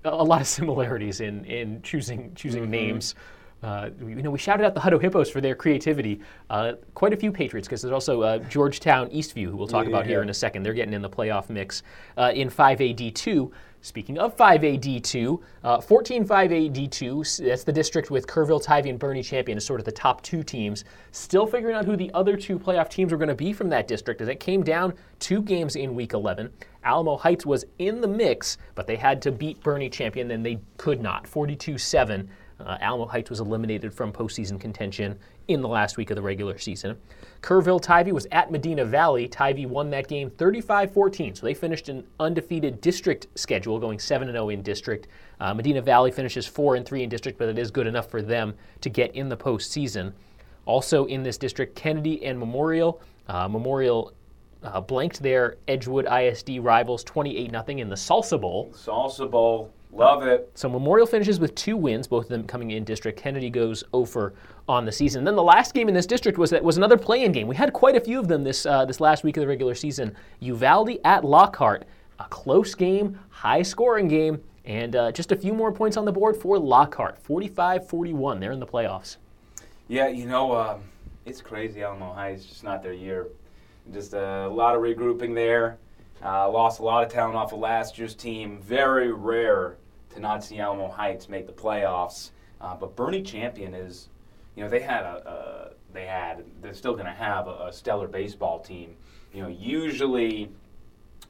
a 0.07 0.25
lot 0.25 0.40
of 0.40 0.47
similarities 0.47 1.21
in 1.21 1.45
in 1.45 1.83
choosing 1.83 2.35
choosing 2.35 2.62
mm-hmm. 2.62 2.71
names. 2.73 3.14
Uh, 3.62 3.90
you 4.01 4.23
know, 4.23 4.31
we 4.31 4.38
shouted 4.38 4.64
out 4.64 4.75
the 4.75 4.81
Hutto 4.81 5.01
Hippos 5.01 5.31
for 5.31 5.40
their 5.40 5.55
creativity. 5.55 6.21
Uh, 6.51 6.75
quite 6.95 7.12
a 7.12 7.16
few 7.16 7.33
Patriots, 7.33 7.66
because 7.66 7.81
there's 7.81 7.92
also 7.92 8.23
uh, 8.23 8.38
Georgetown 8.38 9.09
Eastview, 9.09 9.47
who 9.51 9.57
we'll 9.57 9.66
talk 9.66 9.85
yeah, 9.85 9.90
about 9.90 10.05
yeah. 10.05 10.11
here 10.11 10.23
in 10.23 10.29
a 10.29 10.35
second. 10.35 10.62
They're 10.62 10.75
getting 10.75 10.92
in 10.92 11.03
the 11.03 11.09
playoff 11.09 11.49
mix 11.49 11.83
uh, 12.19 12.33
in 12.35 12.51
5AD2. 12.51 13.51
Speaking 13.87 14.18
of 14.18 14.37
5AD2, 14.37 15.40
uh, 15.62 15.81
14 15.81 16.27
5AD2, 16.27 17.46
that's 17.46 17.62
the 17.62 17.72
district 17.72 18.11
with 18.11 18.27
Kerrville, 18.27 18.61
Tivy, 18.61 18.90
and 18.90 18.99
Boerne 18.99 19.25
Champion 19.25 19.59
as 19.59 19.64
sort 19.64 19.79
of 19.79 19.87
the 19.87 19.92
top 19.92 20.22
two 20.22 20.42
teams. 20.42 20.85
Still 21.12 21.46
figuring 21.46 21.77
out 21.77 21.85
who 21.85 21.96
the 21.96 22.11
other 22.12 22.37
two 22.37 22.59
playoff 22.59 22.88
teams 22.90 23.12
are 23.12 23.16
going 23.16 23.29
to 23.29 23.35
be 23.37 23.53
from 23.53 23.68
that 23.68 23.87
district 23.87 24.20
as 24.20 24.27
it 24.27 24.40
came 24.40 24.64
down 24.64 24.92
two 25.20 25.40
games 25.40 25.77
in 25.77 25.94
week 25.94 26.14
11. 26.14 26.53
Alamo 26.83 27.16
Heights 27.16 27.46
was 27.46 27.64
in 27.79 28.01
the 28.01 28.09
mix, 28.09 28.59
but 28.75 28.88
they 28.88 28.96
had 28.96 29.22
to 29.22 29.31
beat 29.31 29.62
Boerne 29.62 29.92
Champion, 29.92 30.33
and 30.33 30.44
they 30.44 30.59
could 30.79 31.01
not. 31.01 31.25
42 31.25 31.79
7. 31.79 32.29
Uh, 32.59 32.79
Alamo 32.81 33.07
Heights 33.07 33.29
was 33.29 33.40
eliminated 33.40 33.92
from 33.92 34.12
postseason 34.12 34.59
contention 34.59 35.19
in 35.49 35.61
the 35.61 35.69
last 35.69 35.97
week 35.97 36.11
of 36.11 36.16
the 36.16 36.23
regular 36.23 36.59
season. 36.59 36.97
Kerrville 37.42 37.81
Tivy 37.81 38.12
was 38.12 38.27
at 38.33 38.51
Medina 38.51 38.85
Valley. 38.85 39.29
Tivy 39.29 39.66
won 39.66 39.90
that 39.90 40.09
game 40.09 40.31
35 40.31 40.92
14, 40.92 41.35
so 41.35 41.47
they 41.47 41.55
finished 41.55 41.88
an 41.88 42.05
undefeated 42.19 42.81
district 42.81 43.27
schedule, 43.35 43.79
going 43.79 43.99
7 43.99 44.31
0 44.31 44.49
in 44.49 44.62
district. 44.62 45.09
Uh, 45.38 45.53
Medina 45.53 45.83
Valley 45.83 46.11
finishes 46.11 46.47
4 46.47 46.81
3 46.81 47.03
in 47.03 47.09
district, 47.09 47.38
but 47.38 47.49
it 47.49 47.59
is 47.59 47.71
good 47.71 47.87
enough 47.87 48.11
for 48.11 48.23
them 48.23 48.55
to 48.81 48.88
get 48.88 49.14
in 49.14 49.29
the 49.29 49.37
postseason. 49.37 50.12
Also 50.64 51.05
in 51.07 51.23
this 51.23 51.38
district, 51.38 51.77
Kennedy 51.77 52.25
and 52.25 52.38
Memorial. 52.38 53.01
Uh, 53.29 53.47
Memorial 53.49 54.12
uh, 54.62 54.81
blanked 54.81 55.23
their 55.23 55.57
Edgewood 55.69 56.07
ISD 56.07 56.59
rivals 56.61 57.05
28 57.05 57.51
0 57.51 57.64
in 57.69 57.88
the 57.88 57.97
Salsa 57.97 58.40
Bowl. 58.40 58.73
Salsa 58.75 59.31
Bowl. 59.31 59.73
Love 59.96 60.24
it. 60.24 60.50
So 60.54 60.68
Memorial 60.68 61.06
finishes 61.06 61.40
with 61.40 61.54
two 61.54 61.74
wins, 61.74 62.06
both 62.06 62.26
of 62.26 62.28
them 62.28 62.44
coming 62.44 62.72
in 62.72 62.85
district. 62.85 63.18
Kennedy 63.18 63.48
goes 63.48 63.82
over 63.94 64.35
on 64.68 64.85
the 64.85 64.92
season. 64.92 65.24
Then 65.24 65.37
the 65.37 65.42
last 65.42 65.72
game 65.72 65.88
in 65.88 65.94
this 65.94 66.04
district 66.04 66.37
was 66.37 66.50
that 66.50 66.62
was 66.62 66.76
another 66.76 66.98
play-in 66.98 67.32
game. 67.32 67.46
We 67.46 67.56
had 67.56 67.72
quite 67.72 67.96
a 67.96 68.00
few 68.00 68.18
of 68.18 68.28
them 68.28 68.44
this 68.44 68.66
uh, 68.66 68.85
this 68.85 69.00
last 69.00 69.24
week 69.24 69.38
of 69.38 69.40
the 69.40 69.46
regular 69.46 69.74
season. 69.74 70.14
Uvalde 70.40 70.98
at 71.02 71.24
Lockhart, 71.24 71.87
a 72.18 72.24
close 72.24 72.74
game, 72.74 73.18
high-scoring 73.30 74.09
game, 74.09 74.42
and 74.66 74.94
uh, 74.94 75.12
just 75.12 75.32
a 75.32 75.37
few 75.37 75.54
more 75.54 75.72
points 75.72 75.96
on 75.96 76.04
the 76.04 76.12
board 76.12 76.37
for 76.37 76.59
Lockhart, 76.59 77.22
45-41. 77.24 78.38
They're 78.38 78.52
in 78.52 78.61
the 78.61 78.66
playoffs. 78.66 79.16
Yeah, 79.88 80.09
you 80.09 80.26
know, 80.26 80.54
um, 80.54 80.82
it's 81.24 81.40
crazy. 81.40 81.82
Alamo 81.82 82.12
High 82.12 82.32
is 82.32 82.44
just 82.44 82.64
not 82.64 82.82
their 82.82 82.92
year. 82.92 83.28
Just 83.94 84.12
a 84.12 84.48
lot 84.48 84.74
of 84.74 84.82
regrouping 84.82 85.35
there. 85.35 85.78
Uh, 86.22 86.50
lost 86.50 86.80
a 86.80 86.82
lot 86.82 87.02
of 87.04 87.11
talent 87.11 87.37
off 87.37 87.52
of 87.54 87.61
last 87.61 87.96
year's 87.96 88.14
team. 88.14 88.61
Very 88.61 89.12
rare 89.12 89.76
to 90.16 90.22
not 90.22 90.42
see 90.42 90.59
Alamo 90.59 90.88
Heights 90.88 91.29
make 91.29 91.46
the 91.46 91.52
playoffs. 91.52 92.31
Uh, 92.61 92.74
but 92.74 92.96
Boerne 92.96 93.24
Champion 93.24 93.74
is, 93.74 94.09
you 94.57 94.64
know, 94.64 94.68
they 94.68 94.81
had 94.81 95.05
a, 95.05 95.29
a 95.29 95.92
they 95.92 96.07
had, 96.07 96.44
they're 96.61 96.74
still 96.74 96.94
going 96.94 97.07
to 97.07 97.12
have 97.12 97.46
a, 97.46 97.68
a, 97.68 97.72
stellar 97.72 98.09
baseball 98.09 98.59
team. 98.59 98.96
You 99.33 99.42
know, 99.42 99.48
usually 99.48 100.50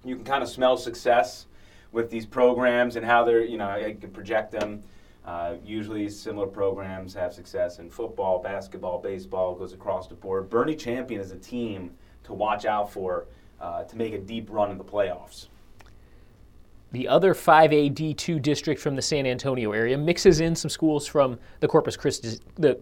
you 0.04 0.16
can 0.16 0.24
kind 0.24 0.42
of 0.42 0.48
smell 0.48 0.76
success 0.76 1.46
with 1.92 2.10
these 2.10 2.26
programs 2.26 2.96
and 2.96 3.04
how 3.04 3.24
they're, 3.24 3.44
you 3.44 3.58
know, 3.58 3.76
you 3.76 3.94
can 3.94 4.10
project 4.10 4.52
them. 4.52 4.82
Uh, 5.24 5.54
usually, 5.64 6.08
similar 6.08 6.46
programs 6.46 7.12
have 7.14 7.32
success 7.32 7.80
in 7.80 7.90
football, 7.90 8.40
basketball, 8.40 9.00
baseball, 9.00 9.56
goes 9.56 9.72
across 9.72 10.06
the 10.06 10.14
board. 10.14 10.48
Boerne 10.48 10.78
Champion 10.78 11.20
is 11.20 11.32
a 11.32 11.36
team 11.36 11.90
to 12.22 12.32
watch 12.32 12.64
out 12.64 12.92
for 12.92 13.26
uh, 13.60 13.82
to 13.84 13.96
make 13.96 14.14
a 14.14 14.18
deep 14.18 14.48
run 14.50 14.70
in 14.70 14.78
the 14.78 14.84
playoffs. 14.84 15.48
The 16.92 17.08
other 17.08 17.34
5A 17.34 17.92
D2 17.92 18.40
district 18.40 18.80
from 18.80 18.94
the 18.94 19.02
San 19.02 19.26
Antonio 19.26 19.72
area 19.72 19.98
mixes 19.98 20.40
in 20.40 20.54
some 20.54 20.68
schools 20.70 21.06
from 21.06 21.38
the 21.60 21.66
Corpus 21.66 21.96
Christi, 21.96 22.38
the, 22.54 22.80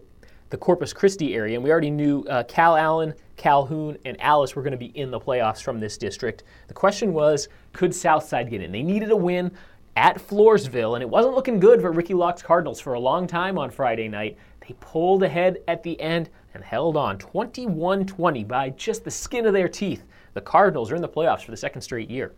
the 0.51 0.57
Corpus 0.57 0.93
Christi 0.93 1.33
area, 1.33 1.55
and 1.55 1.63
we 1.63 1.71
already 1.71 1.89
knew 1.89 2.23
uh, 2.29 2.43
Calallen, 2.43 3.15
Calhoun, 3.35 3.97
and 4.05 4.15
Alice 4.21 4.55
were 4.55 4.61
going 4.61 4.71
to 4.71 4.77
be 4.77 4.97
in 4.97 5.09
the 5.09 5.19
playoffs 5.19 5.61
from 5.61 5.79
this 5.79 5.97
district. 5.97 6.43
The 6.67 6.73
question 6.73 7.13
was, 7.13 7.49
could 7.73 7.95
Southside 7.95 8.49
get 8.51 8.61
in? 8.61 8.71
They 8.71 8.83
needed 8.83 9.09
a 9.09 9.15
win 9.15 9.51
at 9.95 10.17
Floresville, 10.17 10.95
and 10.95 11.01
it 11.01 11.09
wasn't 11.09 11.33
looking 11.33 11.59
good 11.59 11.81
for 11.81 11.91
Ricky 11.91 12.13
Locke's 12.13 12.43
Cardinals 12.43 12.79
for 12.79 12.93
a 12.93 12.99
long 12.99 13.25
time 13.25 13.57
on 13.57 13.71
Friday 13.71 14.07
night. 14.07 14.37
They 14.67 14.75
pulled 14.79 15.23
ahead 15.23 15.59
at 15.67 15.83
the 15.83 15.99
end 15.99 16.29
and 16.53 16.63
held 16.63 16.95
on 16.95 17.17
21 17.17 18.05
20 18.05 18.43
by 18.43 18.69
just 18.71 19.03
the 19.03 19.11
skin 19.11 19.45
of 19.45 19.53
their 19.53 19.67
teeth. 19.67 20.03
The 20.33 20.41
Cardinals 20.41 20.91
are 20.91 20.95
in 20.95 21.01
the 21.01 21.09
playoffs 21.09 21.43
for 21.43 21.51
the 21.51 21.57
second 21.57 21.81
straight 21.81 22.09
year. 22.09 22.33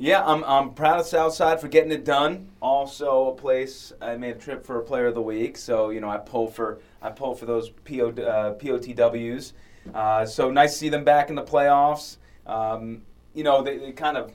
Yeah, 0.00 0.24
I'm, 0.24 0.44
I'm 0.44 0.74
proud 0.74 1.00
of 1.00 1.06
Southside 1.06 1.60
for 1.60 1.66
getting 1.66 1.90
it 1.90 2.04
done. 2.04 2.50
Also, 2.62 3.30
a 3.30 3.34
place 3.34 3.92
I 4.00 4.16
made 4.16 4.36
a 4.36 4.38
trip 4.38 4.64
for 4.64 4.78
a 4.78 4.84
Player 4.84 5.06
of 5.06 5.16
the 5.16 5.22
Week, 5.22 5.56
so 5.58 5.90
you 5.90 6.00
know 6.00 6.08
I 6.08 6.18
pull 6.18 6.46
for 6.46 6.78
I 7.02 7.10
pull 7.10 7.34
for 7.34 7.46
those 7.46 7.70
PO, 7.70 8.10
uh, 8.10 8.54
POTWs. 8.54 9.54
Uh, 9.92 10.24
so 10.24 10.52
nice 10.52 10.72
to 10.74 10.78
see 10.78 10.88
them 10.88 11.02
back 11.02 11.30
in 11.30 11.34
the 11.34 11.42
playoffs. 11.42 12.18
Um, 12.46 13.02
you 13.34 13.42
know, 13.42 13.60
they, 13.60 13.78
they, 13.78 13.90
kind 13.90 14.16
of 14.16 14.32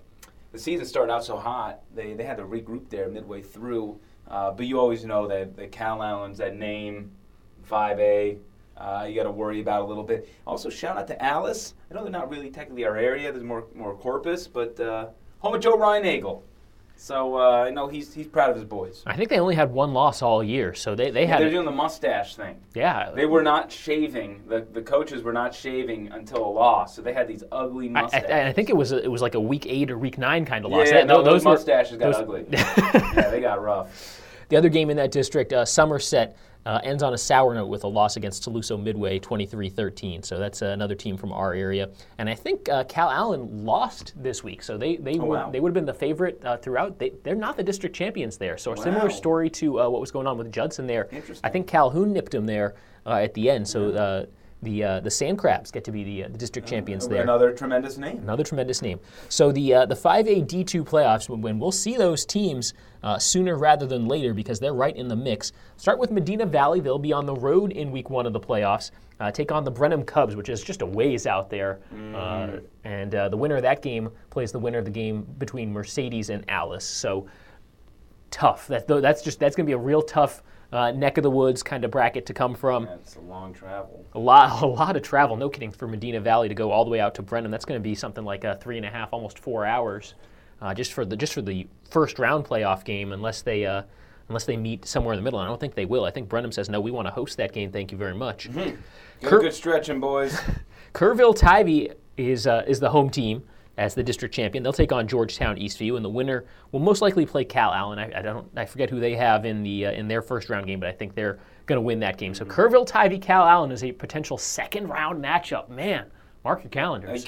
the 0.51 0.59
season 0.59 0.85
started 0.85 1.13
out 1.13 1.23
so 1.23 1.37
hot. 1.37 1.79
They 1.95 2.13
they 2.13 2.25
had 2.25 2.37
to 2.37 2.43
regroup 2.43 2.89
there 2.89 3.07
midway 3.07 3.41
through. 3.41 3.97
Uh, 4.27 4.51
but 4.51 4.65
you 4.65 4.77
always 4.77 5.05
know 5.05 5.27
that 5.27 5.55
the 5.55 5.67
Cal 5.67 5.97
Calallen's 5.97 6.39
that 6.39 6.57
name, 6.57 7.11
5A. 7.69 8.37
Uh, 8.75 9.05
you 9.07 9.15
got 9.15 9.23
to 9.23 9.31
worry 9.31 9.61
about 9.61 9.83
a 9.83 9.85
little 9.85 10.03
bit. 10.03 10.27
Also, 10.45 10.69
shout 10.69 10.97
out 10.97 11.07
to 11.07 11.23
Alice. 11.23 11.73
I 11.89 11.93
know 11.93 12.03
they're 12.03 12.11
not 12.11 12.29
really 12.29 12.49
technically 12.49 12.83
our 12.83 12.97
area. 12.97 13.31
There's 13.31 13.45
more 13.45 13.65
more 13.73 13.95
Corpus, 13.95 14.47
but 14.47 14.77
uh, 14.79 15.07
home 15.43 15.55
of 15.55 15.61
Joe 15.61 15.77
Ryan 15.77 16.39
So 16.95 17.37
uh, 17.37 17.65
I 17.67 17.69
know 17.69 17.87
he's 17.87 18.13
he's 18.13 18.27
proud 18.27 18.49
of 18.49 18.55
his 18.55 18.63
boys. 18.65 19.03
I 19.05 19.15
think 19.17 19.29
they 19.29 19.39
only 19.39 19.55
had 19.55 19.71
one 19.71 19.93
loss 19.93 20.21
all 20.21 20.41
year, 20.41 20.73
so 20.73 20.95
they, 20.95 21.11
they 21.11 21.25
had. 21.25 21.41
They're 21.41 21.49
doing 21.49 21.65
the 21.65 21.71
mustache 21.71 22.35
thing. 22.35 22.55
Yeah. 22.73 23.11
They 23.11 23.25
were 23.25 23.43
not 23.43 23.71
shaving. 23.71 24.43
The 24.47 24.65
the 24.71 24.81
coaches 24.81 25.21
were 25.21 25.33
not 25.33 25.53
shaving 25.53 26.11
until 26.13 26.45
a 26.45 26.47
loss, 26.47 26.95
so 26.95 27.01
they 27.01 27.13
had 27.13 27.27
these 27.27 27.43
ugly 27.51 27.89
mustaches. 27.89 28.29
I, 28.31 28.39
I, 28.39 28.47
I 28.47 28.53
think 28.53 28.69
it 28.69 28.77
was 28.77 28.93
a, 28.93 29.03
it 29.03 29.11
was 29.11 29.21
like 29.21 29.35
a 29.35 29.39
week 29.39 29.65
eight 29.67 29.91
or 29.91 29.97
week 29.97 30.17
nine 30.17 30.45
kind 30.45 30.63
of 30.65 30.71
loss. 30.71 30.89
Yeah, 30.89 31.03
no, 31.03 31.17
those, 31.17 31.43
those 31.43 31.43
mustaches 31.43 31.93
were, 31.93 31.97
got 31.97 32.13
those, 32.13 32.21
ugly. 32.21 32.45
yeah, 32.51 33.29
they 33.29 33.41
got 33.41 33.61
rough. 33.61 34.21
The 34.49 34.55
other 34.55 34.69
game 34.69 34.89
in 34.89 34.97
that 34.97 35.11
district, 35.11 35.51
uh, 35.51 35.65
Somerset 35.65 36.37
uh, 36.65 36.79
ends 36.83 37.03
on 37.03 37.13
a 37.13 37.17
sour 37.17 37.53
note 37.53 37.67
with 37.67 37.83
a 37.83 37.87
loss 37.87 38.15
against 38.15 38.47
Saluso 38.47 38.81
Midway 38.81 39.19
23 39.19 39.69
13. 39.69 40.23
So 40.23 40.37
that's 40.37 40.61
uh, 40.61 40.67
another 40.67 40.95
team 40.95 41.17
from 41.17 41.31
our 41.31 41.53
area. 41.53 41.89
And 42.17 42.29
I 42.29 42.35
think 42.35 42.69
uh, 42.69 42.83
Calallen 42.85 43.65
lost 43.65 44.13
this 44.15 44.43
week. 44.43 44.63
So 44.63 44.77
they, 44.77 44.97
they, 44.97 45.17
oh, 45.19 45.25
would, 45.25 45.39
wow. 45.39 45.49
they 45.49 45.59
would 45.59 45.69
have 45.69 45.73
been 45.73 45.85
the 45.85 45.93
favorite 45.93 46.41
uh, 46.43 46.57
throughout. 46.57 46.99
They, 46.99 47.11
they're 47.23 47.35
not 47.35 47.57
the 47.57 47.63
district 47.63 47.95
champions 47.95 48.37
there. 48.37 48.57
So 48.57 48.71
a 48.71 48.75
wow. 48.75 48.83
similar 48.83 49.09
story 49.09 49.49
to 49.51 49.81
uh, 49.81 49.89
what 49.89 50.01
was 50.01 50.11
going 50.11 50.27
on 50.27 50.37
with 50.37 50.51
Judson 50.51 50.87
there. 50.87 51.09
I 51.43 51.49
think 51.49 51.67
Calhoun 51.67 52.13
nipped 52.13 52.33
him 52.33 52.45
there 52.45 52.75
uh, 53.05 53.15
at 53.15 53.33
the 53.33 53.49
end. 53.49 53.67
So 53.67 54.27
the 54.63 54.83
uh, 54.83 54.99
the 54.99 55.11
Sand 55.11 55.37
Crabs 55.37 55.71
get 55.71 55.83
to 55.85 55.91
be 55.91 56.03
the, 56.03 56.23
uh, 56.23 56.27
the 56.29 56.37
district 56.37 56.67
champions 56.67 57.05
uh, 57.05 57.09
there. 57.09 57.21
Another 57.23 57.53
tremendous 57.53 57.97
name. 57.97 58.19
Another 58.19 58.43
tremendous 58.43 58.81
name. 58.81 58.99
So 59.29 59.51
the 59.51 59.73
uh, 59.73 59.85
the 59.85 59.95
5A 59.95 60.45
D2 60.45 60.83
playoffs, 60.83 61.29
when 61.29 61.59
we'll 61.59 61.71
see 61.71 61.97
those 61.97 62.25
teams 62.25 62.73
uh, 63.03 63.19
sooner 63.19 63.57
rather 63.57 63.85
than 63.85 64.07
later 64.07 64.33
because 64.33 64.59
they're 64.59 64.73
right 64.73 64.95
in 64.95 65.07
the 65.07 65.15
mix. 65.15 65.51
Start 65.77 65.99
with 65.99 66.11
Medina 66.11 66.45
Valley. 66.45 66.79
They'll 66.79 66.99
be 66.99 67.13
on 67.13 67.25
the 67.25 67.35
road 67.35 67.71
in 67.71 67.91
week 67.91 68.09
one 68.09 68.25
of 68.25 68.33
the 68.33 68.39
playoffs. 68.39 68.91
Uh, 69.19 69.31
take 69.31 69.51
on 69.51 69.63
the 69.63 69.71
Brenham 69.71 70.03
Cubs, 70.03 70.35
which 70.35 70.49
is 70.49 70.63
just 70.63 70.81
a 70.81 70.85
ways 70.85 71.27
out 71.27 71.49
there. 71.49 71.79
Mm. 71.93 72.63
and 72.83 73.11
the 73.11 73.37
winner 73.37 73.55
of 73.55 73.61
that 73.61 73.81
game 73.81 74.09
plays 74.29 74.51
the 74.51 74.59
winner 74.59 74.79
of 74.79 74.85
the 74.85 74.91
game 74.91 75.23
between 75.37 75.71
Mercedes 75.71 76.29
and 76.29 76.43
Alice. 76.49 76.85
So 76.85 77.27
tough. 78.33 78.67
That, 78.67 78.87
that's 78.87 79.21
just 79.21 79.39
that's 79.39 79.55
going 79.55 79.65
to 79.65 79.69
be 79.69 79.73
a 79.73 79.77
real 79.77 80.01
tough 80.01 80.43
uh, 80.73 80.91
neck 80.91 81.17
of 81.17 81.23
the 81.23 81.29
woods 81.29 81.61
kind 81.61 81.85
of 81.85 81.91
bracket 81.91 82.25
to 82.25 82.33
come 82.33 82.55
from. 82.55 82.85
That's 82.85 83.15
a 83.15 83.21
long 83.21 83.53
travel. 83.53 84.05
A 84.13 84.19
lot, 84.19 84.61
a 84.63 84.65
lot 84.65 84.95
of 84.95 85.03
travel. 85.03 85.37
No 85.37 85.47
kidding 85.47 85.71
for 85.71 85.87
Medina 85.87 86.19
Valley 86.19 86.49
to 86.49 86.55
go 86.55 86.71
all 86.71 86.83
the 86.83 86.91
way 86.91 86.99
out 86.99 87.13
to 87.15 87.21
Brenham. 87.21 87.51
That's 87.51 87.65
going 87.65 87.79
to 87.79 87.83
be 87.83 87.95
something 87.95 88.25
like 88.25 88.43
a 88.43 88.55
three 88.55 88.77
and 88.77 88.85
a 88.85 88.89
half, 88.89 89.13
almost 89.13 89.37
four 89.37 89.65
hours, 89.65 90.15
uh, 90.61 90.73
just 90.73 90.93
for 90.93 91.05
the 91.05 91.15
just 91.15 91.33
for 91.33 91.41
the 91.41 91.67
first 91.89 92.17
round 92.17 92.45
playoff 92.45 92.83
game. 92.83 93.13
Unless 93.13 93.43
they 93.43 93.65
uh, 93.65 93.83
unless 94.29 94.45
they 94.45 94.57
meet 94.57 94.85
somewhere 94.85 95.13
in 95.13 95.19
the 95.19 95.23
middle. 95.23 95.39
And 95.39 95.47
I 95.47 95.49
don't 95.49 95.59
think 95.59 95.75
they 95.75 95.85
will. 95.85 96.05
I 96.05 96.11
think 96.11 96.27
Brenham 96.27 96.51
says 96.51 96.69
no. 96.69 96.81
We 96.81 96.91
want 96.91 97.07
to 97.07 97.13
host 97.13 97.37
that 97.37 97.53
game. 97.53 97.71
Thank 97.71 97.91
you 97.91 97.97
very 97.97 98.15
much. 98.15 98.49
Mm-hmm. 98.49 99.27
Cur- 99.27 99.41
good 99.41 99.53
stretching, 99.53 99.99
boys. 99.99 100.39
Kerrville 100.93 101.37
Tivy 101.37 101.93
is 102.17 102.47
uh, 102.47 102.63
is 102.67 102.79
the 102.79 102.89
home 102.89 103.11
team 103.11 103.43
as 103.77 103.95
the 103.95 104.03
district 104.03 104.33
champion. 104.35 104.63
They'll 104.63 104.73
take 104.73 104.91
on 104.91 105.07
Georgetown 105.07 105.57
Eastview, 105.57 105.95
and 105.95 106.05
the 106.05 106.09
winner 106.09 106.45
will 106.71 106.79
most 106.79 107.01
likely 107.01 107.25
play 107.25 107.43
Calallen. 107.43 107.99
I, 107.99 108.19
I 108.19 108.21
don't, 108.21 108.47
I 108.55 108.65
forget 108.65 108.89
who 108.89 108.99
they 108.99 109.15
have 109.15 109.45
in 109.45 109.63
the 109.63 109.87
uh, 109.87 109.91
in 109.91 110.07
their 110.07 110.21
first 110.21 110.49
round 110.49 110.67
game, 110.67 110.79
but 110.79 110.89
I 110.89 110.91
think 110.91 111.15
they're 111.15 111.39
going 111.65 111.77
to 111.77 111.81
win 111.81 111.99
that 112.01 112.17
game. 112.17 112.33
So 112.33 112.45
Kerrville 112.45 112.87
Calallen 113.19 113.71
is 113.71 113.83
a 113.83 113.91
potential 113.91 114.37
second 114.37 114.87
round 114.87 115.23
matchup. 115.23 115.69
Man, 115.69 116.05
mark 116.43 116.63
your 116.63 116.69
calendars. 116.69 117.25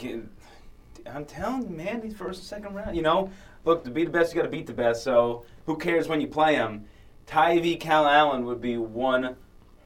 I'm 1.08 1.26
telling 1.26 1.70
you, 1.70 1.70
man, 1.70 2.02
these 2.02 2.16
first 2.16 2.40
and 2.40 2.48
second 2.48 2.76
round. 2.76 2.96
You 2.96 3.04
know, 3.04 3.30
look, 3.64 3.84
to 3.84 3.92
be 3.92 4.06
the 4.06 4.12
best, 4.12 4.34
you 4.34 4.42
got 4.42 4.46
to 4.46 4.52
beat 4.52 4.68
the 4.68 4.74
best. 4.74 5.04
So 5.04 5.46
who 5.66 5.78
cares 5.78 6.08
when 6.08 6.22
you 6.22 6.28
play 6.28 6.56
them? 6.56 6.86
Calallen 7.28 8.46
would 8.46 8.62
be 8.62 8.78
one 8.78 9.36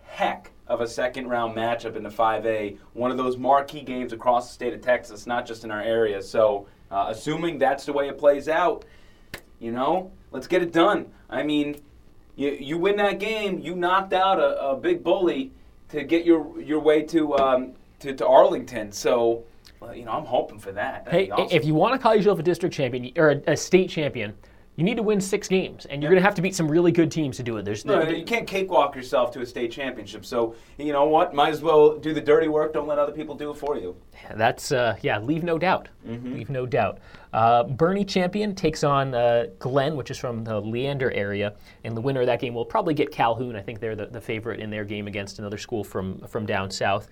heck 0.04 0.52
of 0.70 0.82
a 0.82 0.88
second 0.88 1.28
round 1.28 1.58
matchup 1.58 1.96
in 1.96 2.04
the 2.04 2.10
5A, 2.10 2.78
one 2.94 3.12
of 3.12 3.18
those 3.18 3.38
marquee 3.38 3.82
games 3.82 4.14
across 4.14 4.48
the 4.48 4.54
state 4.54 4.74
of 4.74 4.82
Texas, 4.82 5.26
not 5.26 5.46
just 5.46 5.64
in 5.64 5.72
our 5.72 5.82
area. 5.82 6.22
So, 6.22 6.68
uh, 6.92 7.08
assuming 7.10 7.58
that's 7.58 7.86
the 7.86 7.94
way 7.94 8.08
it 8.08 8.18
plays 8.18 8.48
out, 8.48 8.86
you 9.60 9.72
know, 9.72 10.12
let's 10.32 10.48
get 10.48 10.62
it 10.62 10.72
done. 10.72 11.08
I 11.30 11.44
mean, 11.44 11.82
you, 12.36 12.52
you 12.52 12.78
win 12.78 12.96
that 12.98 13.20
game, 13.20 13.60
you 13.60 13.76
knocked 13.76 14.14
out 14.14 14.40
a, 14.40 14.70
a 14.70 14.76
big 14.78 15.04
bully 15.04 15.52
to 15.90 16.04
get 16.04 16.24
your 16.24 16.62
your 16.62 16.80
way 16.80 17.02
to 17.04 17.36
um, 17.38 17.74
to, 18.00 18.14
to 18.14 18.26
Arlington. 18.26 18.92
So, 18.92 19.44
well, 19.80 19.96
you 19.96 20.06
know, 20.06 20.12
I'm 20.12 20.26
hoping 20.26 20.60
for 20.60 20.72
that. 20.72 21.06
That'd 21.06 21.20
hey, 21.20 21.32
awesome. 21.32 21.48
if 21.52 21.66
you 21.66 21.74
want 21.74 21.94
to 21.94 22.00
call 22.00 22.16
yourself 22.16 22.40
a 22.40 22.44
district 22.44 22.76
champion 22.76 23.12
or 23.18 23.32
a, 23.32 23.54
a 23.54 23.58
state 23.58 23.90
champion, 23.90 24.34
you 24.80 24.86
need 24.86 24.96
to 24.96 25.04
win 25.04 25.20
six 25.20 25.50
games, 25.50 25.86
and 25.88 26.02
you're 26.02 26.10
going 26.10 26.22
to 26.22 26.26
have 26.26 26.36
to 26.36 26.42
beat 26.42 26.56
some 26.56 26.72
really 26.72 26.94
good 26.94 27.12
teams 27.12 27.36
to 27.36 27.44
do 27.44 27.58
it. 27.58 27.66
There's 27.66 27.84
No, 27.84 28.02
you 28.02 28.24
can't 28.24 28.48
cakewalk 28.48 28.96
yourself 28.96 29.30
to 29.32 29.42
a 29.42 29.46
state 29.46 29.74
championship. 29.74 30.26
So 30.26 30.56
you 30.78 30.94
know 30.94 31.04
what? 31.04 31.34
Might 31.34 31.50
as 31.50 31.62
well 31.62 31.98
do 31.98 32.14
the 32.14 32.22
dirty 32.22 32.48
work. 32.48 32.72
Don't 32.72 32.88
let 32.88 32.98
other 32.98 33.12
people 33.12 33.36
do 33.36 33.52
it 33.52 33.56
for 33.56 33.76
you. 33.76 33.94
That's 34.36 34.72
uh, 34.72 34.96
yeah, 35.02 35.20
leave 35.20 35.44
no 35.44 35.58
doubt. 35.58 35.90
Leave 36.06 36.50
no 36.50 36.66
doubt. 36.66 37.00
Uh, 37.34 37.66
Boerne 37.66 38.08
Champion 38.08 38.56
takes 38.56 38.86
on 38.86 39.14
uh, 39.14 39.48
Glenn, 39.60 39.98
which 39.98 40.12
is 40.12 40.18
from 40.18 40.46
the 40.46 40.62
Leander 40.62 41.12
area, 41.12 41.56
and 41.84 41.96
the 41.96 42.02
winner 42.02 42.22
of 42.22 42.28
that 42.28 42.40
game 42.40 42.54
will 42.54 42.64
probably 42.64 42.94
get 42.94 43.12
Calhoun. 43.12 43.58
I 43.58 43.62
think 43.62 43.82
they're 43.82 43.98
the, 43.98 44.06
the 44.06 44.22
favorite 44.22 44.62
in 44.62 44.70
their 44.70 44.86
game 44.86 45.08
against 45.08 45.40
another 45.40 45.58
school 45.58 45.84
from 45.84 46.20
from 46.20 46.46
down 46.46 46.72
south. 46.72 47.10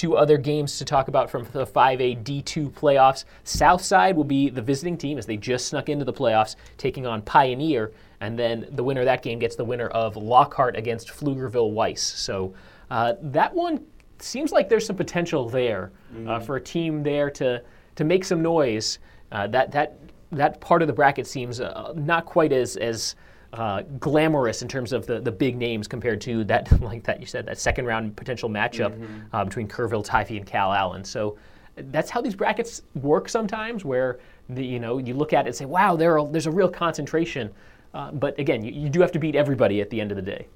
Two 0.00 0.16
other 0.16 0.38
games 0.38 0.78
to 0.78 0.86
talk 0.86 1.08
about 1.08 1.28
from 1.28 1.46
the 1.52 1.66
5A 1.66 2.24
D2 2.24 2.70
playoffs. 2.70 3.26
Southside 3.44 4.16
will 4.16 4.24
be 4.24 4.48
the 4.48 4.62
visiting 4.62 4.96
team 4.96 5.18
as 5.18 5.26
they 5.26 5.36
just 5.36 5.66
snuck 5.66 5.90
into 5.90 6.06
the 6.06 6.12
playoffs, 6.14 6.56
taking 6.78 7.06
on 7.06 7.20
Pioneer, 7.20 7.92
and 8.22 8.38
then 8.38 8.66
the 8.70 8.82
winner 8.82 9.02
of 9.02 9.04
that 9.04 9.20
game 9.20 9.38
gets 9.38 9.56
the 9.56 9.64
winner 9.66 9.88
of 9.88 10.16
Lockhart 10.16 10.74
against 10.74 11.08
Pflugerville 11.08 11.72
Weiss. 11.72 12.00
So 12.00 12.54
uh, 12.90 13.12
that 13.20 13.54
one 13.54 13.84
seems 14.20 14.52
like 14.52 14.70
there's 14.70 14.86
some 14.86 14.96
potential 14.96 15.50
there 15.50 15.92
uh, 16.26 16.40
for 16.40 16.56
a 16.56 16.60
team 16.62 17.02
there 17.02 17.30
to 17.32 17.62
to 17.96 18.02
make 18.02 18.24
some 18.24 18.40
noise. 18.40 19.00
Uh, 19.30 19.48
that 19.48 19.70
that 19.72 19.98
that 20.32 20.62
part 20.62 20.80
of 20.80 20.88
the 20.88 20.94
bracket 20.94 21.26
seems 21.26 21.60
uh, 21.60 21.92
not 21.94 22.24
quite 22.24 22.54
as 22.54 22.78
as 22.78 23.16
uh, 23.52 23.82
glamorous 23.98 24.62
in 24.62 24.68
terms 24.68 24.92
of 24.92 25.06
the, 25.06 25.20
the 25.20 25.32
big 25.32 25.56
names 25.56 25.88
compared 25.88 26.20
to 26.20 26.44
that 26.44 26.80
like 26.82 27.02
that 27.04 27.20
you 27.20 27.26
said 27.26 27.46
that 27.46 27.58
second 27.58 27.84
round 27.84 28.16
potential 28.16 28.48
matchup 28.48 28.92
uh, 29.32 29.44
between 29.44 29.66
Kerrville, 29.66 30.04
Tivy, 30.04 30.36
and 30.36 30.46
Calallen. 30.46 31.04
So 31.04 31.36
that's 31.76 32.10
how 32.10 32.20
these 32.20 32.34
brackets 32.34 32.82
work 32.94 33.28
sometimes, 33.28 33.84
where 33.84 34.20
the, 34.48 34.64
you 34.64 34.78
know 34.78 34.98
you 34.98 35.14
look 35.14 35.32
at 35.32 35.46
it 35.46 35.48
and 35.48 35.56
say, 35.56 35.64
wow, 35.64 35.96
there 35.96 36.18
are, 36.18 36.28
there's 36.28 36.46
a 36.46 36.50
real 36.50 36.68
concentration. 36.68 37.50
Uh, 37.92 38.12
but 38.12 38.38
again, 38.38 38.64
you, 38.64 38.72
you 38.72 38.88
do 38.88 39.00
have 39.00 39.10
to 39.12 39.18
beat 39.18 39.34
everybody 39.34 39.80
at 39.80 39.90
the 39.90 40.00
end 40.00 40.12
of 40.12 40.16
the 40.16 40.22
day. 40.22 40.46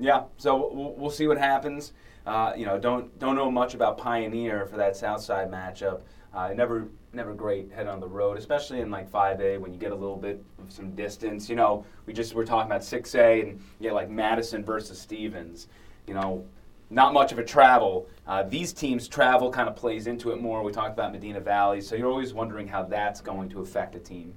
Yeah, 0.00 0.24
so 0.36 0.72
we'll, 0.74 0.94
we'll 0.94 1.10
see 1.10 1.28
what 1.28 1.38
happens. 1.38 1.92
Uh, 2.26 2.52
you 2.56 2.66
know, 2.66 2.78
don't 2.78 3.16
don't 3.18 3.36
know 3.36 3.50
much 3.50 3.74
about 3.74 3.98
Pioneer 3.98 4.66
for 4.66 4.76
that 4.76 4.96
Southside 4.96 5.50
matchup. 5.50 6.02
Uh, 6.34 6.52
never 6.52 6.88
never 7.12 7.32
great 7.32 7.70
head 7.70 7.86
on 7.86 8.00
the 8.00 8.08
road, 8.08 8.36
especially 8.36 8.80
in 8.80 8.90
like 8.90 9.08
5A 9.10 9.60
when 9.60 9.72
you 9.72 9.78
get 9.78 9.92
a 9.92 9.94
little 9.94 10.16
bit 10.16 10.42
of 10.58 10.72
some 10.72 10.90
distance. 10.96 11.48
You 11.48 11.54
know, 11.54 11.84
we 12.06 12.12
just 12.12 12.34
were 12.34 12.44
talking 12.44 12.68
about 12.68 12.80
6A 12.80 13.42
and 13.42 13.60
get 13.80 13.94
like 13.94 14.10
Madison 14.10 14.64
versus 14.64 15.00
Stevens. 15.00 15.68
You 16.08 16.14
know, 16.14 16.44
not 16.90 17.12
much 17.12 17.32
of 17.32 17.38
a 17.38 17.44
travel. 17.44 18.08
Uh, 18.26 18.42
these 18.42 18.72
teams 18.72 19.06
travel 19.06 19.50
kind 19.50 19.68
of 19.68 19.76
plays 19.76 20.06
into 20.06 20.32
it 20.32 20.40
more. 20.40 20.62
We 20.62 20.72
talked 20.72 20.92
about 20.92 21.12
Medina 21.12 21.40
Valley, 21.40 21.80
so 21.80 21.94
you're 21.94 22.10
always 22.10 22.34
wondering 22.34 22.66
how 22.66 22.82
that's 22.82 23.20
going 23.20 23.48
to 23.50 23.60
affect 23.60 23.94
a 23.94 24.00
team. 24.00 24.34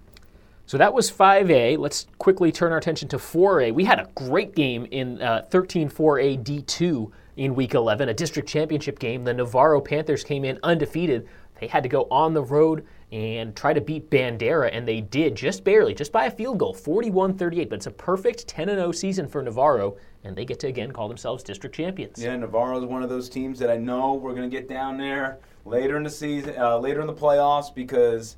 So 0.66 0.78
that 0.78 0.94
was 0.94 1.10
5A. 1.10 1.78
Let's 1.78 2.08
quickly 2.18 2.52
turn 2.52 2.74
our 2.74 2.78
attention 2.78 3.08
to 3.10 3.18
4A. 3.18 3.74
We 3.74 3.86
had 3.86 4.00
a 4.00 4.10
great 4.16 4.54
game 4.54 4.86
in 4.92 5.22
uh, 5.22 5.46
13 5.50 5.90
4A 5.90 6.44
D2 6.44 7.10
in 7.38 7.56
week 7.56 7.74
11, 7.74 8.10
a 8.10 8.14
district 8.14 8.50
championship 8.50 9.00
game. 9.00 9.24
The 9.24 9.34
Navarro 9.34 9.80
Panthers 9.80 10.24
came 10.24 10.44
in 10.44 10.60
undefeated. 10.64 11.28
They 11.60 11.68
had 11.68 11.84
to 11.84 11.90
go 11.90 12.08
on 12.12 12.34
the 12.34 12.44
road 12.44 12.86
and 13.12 13.56
try 13.56 13.74
to 13.74 13.80
beat 13.82 14.10
Bandera, 14.10 14.70
and 14.74 14.88
they 14.88 15.02
did 15.02 15.36
just 15.36 15.64
barely, 15.64 15.94
just 15.94 16.12
by 16.12 16.26
a 16.26 16.32
field 16.32 16.58
goal, 16.58 16.74
41 16.74 17.38
38. 17.38 17.70
But 17.70 17.76
it's 17.78 17.88
a 17.88 17.92
perfect 17.92 18.48
10 18.48 18.68
0 18.68 18.92
season 18.92 19.28
for 19.28 19.42
Navarro, 19.42 19.98
and 20.24 20.36
they 20.36 20.46
get 20.46 20.60
to 20.62 20.68
again 20.68 20.92
call 20.92 21.08
themselves 21.08 21.44
district 21.44 21.76
champions. 21.76 22.22
Yeah, 22.22 22.36
Navarro 22.36 22.78
is 22.78 22.86
one 22.86 23.04
of 23.04 23.10
those 23.10 23.30
teams 23.30 23.60
that 23.60 23.70
I 23.70 23.78
know 23.78 24.14
we're 24.14 24.36
going 24.36 24.50
to 24.50 24.56
get 24.56 24.68
down 24.68 24.98
there 24.98 25.40
later 25.66 25.98
in 25.98 26.04
the 26.04 26.10
season, 26.10 26.56
uh, 26.58 26.78
later 26.78 27.02
in 27.02 27.08
the 27.08 27.14
playoffs 27.14 27.74
because 27.74 28.36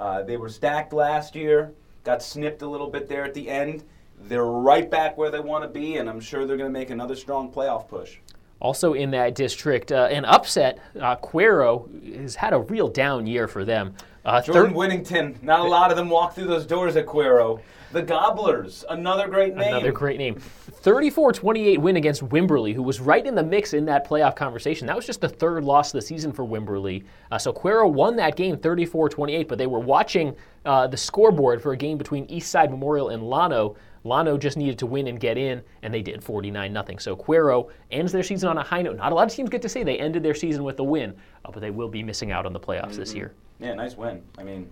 uh, 0.00 0.22
they 0.22 0.36
were 0.36 0.48
stacked 0.48 0.92
last 0.92 1.34
year, 1.34 1.72
got 2.04 2.22
snipped 2.22 2.62
a 2.62 2.68
little 2.68 2.90
bit 2.90 3.08
there 3.08 3.24
at 3.24 3.34
the 3.34 3.48
end. 3.48 3.84
They're 4.20 4.44
right 4.44 4.90
back 4.90 5.16
where 5.16 5.30
they 5.30 5.40
want 5.40 5.62
to 5.62 5.68
be, 5.68 5.98
and 5.98 6.08
I'm 6.08 6.20
sure 6.20 6.44
they're 6.44 6.56
going 6.56 6.72
to 6.72 6.78
make 6.78 6.90
another 6.90 7.14
strong 7.14 7.52
playoff 7.52 7.88
push. 7.88 8.18
Also 8.60 8.94
in 8.94 9.10
that 9.12 9.34
district, 9.34 9.92
uh, 9.92 10.08
an 10.10 10.24
upset, 10.24 10.78
uh, 11.00 11.16
Cuero 11.16 11.88
has 12.22 12.34
had 12.34 12.52
a 12.52 12.58
real 12.58 12.88
down 12.88 13.26
year 13.26 13.46
for 13.46 13.64
them. 13.64 13.94
Uh, 14.24 14.42
Jordan 14.42 14.66
third- 14.66 14.76
Winnington, 14.76 15.42
not 15.42 15.60
a 15.60 15.64
lot 15.64 15.90
of 15.90 15.96
them 15.96 16.10
walk 16.10 16.34
through 16.34 16.46
those 16.48 16.66
doors 16.66 16.96
at 16.96 17.06
Cuero. 17.06 17.60
The 17.92 18.02
Gobblers, 18.02 18.84
another 18.90 19.28
great 19.28 19.54
name. 19.56 19.68
Another 19.68 19.92
great 19.92 20.18
name. 20.18 20.34
34 20.34 21.32
28 21.32 21.78
win 21.80 21.96
against 21.96 22.22
Wimberley, 22.28 22.74
who 22.74 22.82
was 22.82 23.00
right 23.00 23.24
in 23.24 23.34
the 23.34 23.42
mix 23.42 23.72
in 23.72 23.86
that 23.86 24.06
playoff 24.06 24.36
conversation. 24.36 24.86
That 24.86 24.94
was 24.94 25.06
just 25.06 25.22
the 25.22 25.28
third 25.28 25.64
loss 25.64 25.88
of 25.88 26.00
the 26.00 26.06
season 26.06 26.30
for 26.30 26.44
Wimberley. 26.44 27.04
Uh, 27.32 27.38
so 27.38 27.52
Cuero 27.52 27.90
won 27.90 28.16
that 28.16 28.36
game 28.36 28.58
34 28.58 29.08
28, 29.08 29.48
but 29.48 29.56
they 29.56 29.66
were 29.66 29.80
watching 29.80 30.36
uh, 30.66 30.86
the 30.86 30.96
scoreboard 30.98 31.62
for 31.62 31.72
a 31.72 31.76
game 31.76 31.96
between 31.96 32.26
Eastside 32.28 32.70
Memorial 32.70 33.08
and 33.08 33.22
Llano. 33.22 33.74
Llano 34.08 34.38
just 34.38 34.56
needed 34.56 34.78
to 34.78 34.86
win 34.86 35.06
and 35.06 35.20
get 35.20 35.36
in, 35.36 35.62
and 35.82 35.92
they 35.92 36.02
did 36.02 36.24
49 36.24 36.72
0. 36.72 36.84
So 36.98 37.14
Cuero 37.14 37.70
ends 37.90 38.10
their 38.10 38.22
season 38.22 38.48
on 38.48 38.58
a 38.58 38.62
high 38.62 38.82
note. 38.82 38.96
Not 38.96 39.12
a 39.12 39.14
lot 39.14 39.28
of 39.28 39.34
teams 39.34 39.50
get 39.50 39.62
to 39.62 39.68
say 39.68 39.84
they 39.84 39.98
ended 39.98 40.22
their 40.22 40.34
season 40.34 40.64
with 40.64 40.78
a 40.80 40.84
win, 40.84 41.14
uh, 41.44 41.50
but 41.52 41.60
they 41.60 41.70
will 41.70 41.88
be 41.88 42.02
missing 42.02 42.32
out 42.32 42.46
on 42.46 42.52
the 42.52 42.60
playoffs 42.60 42.96
this 42.96 43.14
year. 43.14 43.34
Yeah, 43.60 43.74
nice 43.74 43.96
win. 43.96 44.22
I 44.38 44.42
mean, 44.42 44.70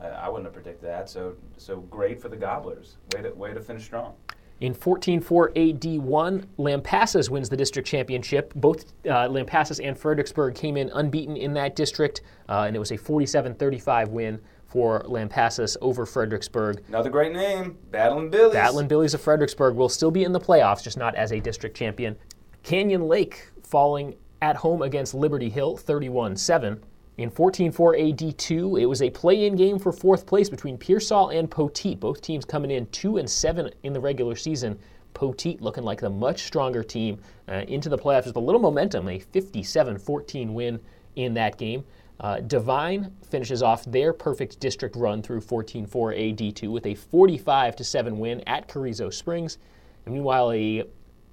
I, 0.00 0.08
I 0.08 0.28
wouldn't 0.28 0.44
have 0.44 0.54
predicted 0.54 0.88
that. 0.88 1.08
So, 1.08 1.34
so 1.56 1.78
great 1.82 2.20
for 2.20 2.28
the 2.28 2.36
Gobblers. 2.36 2.96
Way 3.14 3.22
to 3.22 3.30
way 3.30 3.54
to 3.54 3.60
finish 3.60 3.84
strong. 3.84 4.14
In 4.60 4.74
14-4 4.74 5.22
AD1, 5.54 6.44
Lampasas 6.58 7.30
wins 7.30 7.48
the 7.48 7.56
district 7.56 7.86
championship. 7.86 8.52
Both 8.56 8.92
uh, 9.04 9.28
Lampasas 9.28 9.78
and 9.82 9.96
Fredericksburg 9.96 10.56
came 10.56 10.76
in 10.76 10.90
unbeaten 10.90 11.36
in 11.36 11.54
that 11.54 11.76
district, 11.76 12.22
uh, 12.48 12.64
and 12.66 12.74
it 12.74 12.80
was 12.80 12.90
a 12.90 12.98
47-35 12.98 14.08
win 14.08 14.40
for 14.68 15.02
Lampasas 15.04 15.76
over 15.80 16.06
Fredericksburg. 16.06 16.82
Another 16.88 17.10
great 17.10 17.32
name, 17.32 17.76
Battling 17.90 18.30
Billies. 18.30 18.52
Battling 18.52 18.86
Billies 18.86 19.14
of 19.14 19.20
Fredericksburg 19.20 19.74
will 19.74 19.88
still 19.88 20.10
be 20.10 20.24
in 20.24 20.32
the 20.32 20.40
playoffs, 20.40 20.82
just 20.82 20.98
not 20.98 21.14
as 21.14 21.32
a 21.32 21.40
district 21.40 21.76
champion. 21.76 22.16
Canyon 22.62 23.08
Lake 23.08 23.50
falling 23.62 24.14
at 24.42 24.56
home 24.56 24.82
against 24.82 25.14
Liberty 25.14 25.48
Hill, 25.48 25.76
31-7. 25.76 26.80
In 27.16 27.30
14-4 27.30 27.72
AD2, 27.72 28.80
it 28.80 28.86
was 28.86 29.02
a 29.02 29.10
play-in 29.10 29.56
game 29.56 29.78
for 29.78 29.90
fourth 29.90 30.24
place 30.24 30.48
between 30.48 30.78
Pearsall 30.78 31.30
and 31.30 31.50
Poteet. 31.50 31.98
Both 31.98 32.20
teams 32.20 32.44
coming 32.44 32.70
in 32.70 32.86
2 32.86 33.16
and 33.16 33.28
7 33.28 33.70
in 33.82 33.92
the 33.92 34.00
regular 34.00 34.36
season. 34.36 34.78
Poteet 35.14 35.60
looking 35.60 35.82
like 35.82 36.00
the 36.00 36.10
much 36.10 36.44
stronger 36.44 36.84
team 36.84 37.18
uh, 37.48 37.64
into 37.66 37.88
the 37.88 37.98
playoffs 37.98 38.26
with 38.26 38.36
a 38.36 38.40
little 38.40 38.60
momentum, 38.60 39.08
a 39.08 39.18
57-14 39.18 40.52
win 40.52 40.78
in 41.16 41.34
that 41.34 41.58
game. 41.58 41.84
Uh, 42.20 42.40
Devine 42.40 43.12
finishes 43.30 43.62
off 43.62 43.84
their 43.84 44.12
perfect 44.12 44.58
district 44.58 44.96
run 44.96 45.22
through 45.22 45.40
14-4 45.40 45.88
AD2 45.88 46.68
with 46.68 46.86
a 46.86 46.94
45-7 46.94 48.16
win 48.16 48.42
at 48.46 48.66
Carrizo 48.66 49.08
Springs. 49.08 49.58
And 50.04 50.14
meanwhile, 50.14 50.50
a 50.52 50.84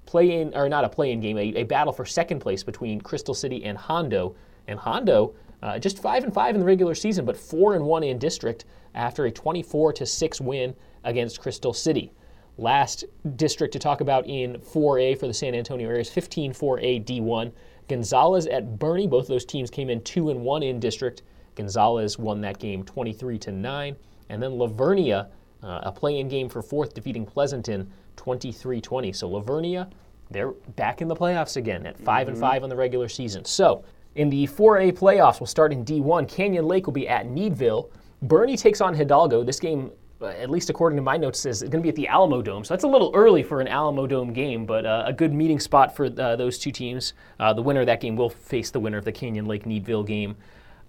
play-in 0.06 0.54
or 0.56 0.70
not 0.70 0.84
a 0.84 0.90
play-in 0.90 1.20
game, 1.22 1.38
a, 1.38 1.56
a 1.56 1.64
battle 1.64 1.92
for 1.92 2.06
second 2.06 2.40
place 2.40 2.64
between 2.64 3.02
Crystal 3.02 3.34
City 3.34 3.66
and 3.66 3.78
Hondo. 3.78 4.36
And 4.68 4.80
Hondo 4.80 5.34
uh, 5.64 5.80
just 5.80 6.00
five 6.00 6.24
and 6.24 6.34
five 6.34 6.54
in 6.54 6.62
the 6.62 6.66
regular 6.66 6.94
season, 6.94 7.26
but 7.26 7.36
four 7.36 7.74
and 7.74 7.84
one 7.84 8.04
in 8.04 8.20
district 8.20 8.66
after 8.94 9.26
a 9.26 9.32
24 9.32 9.94
to 9.94 10.06
six 10.06 10.40
win 10.40 10.76
against 11.04 11.42
Crystal 11.42 11.74
City. 11.74 12.12
Last 12.58 13.04
district 13.36 13.74
to 13.74 13.80
talk 13.80 14.02
about 14.02 14.28
in 14.28 14.58
4A 14.58 15.20
for 15.20 15.28
the 15.28 15.34
San 15.34 15.56
Antonio 15.56 15.90
area 15.90 16.02
is 16.02 16.10
15 16.10 16.54
4A 16.54 17.04
D1. 17.04 17.52
Gonzales 17.88 18.48
at 18.48 18.78
Boerne, 18.80 19.10
both 19.10 19.24
of 19.24 19.28
those 19.28 19.46
teams 19.46 19.70
came 19.70 19.90
in 19.90 20.02
two 20.02 20.30
and 20.30 20.42
one 20.42 20.64
in 20.64 20.80
district. 20.80 21.22
Gonzales 21.56 22.18
won 22.20 22.42
that 22.42 22.60
game 22.60 22.84
23 22.84 23.38
to 23.40 23.52
nine, 23.52 23.96
and 24.30 24.42
then 24.42 24.58
La 24.58 24.68
Vernia, 24.68 25.28
uh, 25.64 25.82
a 25.84 25.92
play-in 25.92 26.28
game 26.28 26.50
for 26.50 26.62
fourth, 26.62 26.94
defeating 26.94 27.26
Pleasanton 27.26 27.90
23-20. 28.18 29.16
So 29.16 29.28
La 29.28 29.42
Vernia, 29.42 29.90
they're 30.32 30.52
back 30.76 31.02
in 31.02 31.08
the 31.08 31.16
playoffs 31.16 31.58
again 31.58 31.86
at 31.86 32.00
5 32.00 32.30
and 32.30 32.38
five 32.38 32.64
on 32.64 32.70
the 32.70 32.76
regular 32.76 33.08
season. 33.08 33.46
So 33.46 33.84
in 34.16 34.30
the 34.30 34.48
4A 34.48 34.98
playoffs, 34.98 35.40
we'll 35.40 35.48
start 35.48 35.72
in 35.72 35.86
D1. 35.86 36.28
Canyon 36.28 36.66
Lake 36.66 36.86
will 36.86 36.94
be 36.94 37.08
at 37.08 37.28
Needville. 37.28 37.90
Boerne 38.26 38.58
takes 38.58 38.82
on 38.82 38.94
Hidalgo. 38.96 39.44
This 39.44 39.60
game, 39.60 39.92
at 40.22 40.50
least 40.50 40.70
according 40.70 40.96
to 40.98 41.02
my 41.04 41.18
notes, 41.18 41.40
says 41.40 41.62
it's 41.62 41.70
going 41.70 41.82
to 41.82 41.84
be 41.84 41.90
at 41.90 41.96
the 41.96 42.08
Alamo 42.08 42.42
Dome. 42.42 42.64
So 42.64 42.74
that's 42.74 42.84
a 42.84 42.88
little 42.88 43.12
early 43.14 43.44
for 43.44 43.62
an 43.62 43.68
Alamo 43.68 44.08
Dome 44.08 44.34
game, 44.34 44.66
but 44.66 44.86
uh, 44.86 45.04
a 45.06 45.14
good 45.14 45.34
meeting 45.34 45.60
spot 45.60 45.96
for 45.96 46.06
uh, 46.06 46.36
those 46.36 46.58
two 46.58 46.72
teams. 46.72 47.14
Uh, 47.40 47.54
the 47.54 47.62
winner 47.62 47.82
of 47.82 47.86
that 47.88 48.02
game 48.02 48.16
will 48.16 48.30
face 48.30 48.72
the 48.72 48.80
winner 48.80 48.98
of 48.98 49.06
the 49.06 49.12
Canyon 49.12 49.46
Lake 49.46 49.66
Needville 49.66 50.06
game. 50.06 50.36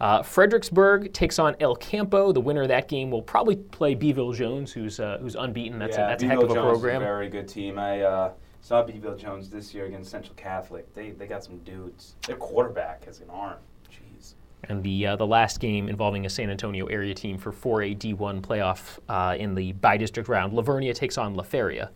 Uh, 0.01 0.23
Fredericksburg 0.23 1.13
takes 1.13 1.39
on 1.39 1.57
El 1.59 1.75
Campo. 1.75 2.31
The 2.31 2.41
winner 2.41 2.63
of 2.63 2.69
that 2.69 2.87
game 2.87 3.11
will 3.11 3.23
probably 3.23 3.57
play 3.57 3.95
Beeville 3.95 4.33
Jones, 4.33 4.73
who's 4.73 5.01
uh, 5.01 5.19
who's 5.21 5.37
unbeaten. 5.37 5.79
That's 5.79 5.97
yeah, 5.97 6.05
a, 6.05 6.09
that's 6.09 6.23
a 6.23 6.27
heck 6.27 6.39
of 6.39 6.51
a 6.51 6.55
Jones 6.55 6.73
program. 6.73 7.03
Is 7.03 7.07
a 7.07 7.11
very 7.11 7.29
good 7.29 7.49
team. 7.49 7.79
I 7.79 8.03
uh, 8.03 8.33
saw 8.61 8.83
Beeville 8.83 9.17
Jones 9.17 9.49
this 9.49 9.73
year 9.73 9.87
against 9.87 10.11
Central 10.11 10.35
Catholic. 10.35 10.93
They 10.95 11.13
they 11.13 11.27
got 11.27 11.43
some 11.43 11.59
dudes. 11.59 12.17
Their 12.27 12.37
quarterback 12.37 13.07
has 13.07 13.21
an 13.21 13.31
arm. 13.31 13.57
And 14.69 14.83
the 14.83 15.07
uh, 15.07 15.17
the 15.17 15.27
last 15.27 15.61
game 15.61 15.89
involving 15.89 16.27
a 16.27 16.31
San 16.31 16.51
Antonio 16.51 16.87
area 16.87 17.15
team 17.15 17.39
for 17.39 17.53
4A 17.53 17.97
D1 17.99 18.41
playoff 18.41 18.99
uh, 19.09 19.37
in 19.37 19.55
the 19.55 19.73
by 19.73 19.97
district 19.97 20.29
round. 20.29 20.53
La 20.53 20.63
Vernia 20.63 20.95
takes 20.95 21.19
on 21.19 21.35
La 21.35 21.43
Feria. 21.43 21.91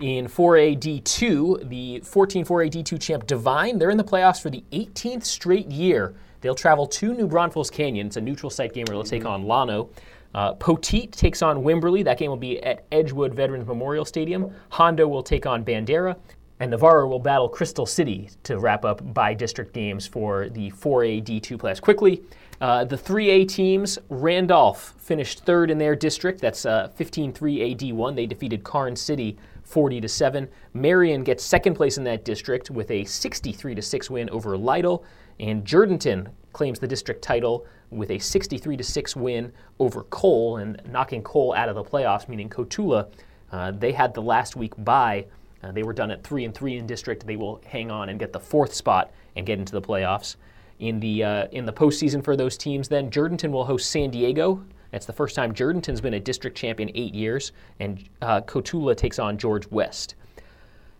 In 0.00 0.26
4A 0.26 0.78
D2, 0.78 1.68
the 1.68 2.00
14 2.00 2.44
4A 2.44 2.70
D2 2.70 3.00
champ 3.00 3.26
Devine, 3.26 3.78
they're 3.78 3.90
in 3.90 3.96
the 3.96 4.04
playoffs 4.04 4.42
for 4.42 4.50
the 4.50 4.64
18th 4.72 5.24
straight 5.24 5.70
year. 5.70 6.14
They'll 6.40 6.54
travel 6.54 6.86
to 6.88 7.14
New 7.14 7.28
Braunfels 7.28 7.70
Canyon. 7.70 8.08
It's 8.08 8.16
a 8.16 8.20
neutral 8.20 8.50
site 8.50 8.74
game 8.74 8.84
where 8.88 8.96
they'll 8.96 9.04
take 9.04 9.24
on 9.24 9.44
Llano. 9.44 9.90
Uh, 10.34 10.52
Poteet 10.54 11.12
takes 11.12 11.42
on 11.42 11.62
Wimberley. 11.62 12.02
That 12.04 12.18
game 12.18 12.28
will 12.28 12.36
be 12.36 12.62
at 12.62 12.84
Edgewood 12.90 13.32
Veterans 13.32 13.66
Memorial 13.66 14.04
Stadium. 14.04 14.52
Hondo 14.70 15.06
will 15.06 15.22
take 15.22 15.46
on 15.46 15.64
Bandera. 15.64 16.16
And 16.60 16.70
Navarro 16.70 17.08
will 17.08 17.18
battle 17.18 17.48
Crystal 17.48 17.84
City 17.84 18.30
to 18.44 18.58
wrap 18.58 18.84
up 18.84 19.12
by 19.12 19.34
district 19.34 19.72
games 19.72 20.06
for 20.06 20.48
the 20.48 20.70
4A 20.70 21.22
D2 21.24 21.58
playoffs. 21.58 21.80
Quickly, 21.80 22.22
uh, 22.60 22.84
the 22.84 22.96
3A 22.96 23.48
teams, 23.48 23.98
Randolph 24.08 24.94
finished 24.98 25.44
third 25.44 25.70
in 25.70 25.78
their 25.78 25.96
district. 25.96 26.40
That's 26.40 26.64
uh, 26.64 26.88
15 26.94 27.32
3A 27.32 27.76
D1. 27.76 28.14
They 28.14 28.26
defeated 28.26 28.62
Karnes 28.62 28.98
City 29.00 29.36
40 29.64 30.00
to 30.02 30.08
7. 30.08 30.48
Marion 30.74 31.24
gets 31.24 31.42
second 31.42 31.74
place 31.74 31.98
in 31.98 32.04
that 32.04 32.24
district 32.24 32.70
with 32.70 32.90
a 32.90 33.04
63 33.04 33.74
to 33.74 33.82
6 33.82 34.10
win 34.10 34.30
over 34.30 34.56
Lytle. 34.56 35.04
And 35.40 35.64
Jourdanton 35.64 36.28
claims 36.52 36.78
the 36.78 36.86
district 36.86 37.22
title 37.22 37.66
with 37.90 38.10
a 38.10 38.18
63 38.18 38.76
to 38.76 38.84
6 38.84 39.16
win 39.16 39.52
over 39.80 40.04
Cole 40.04 40.58
and 40.58 40.80
knocking 40.88 41.22
Cole 41.22 41.52
out 41.54 41.68
of 41.68 41.74
the 41.74 41.84
playoffs, 41.84 42.28
meaning 42.28 42.48
Cotulla. 42.48 43.08
Uh, 43.50 43.72
they 43.72 43.92
had 43.92 44.14
the 44.14 44.22
last 44.22 44.54
week 44.54 44.72
bye 44.78 45.26
uh, 45.64 45.72
they 45.72 45.82
were 45.82 45.92
done 45.92 46.10
at 46.10 46.22
three 46.22 46.44
and 46.44 46.54
three 46.54 46.76
in 46.76 46.86
district. 46.86 47.26
They 47.26 47.36
will 47.36 47.60
hang 47.66 47.90
on 47.90 48.08
and 48.08 48.18
get 48.18 48.32
the 48.32 48.40
fourth 48.40 48.74
spot 48.74 49.10
and 49.36 49.46
get 49.46 49.58
into 49.58 49.72
the 49.72 49.82
playoffs. 49.82 50.36
In 50.80 51.00
the 51.00 51.24
uh, 51.24 51.46
in 51.52 51.64
the 51.64 51.72
postseason 51.72 52.22
for 52.22 52.36
those 52.36 52.58
teams, 52.58 52.88
then 52.88 53.10
Jourdanton 53.10 53.50
will 53.50 53.64
host 53.64 53.90
San 53.90 54.10
Diego. 54.10 54.62
That's 54.90 55.06
the 55.06 55.12
first 55.12 55.34
time 55.34 55.54
Jourdanton's 55.54 56.00
been 56.00 56.14
a 56.14 56.20
district 56.20 56.56
champion 56.56 56.90
eight 56.94 57.14
years, 57.14 57.52
and 57.80 58.08
uh, 58.22 58.42
Cotulla 58.42 58.94
takes 58.96 59.18
on 59.18 59.38
George 59.38 59.66
West. 59.70 60.14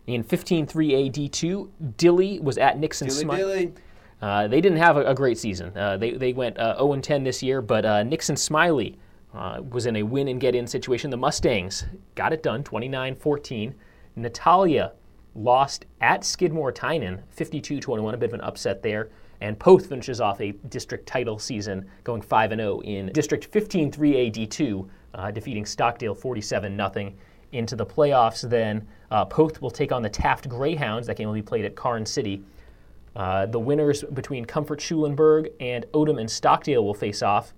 In 0.07 0.23
15-3 0.23 0.67
AD2, 0.69 1.69
Dilley 1.97 2.41
was 2.41 2.59
at 2.59 2.79
Nixon 2.79 3.09
Dilly 3.09 3.37
dilly. 3.37 3.73
Uh, 4.21 4.49
they 4.49 4.61
didn't 4.61 4.79
have 4.79 4.97
a, 4.97 5.05
a 5.05 5.15
great 5.15 5.39
season. 5.39 5.77
Uh, 5.77 5.97
they, 5.97 6.12
they 6.12 6.33
went 6.33 6.59
uh, 6.59 6.77
0 6.77 7.01
10 7.01 7.25
this 7.25 7.43
year, 7.43 7.62
but 7.62 7.85
uh, 7.85 8.03
Nixon 8.03 8.37
Smiley 8.37 8.99
uh, 9.35 9.61
was 9.71 9.87
in 9.87 9.97
a 9.97 10.03
win 10.03 10.29
and 10.29 10.41
get 10.41 10.55
in 10.55 10.67
situation. 10.67 11.11
The 11.11 11.17
Mustangs 11.17 11.85
got 12.15 12.33
it 12.33 12.43
done 12.43 12.65
29 12.65 13.15
14. 13.17 13.75
Natalia 14.17 14.93
lost 15.35 15.87
at 16.01 16.25
Skidmore 16.25 16.73
Tynan 16.73 17.23
52 17.31 17.81
21, 17.81 18.15
a 18.15 18.17
bit 18.17 18.31
of 18.31 18.35
an 18.35 18.41
upset 18.41 18.83
there. 18.83 19.11
And 19.41 19.59
Poth 19.59 19.87
finishes 19.87 20.21
off 20.21 20.41
a 20.41 20.53
district 20.69 21.07
title 21.07 21.39
season 21.39 21.91
going 22.05 22.23
5 22.23 22.51
0 22.51 22.81
in 22.81 23.07
District 23.12 23.45
15 23.45 23.93
3 23.93 24.31
AD2, 24.31 24.89
uh, 25.15 25.31
defeating 25.31 25.67
Stockdale 25.67 26.15
47 26.15 26.77
0. 26.77 27.12
Into 27.53 27.77
the 27.77 27.87
playoffs, 27.87 28.49
then 28.49 28.85
uh, 29.12 29.25
Poth 29.25 29.62
will 29.62 29.71
take 29.71 29.93
on 29.93 30.03
the 30.03 30.09
Taft 30.09 30.49
Greyhounds. 30.49 31.07
That 31.07 31.17
game 31.17 31.29
will 31.29 31.35
be 31.35 31.43
played 31.43 31.65
at 31.65 31.77
Karnes 31.77 32.09
City. 32.09 32.43
Uh, 33.15 33.47
the 33.47 33.61
winners 33.61 34.03
between 34.03 34.45
Comfort 34.45 34.81
Schulenburg 34.81 35.53
and 35.61 35.87
Odem 35.93 36.19
and 36.19 36.29
Stockdale 36.29 36.85
will 36.85 36.95
face 36.95 37.23
off. 37.23 37.55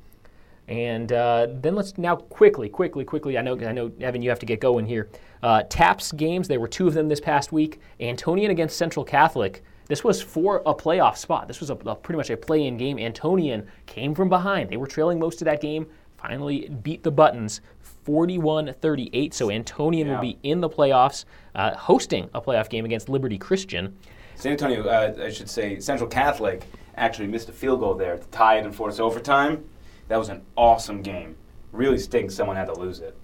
And 0.68 1.12
uh, 1.12 1.46
then 1.50 1.74
let's 1.76 1.96
now 1.96 2.16
quickly, 2.16 2.68
quickly, 2.68 3.04
quickly. 3.04 3.38
I 3.38 3.42
know, 3.42 3.52
I 3.60 3.72
know, 3.72 3.92
Evan, 4.00 4.20
you 4.22 4.30
have 4.30 4.40
to 4.40 4.46
get 4.46 4.60
going 4.60 4.86
here. 4.86 5.08
Uh, 5.42 5.62
TAPPS 5.62 6.12
games. 6.12 6.48
There 6.48 6.58
were 6.58 6.66
two 6.68 6.88
of 6.88 6.94
them 6.94 7.08
this 7.08 7.20
past 7.20 7.52
week. 7.52 7.80
Antonian 8.00 8.50
against 8.50 8.76
Central 8.76 9.04
Catholic. 9.04 9.62
This 9.86 10.02
was 10.02 10.20
for 10.20 10.62
a 10.66 10.74
playoff 10.74 11.16
spot. 11.16 11.46
This 11.46 11.60
was 11.60 11.70
a, 11.70 11.74
a 11.74 11.94
pretty 11.94 12.16
much 12.16 12.30
a 12.30 12.36
play-in 12.36 12.76
game. 12.76 12.96
Antonian 12.96 13.66
came 13.86 14.14
from 14.14 14.28
behind. 14.28 14.68
They 14.68 14.76
were 14.76 14.88
trailing 14.88 15.20
most 15.20 15.40
of 15.40 15.44
that 15.44 15.60
game. 15.60 15.86
Finally 16.16 16.68
beat 16.82 17.04
the 17.04 17.12
Buttons 17.12 17.60
41-38. 18.04 19.32
So 19.34 19.48
Antonian 19.48 20.06
Yeah. 20.06 20.14
will 20.14 20.20
be 20.20 20.38
in 20.42 20.60
the 20.60 20.68
playoffs, 20.68 21.24
uh, 21.54 21.76
hosting 21.76 22.28
a 22.34 22.40
playoff 22.40 22.68
game 22.68 22.84
against 22.84 23.08
Liberty 23.08 23.38
Christian. 23.38 23.96
San 24.34 24.52
Antonio, 24.52 24.82
uh, 24.84 25.14
I 25.22 25.30
should 25.30 25.48
say, 25.48 25.78
Central 25.78 26.08
Catholic 26.08 26.64
actually 26.96 27.28
missed 27.28 27.48
a 27.48 27.52
field 27.52 27.80
goal 27.80 27.94
there 27.94 28.16
to 28.16 28.26
tie 28.28 28.58
it 28.58 28.64
and 28.64 28.74
force 28.74 28.98
overtime. 28.98 29.64
That 30.08 30.18
was 30.18 30.28
an 30.28 30.42
awesome 30.56 31.02
game. 31.02 31.36
Really 31.72 31.98
stinks 31.98 32.34
someone 32.34 32.56
had 32.56 32.66
to 32.66 32.74
lose 32.74 33.00
it. 33.00 33.16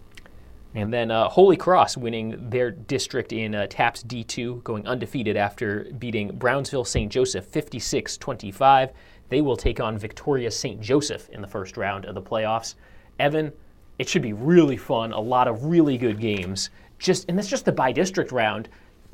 And 0.74 0.93
then 0.93 1.11
uh, 1.11 1.28
Holy 1.28 1.57
Cross 1.57 1.99
winning 1.99 2.49
their 2.49 2.70
district 2.70 3.33
in 3.33 3.55
uh, 3.55 3.66
TAPPS 3.68 4.05
D2, 4.05 4.64
going 4.64 4.87
undefeated 4.87 5.37
after 5.37 5.87
beating 5.99 6.28
Brownsville 6.37 6.85
St. 6.85 7.12
Joseph 7.12 7.45
56 7.45 8.16
25. 8.16 8.91
They 9.28 9.41
will 9.43 9.57
take 9.57 9.80
on 9.80 9.99
Victoria 9.99 10.51
St. 10.51 10.80
Joseph 10.80 11.28
in 11.30 11.43
the 11.43 11.47
first 11.47 11.76
round 11.76 12.07
of 12.07 12.14
the 12.14 12.22
playoffs. 12.22 12.74
Evan, 13.18 13.53
it 13.99 14.09
should 14.09 14.22
be 14.22 14.33
really 14.33 14.76
fun, 14.76 15.12
a 15.12 15.20
lot 15.20 15.47
of 15.47 15.64
really 15.64 15.99
good 15.99 16.18
games. 16.18 16.70
Just 16.99 17.26
And 17.28 17.37
that's 17.37 17.49
just 17.49 17.64
the 17.64 17.72
by 17.72 17.93
district 17.93 18.33
round. 18.33 18.68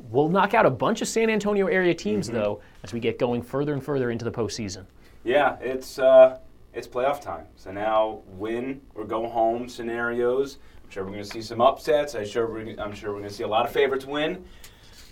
We'll 0.09 0.29
knock 0.29 0.53
out 0.53 0.65
a 0.65 0.69
bunch 0.69 1.01
of 1.01 1.09
San 1.09 1.29
Antonio 1.29 1.67
area 1.67 1.93
teams, 1.93 2.29
though, 2.29 2.61
as 2.83 2.93
we 2.93 3.01
get 3.01 3.19
going 3.19 3.41
further 3.41 3.73
and 3.73 3.83
further 3.83 4.11
into 4.11 4.23
the 4.23 4.31
postseason. 4.31 4.85
Yeah, 5.25 5.57
it's 5.59 5.99
uh, 5.99 6.39
it's 6.73 6.87
playoff 6.87 7.21
time. 7.21 7.45
So 7.55 7.71
now 7.71 8.21
win 8.27 8.81
or 8.95 9.05
go 9.05 9.27
home 9.27 9.67
scenarios. 9.69 10.57
I'm 10.83 10.89
sure 10.89 11.03
we're 11.03 11.11
going 11.11 11.23
to 11.23 11.29
see 11.29 11.41
some 11.41 11.61
upsets. 11.61 12.15
I 12.15 12.23
sure 12.23 12.47
we're, 12.47 12.79
I'm 12.79 12.93
sure 12.93 13.11
we're 13.11 13.19
going 13.19 13.29
to 13.29 13.35
see 13.35 13.43
a 13.43 13.47
lot 13.47 13.65
of 13.65 13.71
favorites 13.71 14.05
win. 14.05 14.43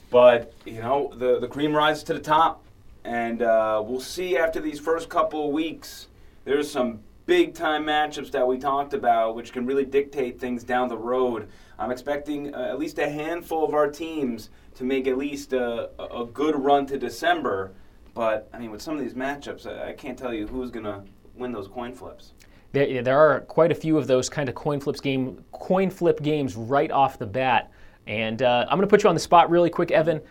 But 0.09 0.53
you 0.65 0.81
know 0.81 1.13
the 1.15 1.39
the 1.39 1.47
cream 1.47 1.75
rises 1.75 2.03
to 2.05 2.13
the 2.13 2.19
top, 2.19 2.63
and 3.03 3.41
uh, 3.41 3.83
we'll 3.85 3.99
see 3.99 4.37
after 4.37 4.61
these 4.61 4.79
first 4.79 5.09
couple 5.09 5.47
of 5.47 5.51
weeks. 5.51 6.07
There's 6.45 6.71
some 6.71 7.01
big 7.25 7.53
time 7.53 7.85
matchups 7.85 8.31
that 8.31 8.47
we 8.47 8.57
talked 8.57 8.93
about, 8.93 9.35
which 9.35 9.51
can 9.51 9.65
really 9.65 9.83
dictate 9.83 10.39
things 10.39 10.63
down 10.63 10.87
the 10.87 10.97
road. 10.97 11.49
I'm 11.77 11.91
expecting 11.91 12.55
uh, 12.55 12.69
at 12.69 12.79
least 12.79 12.97
a 12.99 13.09
handful 13.09 13.65
of 13.65 13.73
our 13.73 13.91
teams 13.91 14.49
to 14.75 14.85
make 14.85 15.07
at 15.07 15.17
least 15.17 15.51
a, 15.51 15.89
a 15.99 16.25
good 16.25 16.55
run 16.55 16.85
to 16.87 16.97
December. 16.97 17.73
But 18.13 18.49
I 18.53 18.59
mean, 18.59 18.71
with 18.71 18.81
some 18.81 18.95
of 18.95 19.01
these 19.01 19.13
matchups, 19.13 19.67
I, 19.67 19.89
I 19.89 19.93
can't 19.93 20.17
tell 20.17 20.33
you 20.33 20.47
who's 20.47 20.71
gonna 20.71 21.03
win 21.37 21.51
those 21.51 21.67
coin 21.67 21.93
flips. 21.93 22.33
There, 22.73 23.01
there 23.01 23.17
are 23.17 23.41
quite 23.41 23.71
a 23.71 23.75
few 23.75 23.97
of 23.97 24.07
those 24.07 24.29
kind 24.29 24.49
of 24.49 24.55
coin 24.55 24.79
flips 24.79 24.99
game, 24.99 25.43
coin 25.51 25.89
flip 25.89 26.21
games 26.21 26.55
right 26.55 26.91
off 26.91 27.17
the 27.17 27.25
bat, 27.25 27.71
and 28.07 28.41
uh, 28.41 28.65
I'm 28.69 28.77
going 28.77 28.87
to 28.87 28.91
put 28.91 29.03
you 29.03 29.09
on 29.09 29.15
the 29.15 29.21
spot 29.21 29.49
really 29.49 29.69
quick, 29.69 29.91
Evan. 29.91 30.21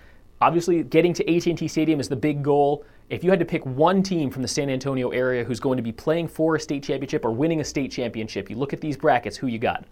Obviously, 0.41 0.83
getting 0.83 1.15
to 1.15 1.35
AT&T 1.35 1.67
Stadium 1.69 1.99
is 1.99 2.09
the 2.09 2.17
big 2.17 2.43
goal. 2.43 2.85
If 3.09 3.25
you 3.25 3.31
had 3.31 3.39
to 3.39 3.45
pick 3.45 3.65
one 3.65 4.03
team 4.03 4.31
from 4.31 4.43
the 4.43 4.49
San 4.49 4.69
Antonio 4.69 5.11
area 5.11 5.45
who's 5.45 5.61
going 5.61 5.77
to 5.77 5.83
be 5.83 5.93
playing 5.93 6.29
for 6.29 6.57
a 6.57 6.61
state 6.61 6.83
championship 6.83 7.25
or 7.25 7.31
winning 7.31 7.61
a 7.61 7.65
state 7.65 7.91
championship, 7.91 8.51
you 8.51 8.57
look 8.57 8.73
at 8.73 8.81
these 8.81 8.97
brackets. 8.97 9.37
Who 9.37 9.47
you 9.47 9.59
got? 9.59 9.85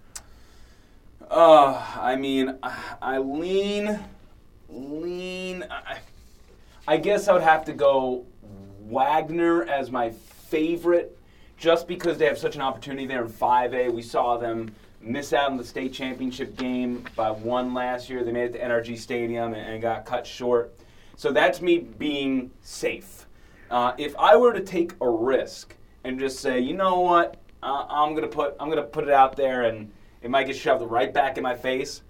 Uh, 1.31 1.83
I 1.99 2.17
mean, 2.17 2.59
I- 3.01 3.19
lean, 3.19 3.99
lean. 4.69 5.65
I, 5.71 5.99
I 6.87 6.97
guess 6.99 7.29
I 7.29 7.33
would 7.33 7.43
have 7.43 7.65
to 7.67 7.73
go 7.73 8.27
Wagner 8.81 9.63
as 9.65 9.91
my 9.91 10.13
favorite, 10.55 11.19
just 11.57 11.89
because 11.89 12.17
they 12.17 12.27
have 12.27 12.39
such 12.39 12.55
an 12.55 12.63
opportunity 12.63 13.07
there 13.07 13.25
in 13.25 13.29
5A. 13.29 13.93
We 13.93 14.03
saw 14.03 14.37
them 14.37 14.73
miss 15.01 15.33
out 15.33 15.51
on 15.51 15.57
the 15.57 15.65
state 15.65 15.93
championship 15.93 16.57
game 16.57 17.05
by 17.17 17.33
one 17.33 17.75
last 17.75 18.09
year. 18.09 18.23
They 18.23 18.31
made 18.31 18.45
it 18.45 18.53
to 18.53 18.61
NRG 18.61 18.97
Stadium 18.97 19.53
and, 19.53 19.69
and 19.69 19.83
got 19.83 20.07
cut 20.07 20.25
short. 20.25 20.73
So 21.17 21.33
that's 21.33 21.61
me 21.61 21.79
being 21.79 22.53
safe. 22.63 23.27
Uh, 23.69 23.95
if 23.99 24.15
I 24.17 24.37
were 24.37 24.53
to 24.53 24.61
take 24.61 24.93
a 25.01 25.09
risk 25.09 25.75
and 26.05 26.21
just 26.21 26.39
say, 26.39 26.61
you 26.61 26.75
know 26.75 27.01
what, 27.01 27.37
uh, 27.65 27.87
I'm 27.89 28.15
gonna 28.15 28.29
put 28.29 28.55
I'm 28.61 28.69
gonna 28.69 28.83
put 28.83 29.05
it 29.05 29.11
out 29.11 29.35
there, 29.37 29.63
and 29.63 29.91
it 30.23 30.31
might 30.31 30.47
get 30.47 30.55
shoved 30.55 30.89
right 30.89 31.13
back 31.13 31.37
in 31.37 31.43
my 31.43 31.57
face. 31.57 32.03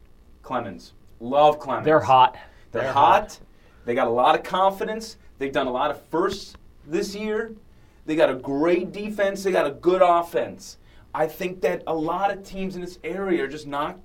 Clemens, 0.43 0.93
love 1.21 1.59
Clemens. 1.59 1.87
They're 1.87 2.01
hot. 2.01 2.37
They're, 2.73 2.93
hot. 2.93 3.39
They 3.87 3.95
got 3.95 4.09
a 4.09 4.11
lot 4.11 4.35
of 4.35 4.43
confidence. 4.43 5.17
They've 5.39 5.53
done 5.53 5.69
a 5.69 5.73
lot 5.73 5.91
of 5.91 6.03
firsts 6.07 6.55
this 6.87 7.15
year. 7.15 7.55
They 8.07 8.17
got 8.17 8.31
a 8.31 8.35
great 8.35 8.93
defense. 8.93 9.43
They 9.43 9.53
got 9.53 9.67
a 9.67 9.73
good 9.73 10.03
offense. 10.03 10.79
I 11.15 11.27
think 11.27 11.61
that 11.63 11.83
a 11.87 11.95
lot 11.95 12.31
of 12.31 12.45
teams 12.45 12.75
in 12.75 12.81
this 12.81 12.99
area 13.05 13.45
are 13.45 13.49
just 13.49 13.67
not, 13.67 13.99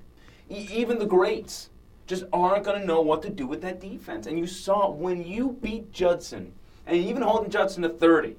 e- 0.50 0.68
even 0.72 1.00
the 1.00 1.06
greats, 1.06 1.70
just 2.08 2.24
aren't 2.32 2.64
going 2.64 2.80
to 2.80 2.86
know 2.86 3.02
what 3.02 3.22
to 3.24 3.30
do 3.30 3.46
with 3.46 3.62
that 3.62 3.80
defense. 3.80 4.28
And 4.28 4.38
you 4.38 4.48
saw 4.48 4.90
when 4.90 5.26
you 5.26 5.58
beat 5.62 5.92
Judson, 5.92 6.54
and 6.88 6.98
even 6.98 7.22
holding 7.22 7.50
Judson 7.50 7.84
to 7.84 7.90
30, 7.90 8.36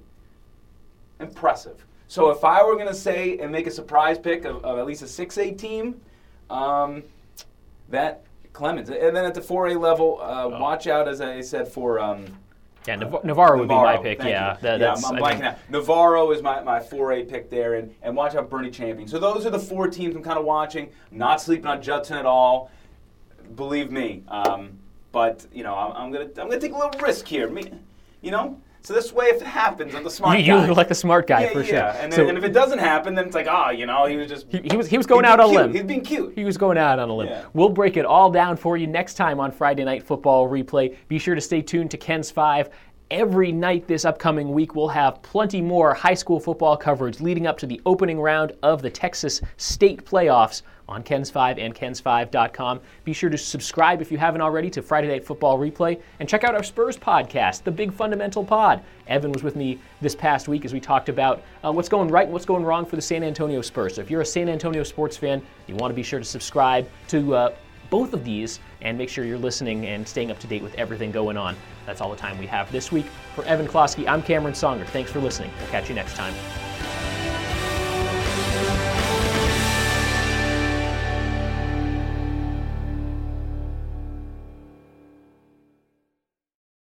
impressive. 1.21 1.85
So 2.09 2.31
if 2.31 2.43
I 2.43 2.65
were 2.65 2.75
going 2.75 2.89
to 2.89 2.95
say 2.95 3.39
and 3.39 3.53
make 3.53 3.67
a 3.67 3.71
surprise 3.71 4.19
pick 4.19 4.45
of, 4.45 4.65
of 4.65 4.79
at 4.79 4.87
least 4.87 5.03
a 5.03 5.05
6A 5.05 5.59
team, 5.59 6.01
um, 6.49 7.03
that 7.91 8.25
Clemens. 8.53 8.91
And 8.91 9.15
then 9.15 9.25
at 9.25 9.35
the 9.35 9.41
4A 9.41 9.81
level, 9.81 10.21
uh, 10.21 10.49
watch 10.49 10.87
out, 10.87 11.07
as 11.07 11.21
I 11.21 11.41
said, 11.41 11.69
for. 11.69 12.01
Um, 12.01 12.27
Yeah, 12.87 12.97
Nav- 12.97 13.25
Navarro 13.25 13.59
would 13.59 13.69
be 13.69 13.75
my 13.75 13.97
pick. 14.03 14.19
Yeah, 14.31 14.57
that- 14.63 14.81
yeah, 14.81 14.93
I'm 14.95 15.17
blanking 15.23 15.43
out. 15.45 15.59
Navarro 15.69 16.31
is 16.31 16.43
my, 16.43 16.63
my 16.63 16.81
4A 16.81 17.29
pick 17.29 17.51
there, 17.51 17.75
and, 17.75 17.95
and 18.03 18.17
watch 18.17 18.35
out 18.35 18.49
Boerne 18.49 18.73
Champion. 18.73 19.07
So 19.07 19.19
those 19.19 19.45
are 19.45 19.51
the 19.51 19.59
four 19.59 19.89
teams 19.89 20.17
I'm 20.17 20.23
kind 20.23 20.39
of 20.39 20.45
watching. 20.45 20.91
Not 21.11 21.41
sleeping 21.41 21.67
on 21.67 21.83
Judson 21.83 22.17
at 22.17 22.27
all. 22.27 22.71
Believe 23.55 23.91
me. 23.91 24.23
Um, 24.29 24.79
but 25.13 25.45
you 25.53 25.63
know, 25.63 25.75
I'm, 25.75 25.93
I'm 25.93 26.11
gonna 26.13 26.25
I'm 26.25 26.49
gonna 26.49 26.61
take 26.61 26.73
a 26.73 26.79
little 26.79 26.99
risk 27.01 27.27
here. 27.27 27.49
Me, 27.51 27.71
you 28.23 28.31
know. 28.31 28.61
So 28.83 28.95
this 28.95 29.13
way, 29.13 29.27
if 29.27 29.43
it 29.43 29.47
happens, 29.47 29.95
I'm 29.95 30.05
the 30.05 30.11
smart 30.11 30.39
You, 30.39 30.45
you 30.45 30.53
guy. 30.55 30.67
look 30.67 30.77
like 30.77 30.89
the 30.89 30.95
smart 30.95 31.27
guy 31.27 31.43
yeah, 31.43 31.53
for 31.53 31.61
yeah. 31.61 31.93
sure. 31.93 32.03
And, 32.03 32.15
So- 32.15 32.29
and 32.29 32.39
if 32.39 32.45
it 32.45 32.53
doesn't 32.53 32.79
happen, 32.79 33.15
then 33.15 33.27
it's 33.27 33.35
like, 33.35 33.47
oh, 33.49 33.71
you 33.71 33.87
know, 33.87 34.07
he 34.07 34.17
was 34.17 34.29
just 34.29 34.47
He, 34.51 34.61
he 34.71 34.77
was 34.77 34.89
he 34.89 34.97
was 34.97 35.07
going 35.07 35.25
out 35.25 35.39
on 35.39 35.51
a 35.51 35.53
limb. 35.53 35.73
He's 35.73 35.83
being 35.83 36.03
cute. 36.03 36.33
He 36.35 36.45
was 36.45 36.57
going 36.57 36.79
out 36.79 36.99
on 36.99 37.11
a 37.11 37.15
limb. 37.15 37.29
Yeah. 37.29 37.45
We'll 37.53 37.69
break 37.69 37.97
it 37.97 38.07
all 38.07 38.31
down 38.31 38.57
for 38.57 38.77
you 38.77 38.87
next 38.87 39.15
time 39.15 39.39
on 39.39 39.53
Friday 39.53 39.85
Night 39.85 40.03
Football 40.03 40.49
Replay. 40.49 40.97
Be 41.09 41.19
sure 41.19 41.35
to 41.35 41.41
stay 41.41 41.61
tuned 41.61 41.91
to 41.91 41.99
KENS 41.99 42.31
5 42.31 42.71
every 43.11 43.51
night 43.51 43.87
this 43.89 44.05
upcoming 44.05 44.53
week, 44.53 44.75
we'll 44.75 44.89
have 44.89 45.21
plenty 45.23 45.61
more 45.61 45.93
high 45.95 46.15
school 46.15 46.39
football 46.39 46.77
coverage 46.77 47.21
leading 47.21 47.47
up 47.47 47.59
to 47.59 47.67
the 47.67 47.81
opening 47.85 48.21
round 48.21 48.53
of 48.63 48.83
the 48.83 48.91
Texas 48.91 49.41
State 49.57 50.05
playoffs 50.05 50.63
on 50.91 51.03
KENS 51.03 51.31
5 51.31 51.59
and 51.59 51.75
KENS5.com. 51.75 52.81
Be 53.05 53.13
sure 53.13 53.31
to 53.31 53.39
subscribe 53.39 54.03
if 54.03 54.11
you 54.11 54.19
haven't 54.19 54.41
already 54.41 54.69
to 54.71 54.83
Friday 54.83 55.09
Night 55.09 55.25
Football 55.25 55.59
Replay 55.59 56.01
and 56.19 56.29
check 56.29 56.45
out 56.45 56.55
our 56.55 56.63
Spurs 56.63 56.97
podcast, 56.97 57.63
The 57.63 57.71
Big 57.71 57.93
Fundamental 57.93 58.45
Pod. 58.45 58.83
Evan 59.07 59.33
was 59.33 59.43
with 59.43 59.57
me 59.57 59.79
this 60.01 60.15
past 60.15 60.49
week 60.49 60.65
as 60.65 60.73
we 60.73 60.81
talked 60.81 61.09
about 61.09 61.43
uh, 61.65 61.73
what's 61.73 61.89
going 61.89 62.09
right 62.09 62.25
and 62.25 62.33
what's 62.33 62.45
going 62.45 62.65
wrong 62.65 62.85
for 62.85 62.97
the 62.97 63.03
San 63.03 63.23
Antonio 63.23 63.63
Spurs. 63.63 63.95
So 63.95 64.01
if 64.03 64.11
you're 64.11 64.21
a 64.21 64.27
San 64.27 64.49
Antonio 64.49 64.83
sports 64.83 65.17
fan, 65.17 65.43
you 65.67 65.77
want 65.77 65.91
to 65.91 65.97
be 65.97 66.03
sure 66.03 66.19
to 66.19 66.25
subscribe 66.25 66.89
to 67.09 67.35
uh, 67.35 67.55
both 67.91 68.15
of 68.15 68.25
these 68.25 68.61
and 68.83 68.97
make 68.97 69.09
sure 69.09 69.25
you're 69.25 69.39
listening 69.39 69.87
and 69.87 70.07
staying 70.07 70.31
up 70.31 70.39
to 70.39 70.47
date 70.47 70.63
with 70.63 70.75
everything 70.75 71.11
going 71.11 71.37
on. 71.37 71.57
That's 71.87 72.01
all 72.01 72.11
the 72.11 72.17
time 72.17 72.39
we 72.39 72.47
have 72.47 72.71
this 72.73 72.91
week. 72.91 73.07
For 73.35 73.45
Evan 73.45 73.67
Klosky, 73.67 74.09
I'm 74.09 74.23
Cameron 74.23 74.55
Songer. 74.55 74.87
Thanks 74.87 75.11
for 75.11 75.21
listening. 75.21 75.51
We'll 75.59 75.69
catch 75.69 75.89
you 75.89 75.95
next 75.95 76.15
time. 76.15 76.35